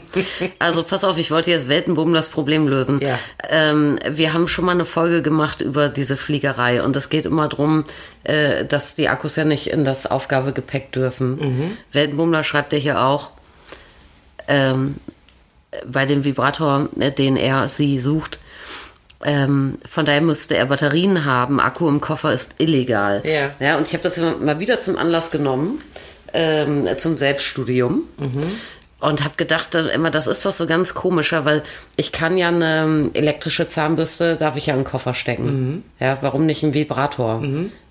Also 0.60 0.84
pass 0.84 1.04
auf, 1.04 1.18
ich 1.18 1.32
wollte 1.32 1.52
jetzt 1.52 1.68
Weltenbumm 1.68 2.14
das 2.14 2.30
Problem 2.30 2.68
lösen. 2.68 3.00
Ja. 3.02 3.20
Ähm, 3.50 4.00
wir 4.08 4.34
haben 4.34 4.48
schon 4.48 4.66
mal 4.66 4.72
eine 4.72 4.86
Folge 4.86 5.22
gemacht 5.22 5.62
über 5.62 5.90
diese 5.90 6.18
Fliegerei 6.18 6.84
und 6.84 6.96
es 6.96 7.10
geht 7.10 7.26
immer 7.26 7.48
darum, 7.48 7.84
äh, 8.24 8.66
dass 8.66 8.96
die 8.96 9.10
Akkus 9.10 9.36
ja 9.36 9.46
nicht 9.46 9.68
in 9.68 9.86
das 9.86 10.06
Aufgabegepäck 10.06 10.92
dürfen. 10.92 11.36
Mhm. 11.38 11.78
Weltenbummler 11.92 12.44
schreibt 12.44 12.74
ja 12.74 12.80
hier 12.80 13.02
auch, 13.02 13.32
ähm, 14.48 14.96
bei 15.86 16.06
dem 16.06 16.24
Vibrator, 16.24 16.90
äh, 17.00 17.12
den 17.12 17.38
er 17.38 17.70
sie 17.70 18.00
sucht, 18.00 18.40
ähm, 19.24 19.78
von 19.86 20.06
daher 20.06 20.22
müsste 20.22 20.56
er 20.56 20.68
Batterien 20.68 21.26
haben. 21.26 21.60
Akku 21.60 21.90
im 21.90 22.00
Koffer 22.00 22.34
ist 22.34 22.56
illegal. 22.58 23.22
Ja. 23.26 23.52
Ja, 23.60 23.78
und 23.78 23.88
ich 23.88 23.94
habe 23.94 24.04
das 24.04 24.18
mal 24.18 24.60
wieder 24.60 24.82
zum 24.82 24.98
Anlass 24.98 25.30
genommen, 25.30 25.82
ähm, 26.34 26.88
zum 26.98 27.18
Selbststudium. 27.18 28.04
Und 29.02 29.24
habe 29.24 29.36
gedacht, 29.38 29.70
dann 29.76 29.88
immer, 29.88 30.12
das 30.12 30.28
ist 30.28 30.46
doch 30.46 30.52
so 30.52 30.68
ganz 30.68 30.94
komischer, 30.94 31.46
weil 31.46 31.64
ich 31.96 32.12
kann 32.12 32.38
ja 32.38 32.50
eine 32.50 32.84
ähm, 32.84 33.12
elektrische 33.14 33.66
Zahnbürste, 33.66 34.36
darf 34.36 34.58
ich 34.58 34.66
ja 34.66 34.74
in 34.74 34.82
den 34.82 34.86
Koffer 34.86 35.14
stecken. 35.14 35.86
Ja, 36.02 36.18
warum 36.20 36.46
nicht 36.46 36.64
ein 36.64 36.74
Vibrator? 36.74 37.42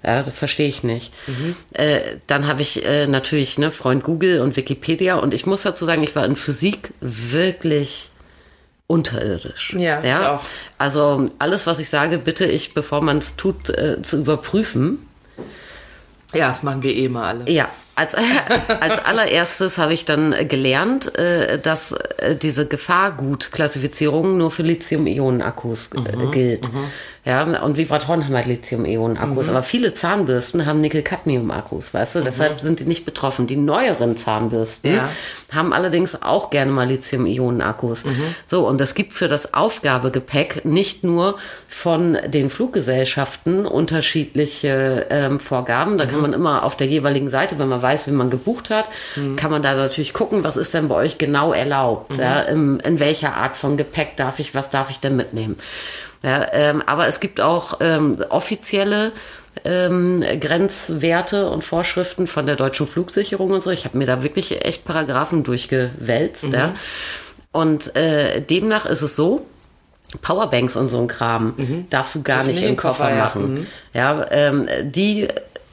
Ja, 0.05 0.23
das 0.23 0.35
verstehe 0.35 0.69
ich 0.69 0.85
nicht. 0.85 1.15
Äh, 1.73 2.01
dann 2.27 2.47
habe 2.47 2.61
ich 2.61 2.85
äh, 2.85 3.07
natürlich 3.07 3.57
ne, 3.57 3.71
Freund 3.71 4.05
Google 4.05 4.43
und 4.43 4.57
Wikipedia 4.57 5.17
und 5.17 5.33
ich 5.33 5.47
muss 5.47 5.63
dazu 5.63 5.87
sagen, 5.87 6.03
ich 6.03 6.15
war 6.15 6.27
in 6.27 6.37
Physik 6.37 6.91
wirklich 7.01 8.11
unterirdisch. 8.87 9.75
Ja, 9.79 10.03
ich 10.03 10.27
auch. 10.27 10.43
Also 10.77 11.31
alles, 11.39 11.67
was 11.67 11.79
ich 11.79 11.89
sage, 11.89 12.19
bitte 12.19 12.45
ich, 12.45 12.75
bevor 12.75 13.01
man 13.01 13.19
es 13.19 13.37
tut, 13.37 13.71
äh, 13.71 14.03
zu 14.03 14.19
überprüfen. 14.19 15.08
Ja, 16.35 16.49
das 16.49 16.63
machen 16.63 16.83
wir 16.83 16.95
eh 16.95 17.09
mal 17.09 17.25
alle. 17.25 17.51
Ja, 17.51 17.69
als, 17.95 18.15
als 18.81 18.99
allererstes 19.05 19.79
habe 19.79 19.95
ich 19.95 20.05
dann 20.05 20.35
gelernt, 20.49 21.17
äh, 21.19 21.59
dass 21.59 21.93
äh, 21.93 22.37
diese 22.37 22.67
Gefahrgutklassifizierung 22.67 24.37
nur 24.37 24.51
für 24.51 24.63
Lithium-Ionen-Akkus 24.63 25.91
äh, 25.95 26.27
gilt. 26.31 26.69
Ja, 27.29 27.43
und 27.43 27.77
Vibratoren 27.77 28.25
haben 28.25 28.35
halt 28.35 28.47
Lithium-Ionen-Akkus, 28.47 29.51
aber 29.51 29.63
viele 29.63 29.93
Zahnbürsten 29.93 30.65
haben 30.65 30.81
Nickel-Cadmium-Akkus, 30.81 31.93
weißt 31.93 32.15
du? 32.15 32.21
Deshalb 32.23 32.61
sind 32.61 32.81
die 32.81 32.85
nicht 32.85 33.05
betroffen. 33.05 33.47
Die 33.47 33.57
neueren 33.57 34.17
Zahnbürsten 34.17 34.95
Ja. 34.95 35.11
haben 35.55 35.75
allerdings 35.75 36.23
auch 36.23 36.49
gerne 36.49 36.73
mal 36.73 36.87
Lithium-Ionen-Akkus. 36.89 38.05
So, 38.47 38.67
und 38.67 38.81
es 38.81 38.95
gibt 38.95 39.13
für 39.13 39.29
das 39.29 39.53
Aufgabegepäck 39.53 40.65
nicht 40.65 41.05
nur 41.05 41.37
von 41.69 42.17
den 42.27 42.49
Fluggesellschaften 42.49 43.67
unterschiedliche 43.67 45.07
ähm, 45.11 45.39
Vorgaben. 45.39 45.99
Da 45.99 46.07
kann 46.07 46.23
man 46.23 46.33
immer 46.33 46.63
auf 46.65 46.79
der 46.79 46.87
jeweiligen 46.87 47.29
Seite, 47.29 47.59
wenn 47.59 47.69
man 47.69 47.83
weiß, 47.83 48.07
wie 48.07 48.13
man 48.13 48.31
gebucht 48.31 48.71
hat, 48.71 48.89
kann 49.37 49.51
man 49.51 49.61
da 49.61 49.75
natürlich 49.75 50.15
gucken, 50.15 50.45
was 50.45 50.57
ist 50.57 50.73
denn 50.73 50.89
bei 50.89 50.95
euch 50.95 51.19
genau 51.19 51.53
erlaubt. 51.53 52.17
Ja, 52.17 52.41
in, 52.41 52.81
in 52.81 52.99
welcher 53.01 53.35
Art 53.35 53.59
von 53.59 53.77
Gepäck 53.77 54.17
darf 54.17 54.39
ich, 54.39 54.55
was 54.55 54.71
darf 54.71 54.89
ich 54.89 55.01
denn 55.01 55.15
mitnehmen? 55.15 55.59
Ja, 56.23 56.47
ähm, 56.53 56.83
aber 56.87 57.07
es 57.07 57.21
gibt 57.21 57.41
auch 57.41 57.79
ähm, 57.81 58.17
offizielle 58.29 59.13
ähm, 59.65 60.25
Grenzwerte 60.41 61.51
und 61.51 61.65
Vorschriften 61.65 62.27
von 62.27 62.47
der 62.47 62.57
deutschen 62.57 62.87
Flugsicherung 62.87 63.51
und 63.51 63.63
so. 63.63 63.71
Ich 63.71 63.85
habe 63.85 63.99
mir 63.99 64.07
da 64.07 64.23
wirklich 64.23 64.65
echt 64.65 64.85
Paragraphen 64.85 65.45
durchgewälzt. 65.45 66.49
Ja. 66.53 66.75
Und 67.53 67.95
äh, 67.97 68.41
demnach 68.41 68.87
ist 68.87 69.03
es 69.03 69.17
so, 69.17 69.47
Powerbanks 70.23 70.75
und 70.75 70.89
so 70.89 71.01
ein 71.01 71.07
Kram 71.07 71.55
darfst 71.91 72.15
du 72.15 72.23
gar 72.23 72.39
nicht 72.39 72.55
nicht 72.55 72.59
im 72.59 72.63
in 72.63 72.75
den 72.75 72.77
Koffer, 72.79 73.05
Koffer, 73.05 73.17
ja. 73.17 73.25
machen. 73.25 73.67
Ja, 73.93 74.27
ähm, 74.31 74.67
die 74.83 75.29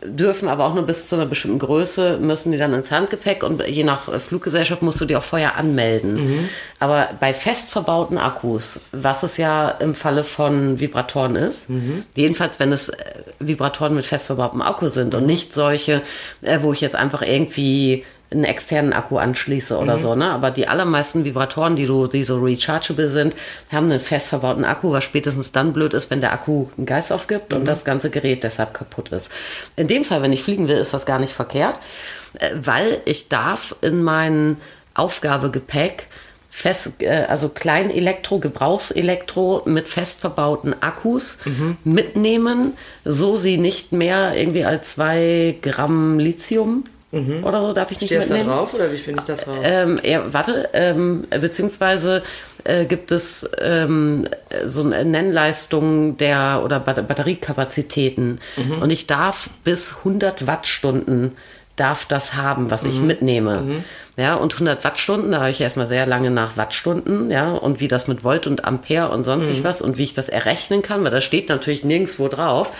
dürfen 0.07 0.47
aber 0.47 0.65
auch 0.65 0.73
nur 0.73 0.85
bis 0.85 1.09
zu 1.09 1.15
einer 1.15 1.25
bestimmten 1.25 1.59
Größe, 1.59 2.17
müssen 2.17 2.51
die 2.51 2.57
dann 2.57 2.73
ins 2.73 2.91
Handgepäck 2.91 3.43
und 3.43 3.65
je 3.67 3.83
nach 3.83 4.07
äh, 4.07 4.19
Fluggesellschaft 4.19 4.81
musst 4.81 5.01
du 5.01 5.05
die 5.05 5.15
auch 5.15 5.23
vorher 5.23 5.57
anmelden. 5.57 6.15
Mhm. 6.15 6.49
Aber 6.79 7.09
bei 7.19 7.33
fest 7.33 7.71
verbauten 7.71 8.17
Akkus, 8.17 8.79
was 8.91 9.23
es 9.23 9.37
ja 9.37 9.69
im 9.69 9.95
Falle 9.95 10.23
von 10.23 10.79
Vibratoren 10.79 11.35
ist, 11.35 11.69
Mhm. 11.69 12.03
jedenfalls 12.15 12.59
wenn 12.59 12.71
es 12.71 12.89
äh, 12.89 12.95
Vibratoren 13.39 13.95
mit 13.95 14.05
fest 14.05 14.27
verbautem 14.27 14.61
Akku 14.61 14.87
sind 14.87 15.13
Mhm. 15.13 15.19
und 15.19 15.25
nicht 15.25 15.53
solche, 15.53 16.01
äh, 16.41 16.59
wo 16.61 16.73
ich 16.73 16.81
jetzt 16.81 16.95
einfach 16.95 17.21
irgendwie 17.21 18.03
einen 18.35 18.43
externen 18.43 18.93
Akku 18.93 19.17
anschließe 19.17 19.73
Mhm. 19.75 19.79
oder 19.81 19.97
so, 19.97 20.13
ne? 20.15 20.25
Aber 20.29 20.51
die 20.51 20.67
allermeisten 20.67 21.23
Vibratoren, 21.23 21.75
die 21.75 21.87
du, 21.87 22.05
die 22.07 22.23
so 22.23 22.39
rechargeable 22.39 23.09
sind, 23.09 23.35
haben 23.71 23.89
einen 23.89 23.99
fest 23.99 24.29
verbauten 24.29 24.65
Akku, 24.65 24.91
was 24.91 25.03
spätestens 25.03 25.51
dann 25.51 25.73
blöd 25.73 25.93
ist, 25.93 26.09
wenn 26.11 26.21
der 26.21 26.33
Akku 26.33 26.67
einen 26.77 26.85
Geist 26.85 27.11
aufgibt 27.11 27.51
Mhm. 27.51 27.59
und 27.59 27.65
das 27.67 27.85
ganze 27.85 28.09
Gerät 28.09 28.43
deshalb 28.43 28.73
kaputt 28.73 29.09
ist. 29.09 29.31
In 29.75 29.87
dem 29.87 30.03
Fall, 30.03 30.21
wenn 30.21 30.33
ich 30.33 30.43
fliegen 30.43 30.67
will, 30.67 30.77
ist 30.77 30.93
das 30.93 31.05
gar 31.05 31.19
nicht 31.19 31.33
verkehrt, 31.33 31.79
äh, 32.39 32.49
weil 32.61 33.01
ich 33.05 33.29
darf 33.29 33.75
in 33.81 34.03
mein 34.03 34.57
Aufgabegepäck 34.93 36.07
fest, 36.49 37.01
äh, 37.01 37.25
also 37.27 37.49
Kleinelektro, 37.49 38.39
Gebrauchselektro 38.39 39.63
mit 39.65 39.89
fest 39.89 40.21
verbauten 40.21 40.73
Akkus 40.81 41.37
Mhm. 41.45 41.77
mitnehmen, 41.83 42.73
so 43.03 43.35
sie 43.37 43.57
nicht 43.57 43.91
mehr 43.91 44.35
irgendwie 44.35 44.63
als 44.65 44.91
zwei 44.93 45.57
Gramm 45.61 46.17
Lithium 46.19 46.85
oder 47.43 47.61
so 47.61 47.73
darf 47.73 47.91
ich 47.91 48.01
nicht 48.01 48.09
Steht 48.09 48.21
das 48.21 48.27
da 48.29 48.35
mitnehmen. 48.35 48.55
drauf 48.57 48.73
oder 48.73 48.91
wie 48.91 48.97
finde 48.97 49.21
ich 49.21 49.25
das 49.25 49.47
raus? 49.47 49.59
Ähm, 49.63 49.99
ja, 50.03 50.23
warte, 50.33 50.69
ähm, 50.73 51.25
beziehungsweise 51.29 52.23
äh, 52.63 52.85
gibt 52.85 53.11
es 53.11 53.49
ähm, 53.61 54.27
so 54.67 54.81
eine 54.81 55.05
Nennleistung 55.05 56.17
der 56.17 56.61
oder 56.63 56.79
Bat 56.79 57.07
Batteriekapazitäten 57.07 58.39
und 58.81 58.89
ich 58.89 59.07
darf 59.07 59.49
bis 59.63 59.97
100 59.99 60.47
Wattstunden 60.47 61.33
darf 61.75 62.05
das 62.05 62.35
haben, 62.35 62.71
was 62.71 62.85
ich 62.85 63.01
mitnehme. 63.01 63.83
Ja, 64.17 64.35
und 64.35 64.53
100 64.53 64.83
Wattstunden, 64.85 65.31
da 65.31 65.39
habe 65.39 65.49
ich 65.49 65.59
erstmal 65.59 65.87
sehr 65.87 66.05
lange 66.05 66.31
nach 66.31 66.55
Wattstunden, 66.55 67.29
ja, 67.31 67.51
und 67.51 67.81
wie 67.81 67.89
das 67.89 68.07
mit 68.07 68.23
Volt 68.23 68.47
und 68.47 68.63
Ampere 68.63 69.09
und 69.09 69.25
sonstig 69.25 69.63
was 69.65 69.81
und 69.81 69.97
wie 69.97 70.03
ich 70.03 70.13
das 70.13 70.29
errechnen 70.29 70.81
kann, 70.81 71.03
weil 71.03 71.11
das 71.11 71.25
steht 71.25 71.49
natürlich 71.49 71.83
nirgendwo 71.83 72.29
drauf. 72.29 72.71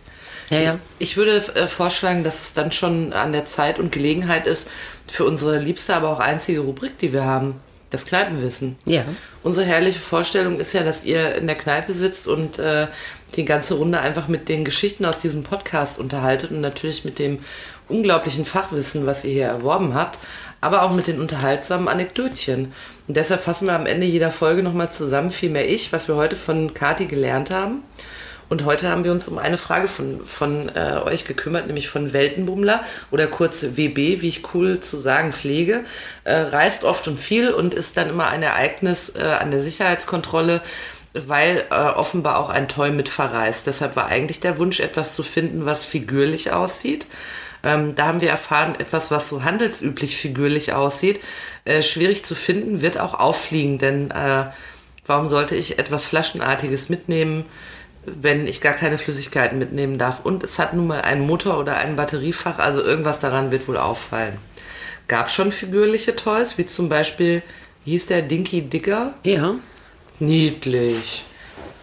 Ja, 0.49 0.59
ja. 0.59 0.79
Ich 0.99 1.17
würde 1.17 1.35
äh, 1.55 1.67
vorschlagen, 1.67 2.23
dass 2.23 2.41
es 2.41 2.53
dann 2.53 2.71
schon 2.71 3.13
an 3.13 3.31
der 3.31 3.45
Zeit 3.45 3.79
und 3.79 3.91
Gelegenheit 3.91 4.47
ist 4.47 4.69
für 5.07 5.25
unsere 5.25 5.59
liebste, 5.59 5.95
aber 5.95 6.09
auch 6.09 6.19
einzige 6.19 6.61
Rubrik, 6.61 6.97
die 6.97 7.13
wir 7.13 7.23
haben, 7.23 7.55
das 7.89 8.05
Kneipenwissen. 8.05 8.75
Ja. 8.85 9.03
Unsere 9.43 9.65
herrliche 9.65 9.99
Vorstellung 9.99 10.59
ist 10.59 10.73
ja, 10.73 10.83
dass 10.83 11.05
ihr 11.05 11.35
in 11.35 11.47
der 11.47 11.55
Kneipe 11.55 11.93
sitzt 11.93 12.27
und 12.27 12.59
äh, 12.59 12.87
die 13.35 13.45
ganze 13.45 13.75
Runde 13.75 13.99
einfach 13.99 14.27
mit 14.27 14.49
den 14.49 14.65
Geschichten 14.65 15.05
aus 15.05 15.19
diesem 15.19 15.43
Podcast 15.43 15.99
unterhaltet 15.99 16.51
und 16.51 16.61
natürlich 16.61 17.05
mit 17.05 17.19
dem 17.19 17.39
unglaublichen 17.89 18.45
Fachwissen, 18.45 19.05
was 19.05 19.25
ihr 19.25 19.31
hier 19.31 19.47
erworben 19.47 19.93
habt, 19.93 20.19
aber 20.61 20.83
auch 20.83 20.93
mit 20.93 21.07
den 21.07 21.19
unterhaltsamen 21.19 21.87
Anekdötchen. 21.87 22.73
Und 23.07 23.17
deshalb 23.17 23.43
fassen 23.43 23.67
wir 23.67 23.73
am 23.73 23.85
Ende 23.85 24.07
jeder 24.07 24.31
Folge 24.31 24.63
nochmal 24.63 24.91
zusammen, 24.91 25.29
vielmehr 25.29 25.69
ich, 25.69 25.91
was 25.91 26.07
wir 26.07 26.15
heute 26.15 26.35
von 26.35 26.73
Kati 26.73 27.05
gelernt 27.05 27.51
haben. 27.51 27.83
Und 28.49 28.65
heute 28.65 28.89
haben 28.89 29.03
wir 29.03 29.11
uns 29.11 29.27
um 29.27 29.37
eine 29.37 29.57
Frage 29.57 29.87
von, 29.87 30.25
von 30.25 30.69
äh, 30.69 30.99
euch 31.05 31.25
gekümmert, 31.25 31.67
nämlich 31.67 31.89
von 31.89 32.13
Weltenbummler 32.13 32.83
oder 33.11 33.27
kurz 33.27 33.63
WB, 33.63 34.21
wie 34.21 34.29
ich 34.29 34.53
cool 34.53 34.79
zu 34.79 34.97
sagen 34.97 35.33
pflege. 35.33 35.83
Äh, 36.23 36.35
reist 36.35 36.83
oft 36.83 37.07
und 37.07 37.19
viel 37.19 37.49
und 37.49 37.73
ist 37.73 37.97
dann 37.97 38.09
immer 38.09 38.27
ein 38.27 38.43
Ereignis 38.43 39.15
äh, 39.15 39.21
an 39.23 39.51
der 39.51 39.59
Sicherheitskontrolle, 39.59 40.61
weil 41.13 41.65
äh, 41.69 41.73
offenbar 41.73 42.39
auch 42.39 42.49
ein 42.49 42.67
Toy 42.67 42.91
mit 42.91 43.09
verreist. 43.09 43.67
Deshalb 43.67 43.95
war 43.95 44.07
eigentlich 44.07 44.39
der 44.39 44.57
Wunsch, 44.59 44.79
etwas 44.79 45.15
zu 45.15 45.23
finden, 45.23 45.65
was 45.65 45.85
figürlich 45.85 46.51
aussieht. 46.51 47.05
Ähm, 47.63 47.95
da 47.95 48.07
haben 48.07 48.21
wir 48.21 48.29
erfahren, 48.29 48.75
etwas, 48.77 49.09
was 49.09 49.29
so 49.29 49.43
handelsüblich 49.43 50.17
figürlich 50.17 50.73
aussieht, 50.73 51.21
äh, 51.65 51.81
schwierig 51.81 52.25
zu 52.25 52.35
finden, 52.35 52.81
wird 52.81 52.99
auch 52.99 53.13
auffliegen, 53.13 53.77
denn 53.77 54.11
äh, 54.11 54.45
warum 55.05 55.27
sollte 55.27 55.55
ich 55.55 55.79
etwas 55.79 56.03
Flaschenartiges 56.03 56.89
mitnehmen, 56.89 57.45
wenn 58.05 58.47
ich 58.47 58.61
gar 58.61 58.73
keine 58.73 58.97
Flüssigkeiten 58.97 59.59
mitnehmen 59.59 59.97
darf? 59.97 60.25
Und 60.25 60.43
es 60.43 60.59
hat 60.59 60.73
nun 60.73 60.87
mal 60.87 61.01
einen 61.01 61.25
Motor 61.25 61.59
oder 61.59 61.77
ein 61.77 61.95
Batteriefach, 61.95 62.59
also 62.59 62.81
irgendwas 62.81 63.19
daran 63.19 63.51
wird 63.51 63.67
wohl 63.67 63.77
auffallen. 63.77 64.37
Gab 65.07 65.29
schon 65.29 65.51
figürliche 65.51 66.15
Toys, 66.15 66.57
wie 66.57 66.65
zum 66.65 66.89
Beispiel, 66.89 67.41
hieß 67.85 68.07
der 68.07 68.21
Dinky 68.21 68.61
Digger? 68.61 69.13
Ja. 69.23 69.55
Niedlich. 70.19 71.25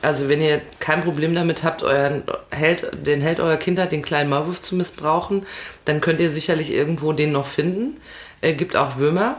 Also 0.02 0.28
wenn 0.30 0.40
ihr 0.40 0.62
kein 0.78 1.02
Problem 1.02 1.34
damit 1.34 1.62
habt, 1.62 1.82
euren 1.82 2.22
Held, 2.50 2.90
den 3.06 3.20
Held 3.20 3.38
eurer 3.38 3.58
Kindheit, 3.58 3.92
den 3.92 4.02
kleinen 4.02 4.30
Maulwurf 4.30 4.62
zu 4.62 4.74
missbrauchen, 4.74 5.46
dann 5.84 6.00
könnt 6.00 6.20
ihr 6.20 6.30
sicherlich 6.30 6.72
irgendwo 6.72 7.12
den 7.12 7.32
noch 7.32 7.46
finden. 7.46 7.98
Er 8.40 8.54
gibt 8.54 8.76
auch 8.76 8.96
Würmer. 8.96 9.36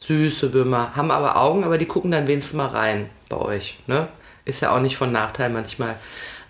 Süße 0.00 0.52
Würmer. 0.52 0.96
Haben 0.96 1.10
aber 1.10 1.36
Augen, 1.36 1.62
aber 1.62 1.78
die 1.78 1.86
gucken 1.86 2.10
dann 2.10 2.26
wenigstens 2.26 2.56
mal 2.56 2.66
rein 2.66 3.10
bei 3.28 3.36
euch. 3.36 3.78
Ne? 3.86 4.08
Ist 4.50 4.60
ja 4.60 4.74
auch 4.74 4.80
nicht 4.80 4.96
von 4.96 5.12
Nachteil 5.12 5.50
manchmal. 5.50 5.94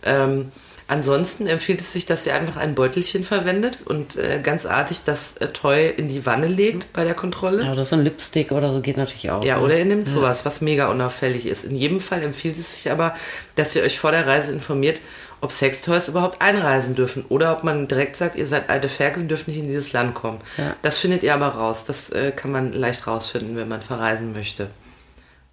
Ähm, 0.03 0.51
ansonsten 0.89 1.47
empfiehlt 1.47 1.81
es 1.81 1.93
sich, 1.93 2.07
dass 2.07 2.27
ihr 2.27 2.35
einfach 2.35 2.57
ein 2.57 2.75
Beutelchen 2.75 3.23
verwendet 3.25 3.79
und 3.85 4.17
äh, 4.17 4.41
ganz 4.43 4.67
artig 4.67 5.03
das 5.05 5.37
äh, 5.37 5.49
Toy 5.49 5.89
in 5.89 6.09
die 6.09 6.27
Wanne 6.27 6.49
legt 6.49 6.93
bei 6.93 7.05
der 7.05 7.15
Kontrolle. 7.15 7.65
Ja, 7.65 7.73
oder 7.73 7.85
so 7.85 7.97
ein 7.97 8.03
Lipstick 8.03 8.51
oder 8.51 8.73
so 8.73 8.81
geht 8.81 8.97
natürlich 8.97 9.31
auch. 9.31 9.45
Ja, 9.45 9.59
ne? 9.59 9.65
oder 9.65 9.79
ihr 9.79 9.85
nehmt 9.85 10.09
sowas, 10.09 10.45
was 10.45 10.61
mega 10.61 10.91
unauffällig 10.91 11.47
ist. 11.47 11.65
In 11.65 11.77
jedem 11.77 12.01
Fall 12.01 12.23
empfiehlt 12.23 12.59
es 12.59 12.75
sich 12.75 12.91
aber, 12.91 13.15
dass 13.55 13.77
ihr 13.77 13.83
euch 13.83 13.99
vor 13.99 14.11
der 14.11 14.27
Reise 14.27 14.53
informiert, 14.53 15.01
ob 15.41 15.53
Sextoys 15.53 16.09
überhaupt 16.09 16.43
einreisen 16.43 16.95
dürfen 16.95 17.25
oder 17.29 17.53
ob 17.53 17.65
man 17.65 17.89
direkt 17.89 18.17
sagt, 18.17 18.37
ihr 18.37 18.47
seid 18.47 18.69
alte 18.69 18.89
Ferkel 18.89 19.23
und 19.23 19.29
dürft 19.29 19.49
nicht 19.49 19.59
in 19.59 19.69
dieses 19.69 19.93
Land 19.93 20.15
kommen. 20.15 20.39
Ja. 20.59 20.75
Das 20.83 20.99
findet 20.99 21.23
ihr 21.23 21.35
aber 21.35 21.49
raus. 21.49 21.85
Das 21.85 22.11
äh, 22.11 22.33
kann 22.33 22.51
man 22.51 22.73
leicht 22.73 23.07
rausfinden, 23.07 23.57
wenn 23.57 23.69
man 23.69 23.81
verreisen 23.81 24.33
möchte. 24.33 24.69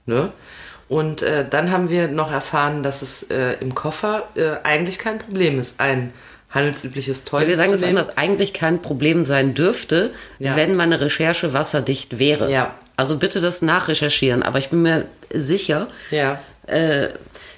Ne? 0.06 0.32
Und 0.90 1.22
äh, 1.22 1.46
dann 1.50 1.72
haben 1.72 1.90
wir 1.90 2.08
noch 2.08 2.32
erfahren, 2.32 2.82
dass 2.84 3.02
es 3.02 3.24
äh, 3.24 3.54
im 3.60 3.76
Koffer 3.76 4.24
äh, 4.36 4.52
eigentlich 4.64 5.00
kein 5.00 5.20
Problem 5.20 5.60
ist, 5.60 5.80
ein 5.82 6.14
handelsübliches 6.50 7.26
Toy 7.26 7.42
Ja, 7.42 7.48
wir 7.50 7.56
sagen 7.58 7.74
es 7.74 7.84
anders, 7.84 8.18
eigentlich 8.18 8.54
kein 8.54 8.82
Problem 8.82 9.26
sein 9.26 9.54
dürfte, 9.54 10.12
Ja. 10.40 10.56
wenn 10.56 10.76
meine 10.76 11.02
Recherche 11.02 11.52
wasserdicht 11.54 12.20
wäre. 12.20 12.50
Ja. 12.50 12.74
Also 12.96 13.18
bitte 13.18 13.42
das 13.42 13.62
nachrecherchieren, 13.62 14.44
aber 14.44 14.60
ich 14.60 14.70
bin 14.70 14.82
mir 14.82 15.06
sicher, 15.34 15.88
Ja. 16.12 16.40
äh, 16.68 17.10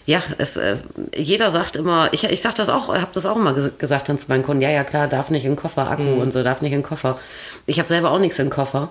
Ja, 0.06 0.24
es, 0.40 0.58
äh, 0.58 0.78
jeder 1.16 1.52
sagt 1.52 1.76
immer, 1.76 2.10
ich, 2.14 2.24
ich 2.24 2.42
sag 2.42 2.56
das 2.56 2.68
auch, 2.70 2.88
habe 2.96 3.12
das 3.14 3.28
auch 3.28 3.36
immer 3.36 3.54
ges 3.54 3.78
gesagt 3.78 4.10
dann 4.10 4.18
zu 4.18 4.26
meinen 4.30 4.42
Kunden, 4.42 4.64
ja, 4.64 4.72
ja, 4.72 4.84
klar, 4.84 5.08
darf 5.08 5.30
nicht 5.30 5.46
in 5.46 5.52
den 5.52 5.56
Koffer, 5.56 5.88
Akku 5.92 6.02
Mhm. 6.02 6.18
und 6.22 6.34
so, 6.34 6.42
darf 6.42 6.62
nicht 6.62 6.72
in 6.72 6.80
den 6.80 6.84
Koffer. 6.84 7.20
Ich 7.68 7.78
habe 7.78 7.88
selber 7.88 8.10
auch 8.10 8.18
nichts 8.18 8.40
im 8.40 8.50
Koffer. 8.50 8.90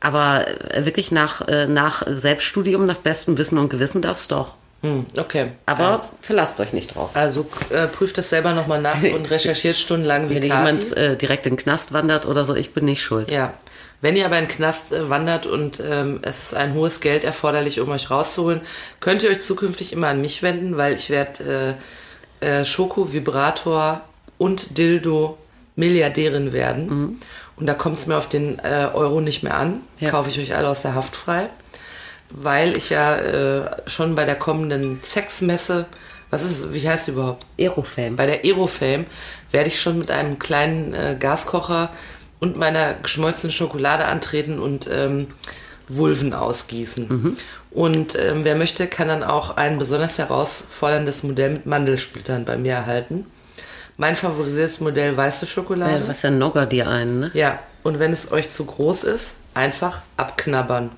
Aber 0.00 0.46
äh, 0.72 0.84
wirklich 0.84 1.10
nach, 1.10 1.46
äh, 1.48 1.66
nach 1.66 2.02
Selbststudium, 2.06 2.86
nach 2.86 2.96
bestem 2.96 3.38
Wissen 3.38 3.58
und 3.58 3.68
Gewissen 3.70 4.02
darf's 4.02 4.28
doch. 4.28 4.54
Hm, 4.82 5.06
okay. 5.16 5.52
Aber 5.64 6.08
verlasst 6.20 6.60
euch 6.60 6.72
nicht 6.72 6.94
drauf. 6.94 7.10
Also 7.14 7.48
äh, 7.70 7.86
prüft 7.86 8.18
das 8.18 8.28
selber 8.28 8.52
nochmal 8.52 8.80
nach 8.80 9.02
und 9.14 9.30
recherchiert 9.30 9.76
stundenlang 9.76 10.28
wie 10.28 10.36
Wenn 10.36 10.48
Kati. 10.48 10.74
jemand 10.74 10.96
äh, 10.96 11.16
direkt 11.16 11.46
in 11.46 11.54
den 11.54 11.58
Knast 11.58 11.92
wandert 11.92 12.26
oder 12.26 12.44
so, 12.44 12.54
ich 12.54 12.74
bin 12.74 12.84
nicht 12.84 13.02
schuld. 13.02 13.30
Ja. 13.30 13.54
Wenn 14.02 14.14
ihr 14.14 14.26
aber 14.26 14.38
in 14.38 14.44
den 14.44 14.50
Knast 14.50 14.92
äh, 14.92 15.08
wandert 15.08 15.46
und 15.46 15.80
ähm, 15.80 16.20
es 16.22 16.44
ist 16.44 16.54
ein 16.54 16.74
hohes 16.74 17.00
Geld 17.00 17.24
erforderlich, 17.24 17.80
um 17.80 17.88
euch 17.88 18.10
rauszuholen, 18.10 18.60
könnt 19.00 19.22
ihr 19.22 19.30
euch 19.30 19.40
zukünftig 19.40 19.94
immer 19.94 20.08
an 20.08 20.20
mich 20.20 20.42
wenden, 20.42 20.76
weil 20.76 20.94
ich 20.94 21.08
werde 21.08 21.76
äh, 22.40 22.64
Schoko, 22.64 23.12
Vibrator 23.12 24.02
und 24.36 24.76
Dildo 24.76 25.38
Milliardärin 25.76 26.52
werden. 26.52 27.20
Und 27.56 27.66
da 27.66 27.74
kommt 27.74 27.98
es 27.98 28.06
mir 28.06 28.16
auf 28.16 28.28
den 28.28 28.58
äh, 28.58 28.88
Euro 28.92 29.20
nicht 29.20 29.42
mehr 29.42 29.56
an. 29.56 29.80
Ja. 30.00 30.10
Kaufe 30.10 30.28
ich 30.28 30.38
euch 30.38 30.54
alle 30.54 30.68
aus 30.68 30.82
der 30.82 30.94
Haft 30.94 31.16
frei. 31.16 31.48
Weil 32.30 32.76
ich 32.76 32.90
ja 32.90 33.16
äh, 33.16 33.70
schon 33.86 34.14
bei 34.14 34.24
der 34.24 34.34
kommenden 34.34 35.00
Sexmesse, 35.02 35.86
was 36.30 36.42
ist 36.42 36.50
es, 36.50 36.72
wie 36.72 36.88
heißt 36.88 37.06
sie 37.06 37.12
überhaupt? 37.12 37.46
Aerofame. 37.58 38.16
Bei 38.16 38.26
der 38.26 38.44
Aerofame 38.44 39.04
werde 39.52 39.68
ich 39.68 39.80
schon 39.80 39.98
mit 39.98 40.10
einem 40.10 40.38
kleinen 40.38 40.92
äh, 40.92 41.16
Gaskocher 41.18 41.90
und 42.40 42.56
meiner 42.56 42.94
geschmolzenen 42.94 43.52
Schokolade 43.52 44.06
antreten 44.06 44.58
und 44.58 44.88
ähm, 44.92 45.28
Vulven 45.88 46.34
ausgießen. 46.34 47.08
Und 47.70 48.18
ähm, 48.18 48.40
wer 48.42 48.56
möchte, 48.56 48.86
kann 48.88 49.08
dann 49.08 49.22
auch 49.22 49.56
ein 49.56 49.78
besonders 49.78 50.18
herausforderndes 50.18 51.22
Modell 51.22 51.50
mit 51.50 51.66
Mandelsplittern 51.66 52.44
bei 52.44 52.56
mir 52.56 52.72
erhalten. 52.72 53.26
Mein 53.96 54.16
favorisiertes 54.16 54.80
Modell 54.80 55.16
weiße 55.16 55.46
Schokolade. 55.46 56.04
Ja, 56.04 56.08
was 56.08 56.22
ja 56.22 56.30
Nogger 56.30 56.66
dir 56.66 56.88
ein, 56.88 57.20
ne? 57.20 57.30
Ja, 57.32 57.58
und 57.82 57.98
wenn 57.98 58.12
es 58.12 58.30
euch 58.30 58.50
zu 58.50 58.66
groß 58.66 59.04
ist, 59.04 59.36
einfach 59.54 60.02
abknabbern. 60.16 60.90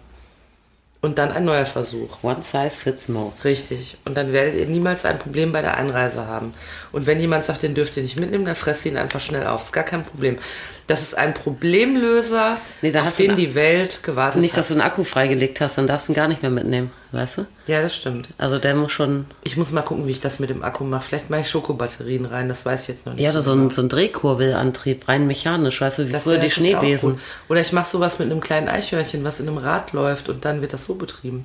Und 1.00 1.18
dann 1.18 1.30
ein 1.30 1.44
neuer 1.44 1.64
Versuch. 1.64 2.24
One 2.24 2.42
size 2.42 2.70
fits 2.70 3.08
most. 3.08 3.44
Richtig. 3.44 3.98
Und 4.04 4.16
dann 4.16 4.32
werdet 4.32 4.56
ihr 4.56 4.66
niemals 4.66 5.04
ein 5.04 5.18
Problem 5.18 5.52
bei 5.52 5.62
der 5.62 5.76
Einreise 5.76 6.26
haben. 6.26 6.54
Und 6.92 7.06
wenn 7.06 7.20
jemand 7.20 7.44
sagt, 7.44 7.62
den 7.62 7.74
dürft 7.74 7.96
ihr 7.96 8.02
nicht 8.02 8.16
mitnehmen, 8.18 8.44
dann 8.44 8.54
fresst 8.56 8.84
ihn 8.86 8.96
einfach 8.96 9.20
schnell 9.20 9.46
auf. 9.46 9.62
Ist 9.64 9.72
gar 9.72 9.84
kein 9.84 10.04
Problem. 10.04 10.38
Das 10.86 11.02
ist 11.02 11.18
ein 11.18 11.34
Problemlöser, 11.34 12.56
Nee, 12.80 12.96
auf 12.98 13.14
den 13.14 13.36
die 13.36 13.54
Welt 13.54 14.02
gewartet 14.02 14.40
Nicht, 14.40 14.52
hat. 14.52 14.60
dass 14.60 14.68
du 14.68 14.74
einen 14.74 14.80
Akku 14.80 15.04
freigelegt 15.04 15.60
hast, 15.60 15.76
dann 15.76 15.86
darfst 15.86 16.08
du 16.08 16.12
ihn 16.12 16.16
gar 16.16 16.28
nicht 16.28 16.40
mehr 16.40 16.50
mitnehmen, 16.50 16.90
weißt 17.12 17.38
du? 17.38 17.46
Ja, 17.66 17.82
das 17.82 17.94
stimmt. 17.94 18.30
Also 18.38 18.58
der 18.58 18.74
muss 18.74 18.90
schon. 18.92 19.26
Ich 19.44 19.58
muss 19.58 19.70
mal 19.70 19.82
gucken, 19.82 20.06
wie 20.06 20.12
ich 20.12 20.20
das 20.20 20.38
mit 20.40 20.48
dem 20.48 20.62
Akku 20.62 20.84
mache. 20.84 21.02
Vielleicht 21.02 21.28
mache 21.28 21.42
ich 21.42 21.50
Schokobatterien 21.50 22.24
rein, 22.24 22.48
das 22.48 22.64
weiß 22.64 22.82
ich 22.82 22.88
jetzt 22.88 23.04
noch 23.04 23.12
nicht. 23.12 23.22
Ja, 23.22 23.32
oder 23.32 23.42
so 23.42 23.50
genau. 23.52 23.64
ein, 23.66 23.70
so 23.70 23.82
ein 23.82 23.90
Drehkurbelantrieb, 23.90 25.06
rein 25.08 25.26
mechanisch, 25.26 25.78
weißt 25.78 25.98
du, 25.98 26.08
wie 26.08 26.12
Das 26.12 26.24
früher 26.24 26.38
die 26.38 26.50
Schneebesen. 26.50 27.10
gut. 27.12 27.20
Oder 27.50 27.60
ich 27.60 27.72
mache 27.74 27.90
sowas 27.90 28.18
mit 28.18 28.30
einem 28.30 28.40
kleinen 28.40 28.68
Eichhörnchen, 28.68 29.22
was 29.24 29.40
in 29.40 29.48
einem 29.48 29.58
Rad 29.58 29.92
läuft 29.92 30.30
und 30.30 30.46
dann 30.46 30.62
wird 30.62 30.72
das 30.72 30.86
so 30.86 30.94
betrieben. 30.94 31.44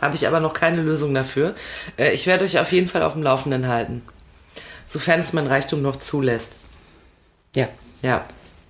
Habe 0.00 0.16
ich 0.16 0.26
aber 0.26 0.40
noch 0.40 0.54
keine 0.54 0.82
Lösung 0.82 1.14
dafür. 1.14 1.54
Äh, 1.96 2.12
ich 2.14 2.26
werde 2.26 2.44
euch 2.44 2.58
auf 2.58 2.72
jeden 2.72 2.88
Fall 2.88 3.02
auf 3.02 3.12
dem 3.12 3.22
Laufenden 3.22 3.68
halten. 3.68 4.02
Sofern 4.92 5.20
es 5.20 5.32
mein 5.32 5.46
Reichtum 5.46 5.80
noch 5.80 5.96
zulässt. 5.96 6.52
Ja. 7.54 7.66
Ja. 8.02 8.26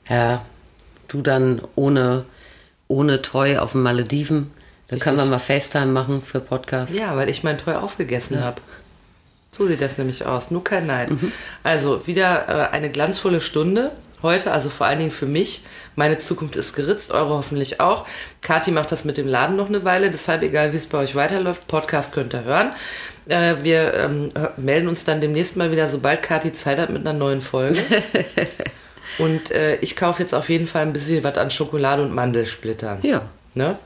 Ja, 0.08 0.44
du 1.08 1.20
dann 1.20 1.60
ohne, 1.74 2.24
ohne 2.86 3.22
Toy 3.22 3.58
auf 3.58 3.72
den 3.72 3.82
Malediven. 3.82 4.52
Dann 4.86 5.00
können 5.00 5.16
wir 5.16 5.24
mal 5.24 5.40
FaceTime 5.40 5.86
machen 5.86 6.22
für 6.22 6.38
Podcast. 6.38 6.92
Ja, 6.92 7.16
weil 7.16 7.28
ich 7.28 7.42
mein 7.42 7.58
Toy 7.58 7.74
aufgegessen 7.74 8.40
habe. 8.40 8.62
So 9.50 9.66
sieht 9.66 9.80
das 9.80 9.98
nämlich 9.98 10.24
aus. 10.24 10.52
Nur 10.52 10.62
kein 10.62 10.86
Neid. 10.86 11.10
Mhm. 11.10 11.32
Also 11.64 12.06
wieder 12.06 12.48
äh, 12.48 12.72
eine 12.72 12.88
glanzvolle 12.92 13.40
Stunde. 13.40 13.90
Heute, 14.22 14.52
also 14.52 14.70
vor 14.70 14.86
allen 14.86 15.00
Dingen 15.00 15.10
für 15.10 15.26
mich. 15.26 15.64
Meine 15.96 16.20
Zukunft 16.20 16.54
ist 16.54 16.74
geritzt, 16.74 17.10
eure 17.10 17.30
hoffentlich 17.30 17.80
auch. 17.80 18.06
Kathi 18.42 18.70
macht 18.70 18.92
das 18.92 19.04
mit 19.04 19.16
dem 19.16 19.26
Laden 19.26 19.56
noch 19.56 19.68
eine 19.68 19.82
Weile, 19.82 20.12
deshalb 20.12 20.42
egal, 20.42 20.72
wie 20.72 20.76
es 20.76 20.86
bei 20.86 20.98
euch 20.98 21.16
weiterläuft, 21.16 21.66
Podcast 21.66 22.12
könnt 22.12 22.32
ihr 22.32 22.44
hören. 22.44 22.70
Äh, 23.28 23.56
wir 23.62 23.94
ähm, 23.94 24.32
hör- 24.34 24.52
melden 24.56 24.88
uns 24.88 25.04
dann 25.04 25.20
demnächst 25.20 25.56
mal 25.56 25.70
wieder, 25.70 25.88
sobald 25.88 26.22
Kathi 26.22 26.52
Zeit 26.52 26.78
hat, 26.78 26.90
mit 26.90 27.02
einer 27.06 27.12
neuen 27.18 27.40
Folge. 27.40 27.78
und 29.18 29.50
äh, 29.52 29.76
ich 29.76 29.94
kaufe 29.96 30.22
jetzt 30.22 30.34
auf 30.34 30.48
jeden 30.48 30.66
Fall 30.66 30.82
ein 30.82 30.92
bisschen 30.92 31.22
was 31.22 31.38
an 31.38 31.50
Schokolade 31.50 32.02
und 32.02 32.12
Mandelsplittern. 32.14 32.98
Ja, 33.02 33.22
Ne? 33.54 33.78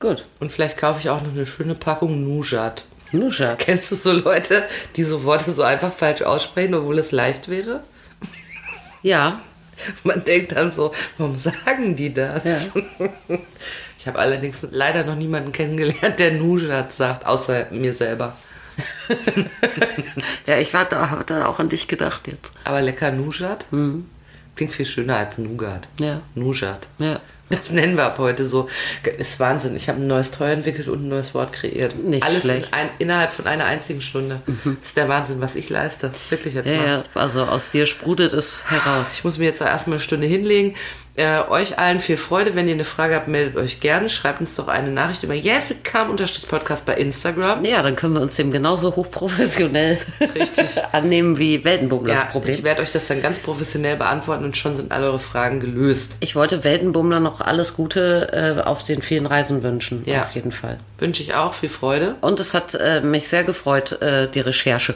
gut. 0.00 0.24
Und 0.40 0.50
vielleicht 0.50 0.78
kaufe 0.78 0.98
ich 1.00 1.10
auch 1.10 1.22
noch 1.22 1.30
eine 1.32 1.46
schöne 1.46 1.74
Packung 1.76 2.24
Nougat. 2.24 2.86
Nuscha. 3.12 3.54
Kennst 3.56 3.92
du 3.92 3.94
so 3.96 4.10
Leute, 4.12 4.64
die 4.96 5.04
so 5.04 5.22
Worte 5.24 5.52
so 5.52 5.62
einfach 5.62 5.92
falsch 5.92 6.22
aussprechen, 6.22 6.74
obwohl 6.74 6.98
es 6.98 7.12
leicht 7.12 7.48
wäre? 7.48 7.82
Ja, 9.02 9.40
Man 10.04 10.24
denkt 10.24 10.52
dann 10.52 10.72
so, 10.72 10.92
warum 11.18 11.36
sagen 11.36 11.94
die 11.96 12.12
das? 12.14 12.42
Ja. 12.44 12.58
Ich 14.02 14.08
habe 14.08 14.18
allerdings 14.18 14.66
leider 14.72 15.04
noch 15.04 15.14
niemanden 15.14 15.52
kennengelernt, 15.52 16.18
der 16.18 16.32
Nougat 16.32 16.92
sagt, 16.92 17.24
außer 17.24 17.68
mir 17.70 17.94
selber. 17.94 18.34
ja, 20.48 20.58
ich 20.58 20.74
war 20.74 20.86
da, 20.86 21.08
hab 21.08 21.24
da 21.28 21.46
auch 21.46 21.60
an 21.60 21.68
dich 21.68 21.86
gedacht 21.86 22.26
jetzt. 22.26 22.50
Aber 22.64 22.82
lecker 22.82 23.12
Nougat 23.12 23.66
klingt 24.56 24.72
viel 24.72 24.86
schöner 24.86 25.18
als 25.18 25.38
Nougat. 25.38 25.86
Mhm. 26.00 26.04
Ja. 26.04 26.20
Nougat. 26.34 26.88
Ja. 26.98 27.20
Das 27.48 27.70
nennen 27.70 27.96
wir 27.96 28.04
ab 28.06 28.18
heute 28.18 28.48
so. 28.48 28.68
Ist 29.18 29.38
Wahnsinn. 29.38 29.76
Ich 29.76 29.88
habe 29.88 30.00
ein 30.00 30.06
neues 30.08 30.30
Toy 30.32 30.50
entwickelt 30.52 30.88
und 30.88 31.04
ein 31.04 31.08
neues 31.08 31.32
Wort 31.34 31.52
kreiert. 31.52 31.94
Nicht 32.02 32.24
Alles 32.24 32.46
in 32.46 32.64
ein, 32.72 32.88
innerhalb 32.98 33.30
von 33.30 33.46
einer 33.46 33.66
einzigen 33.66 34.00
Stunde. 34.00 34.40
Ist 34.82 34.96
der 34.96 35.08
Wahnsinn, 35.08 35.40
was 35.40 35.54
ich 35.54 35.68
leiste. 35.68 36.10
Wirklich 36.30 36.54
jetzt 36.54 36.66
Ja, 36.68 36.76
mal. 36.78 36.86
ja, 36.86 37.04
also 37.14 37.44
aus 37.44 37.70
dir 37.70 37.86
sprudelt 37.86 38.32
es 38.32 38.64
heraus. 38.70 39.08
Ich 39.14 39.22
muss 39.24 39.36
mir 39.38 39.44
jetzt 39.44 39.60
erstmal 39.60 39.98
eine 39.98 40.02
Stunde 40.02 40.26
hinlegen. 40.26 40.74
Äh, 41.14 41.42
euch 41.50 41.78
allen 41.78 42.00
viel 42.00 42.16
Freude. 42.16 42.54
Wenn 42.54 42.68
ihr 42.68 42.74
eine 42.74 42.84
Frage 42.84 43.14
habt, 43.14 43.28
meldet 43.28 43.56
euch 43.56 43.80
gerne. 43.80 44.08
Schreibt 44.08 44.40
uns 44.40 44.56
doch 44.56 44.68
eine 44.68 44.90
Nachricht 44.90 45.22
über 45.22 45.34
Yes 45.34 45.68
We 45.68 45.74
Come 45.90 46.10
unterstrich 46.10 46.48
Podcast 46.48 46.86
bei 46.86 46.94
Instagram. 46.94 47.66
Ja, 47.66 47.82
dann 47.82 47.96
können 47.96 48.14
wir 48.14 48.22
uns 48.22 48.36
dem 48.36 48.50
genauso 48.50 48.96
hochprofessionell 48.96 49.98
Richtig. 50.34 50.64
annehmen 50.92 51.36
wie 51.36 51.62
Weltenbummlers 51.66 52.18
Ja, 52.20 52.24
Problem. 52.26 52.54
ich 52.54 52.62
werde 52.62 52.80
euch 52.80 52.92
das 52.92 53.08
dann 53.08 53.20
ganz 53.20 53.38
professionell 53.40 53.96
beantworten 53.96 54.44
und 54.44 54.56
schon 54.56 54.74
sind 54.74 54.90
alle 54.90 55.08
eure 55.08 55.18
Fragen 55.18 55.60
gelöst. 55.60 56.16
Ich 56.20 56.34
wollte 56.34 56.64
Weltenbummler 56.64 57.20
noch 57.20 57.42
alles 57.42 57.74
Gute 57.74 58.56
äh, 58.58 58.62
auf 58.62 58.82
den 58.82 59.02
vielen 59.02 59.26
Reisen 59.26 59.62
wünschen, 59.62 60.04
Ja. 60.06 60.22
auf 60.22 60.30
jeden 60.30 60.50
Fall. 60.52 60.78
Wünsche 60.96 61.22
ich 61.22 61.34
auch 61.34 61.52
viel 61.52 61.68
Freude. 61.68 62.14
Und 62.22 62.40
es 62.40 62.54
hat 62.54 62.72
äh, 62.74 63.02
mich 63.02 63.28
sehr 63.28 63.44
gefreut, 63.44 64.00
äh, 64.00 64.28
die 64.28 64.40
Recherche. 64.40 64.94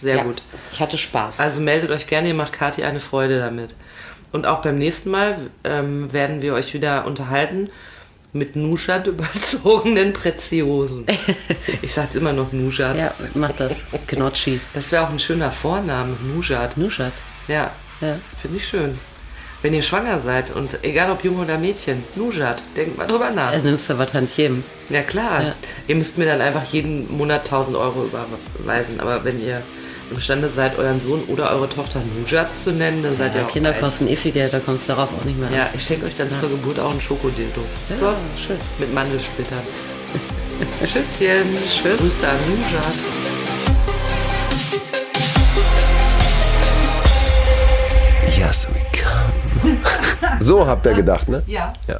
Sehr 0.00 0.16
Ja, 0.16 0.22
gut. 0.22 0.40
Ich 0.72 0.80
hatte 0.80 0.96
Spaß. 0.96 1.38
Also 1.38 1.60
meldet 1.60 1.90
euch 1.90 2.06
gerne, 2.06 2.28
ihr 2.28 2.34
macht 2.34 2.54
Kathi 2.54 2.82
eine 2.82 3.00
Freude 3.00 3.38
damit. 3.40 3.74
Und 4.34 4.46
auch 4.46 4.62
beim 4.62 4.78
nächsten 4.78 5.10
Mal 5.10 5.36
ähm, 5.62 6.12
werden 6.12 6.42
wir 6.42 6.54
euch 6.54 6.74
wieder 6.74 7.06
unterhalten 7.06 7.70
mit 8.32 8.56
Nuschat 8.56 9.06
überzogenen 9.14 10.12
Preziosen. 10.12 11.06
Ich 11.82 11.94
sag's 11.94 12.16
immer 12.16 12.32
noch 12.32 12.52
Nuschat. 12.52 12.98
ja, 13.00 13.14
mach 13.34 13.52
das. 13.52 13.74
Gnocchi. 14.08 14.60
Das 14.74 14.90
wäre 14.90 15.04
auch 15.04 15.10
ein 15.10 15.20
schöner 15.20 15.52
Vorname, 15.52 16.16
Nuschat. 16.34 16.76
Nuschat. 16.76 17.12
Ja, 17.46 17.70
Ja. 18.00 18.16
finde 18.42 18.56
ich 18.56 18.66
schön. 18.66 18.98
Wenn 19.62 19.72
ihr 19.72 19.82
schwanger 19.82 20.18
seid 20.18 20.50
und 20.50 20.82
egal 20.82 21.10
ob 21.12 21.22
Junge 21.24 21.42
oder 21.42 21.56
Mädchen, 21.56 22.02
Nujat, 22.16 22.60
denkt 22.76 22.98
mal 22.98 23.06
drüber 23.06 23.30
nach. 23.30 23.52
Äh, 23.52 23.60
nimmst 23.60 23.88
du 23.88 23.96
was 23.96 24.10
Tantiem. 24.10 24.62
Ja 24.90 25.02
klar, 25.02 25.42
Ja. 25.42 25.54
ihr 25.86 25.94
müsst 25.94 26.18
mir 26.18 26.26
dann 26.26 26.40
einfach 26.42 26.64
jeden 26.64 27.16
Monat 27.16 27.44
1000 27.46 27.76
Euro 27.76 28.04
überweisen. 28.04 28.98
Aber 29.00 29.24
wenn 29.24 29.40
ihr 29.42 29.62
imstande 30.10 30.48
seid, 30.48 30.78
euren 30.78 31.00
Sohn 31.00 31.22
oder 31.28 31.50
eure 31.52 31.68
Tochter 31.68 32.00
Nujat 32.18 32.58
zu 32.58 32.72
nennen, 32.72 33.02
dann 33.02 33.16
seid 33.16 33.34
ihr 33.34 33.40
Ja, 33.40 33.46
auch 33.46 33.50
Kinder 33.50 33.72
kosten 33.72 34.06
eh 34.08 34.16
viel 34.16 34.32
Geld, 34.32 34.52
da 34.52 34.60
kommst 34.60 34.88
du 34.88 34.92
darauf 34.94 35.10
auch 35.18 35.24
nicht 35.24 35.38
mehr 35.38 35.48
an. 35.48 35.54
Ja, 35.54 35.68
ich 35.74 35.82
schenke 35.82 36.06
euch 36.06 36.16
dann 36.16 36.30
zur 36.32 36.48
Geburt 36.50 36.78
auch 36.78 36.92
ein 36.92 37.00
Schokodildo. 37.00 37.60
Ja, 37.90 37.96
so, 37.96 38.12
schön. 38.46 38.56
mit 38.78 38.92
Mandelsplittern. 38.94 39.60
Tschüsschen. 40.80 41.56
Tschüss. 41.56 41.98
Grüße 41.98 42.28
an 42.28 42.36
Nujat. 42.46 42.94
Yes, 48.36 48.68
we 48.68 48.80
come. 48.92 49.78
So 50.40 50.66
habt 50.66 50.86
ihr 50.86 50.94
gedacht, 50.94 51.28
ne? 51.28 51.42
Ja. 51.46 51.72
Ja. 51.86 51.98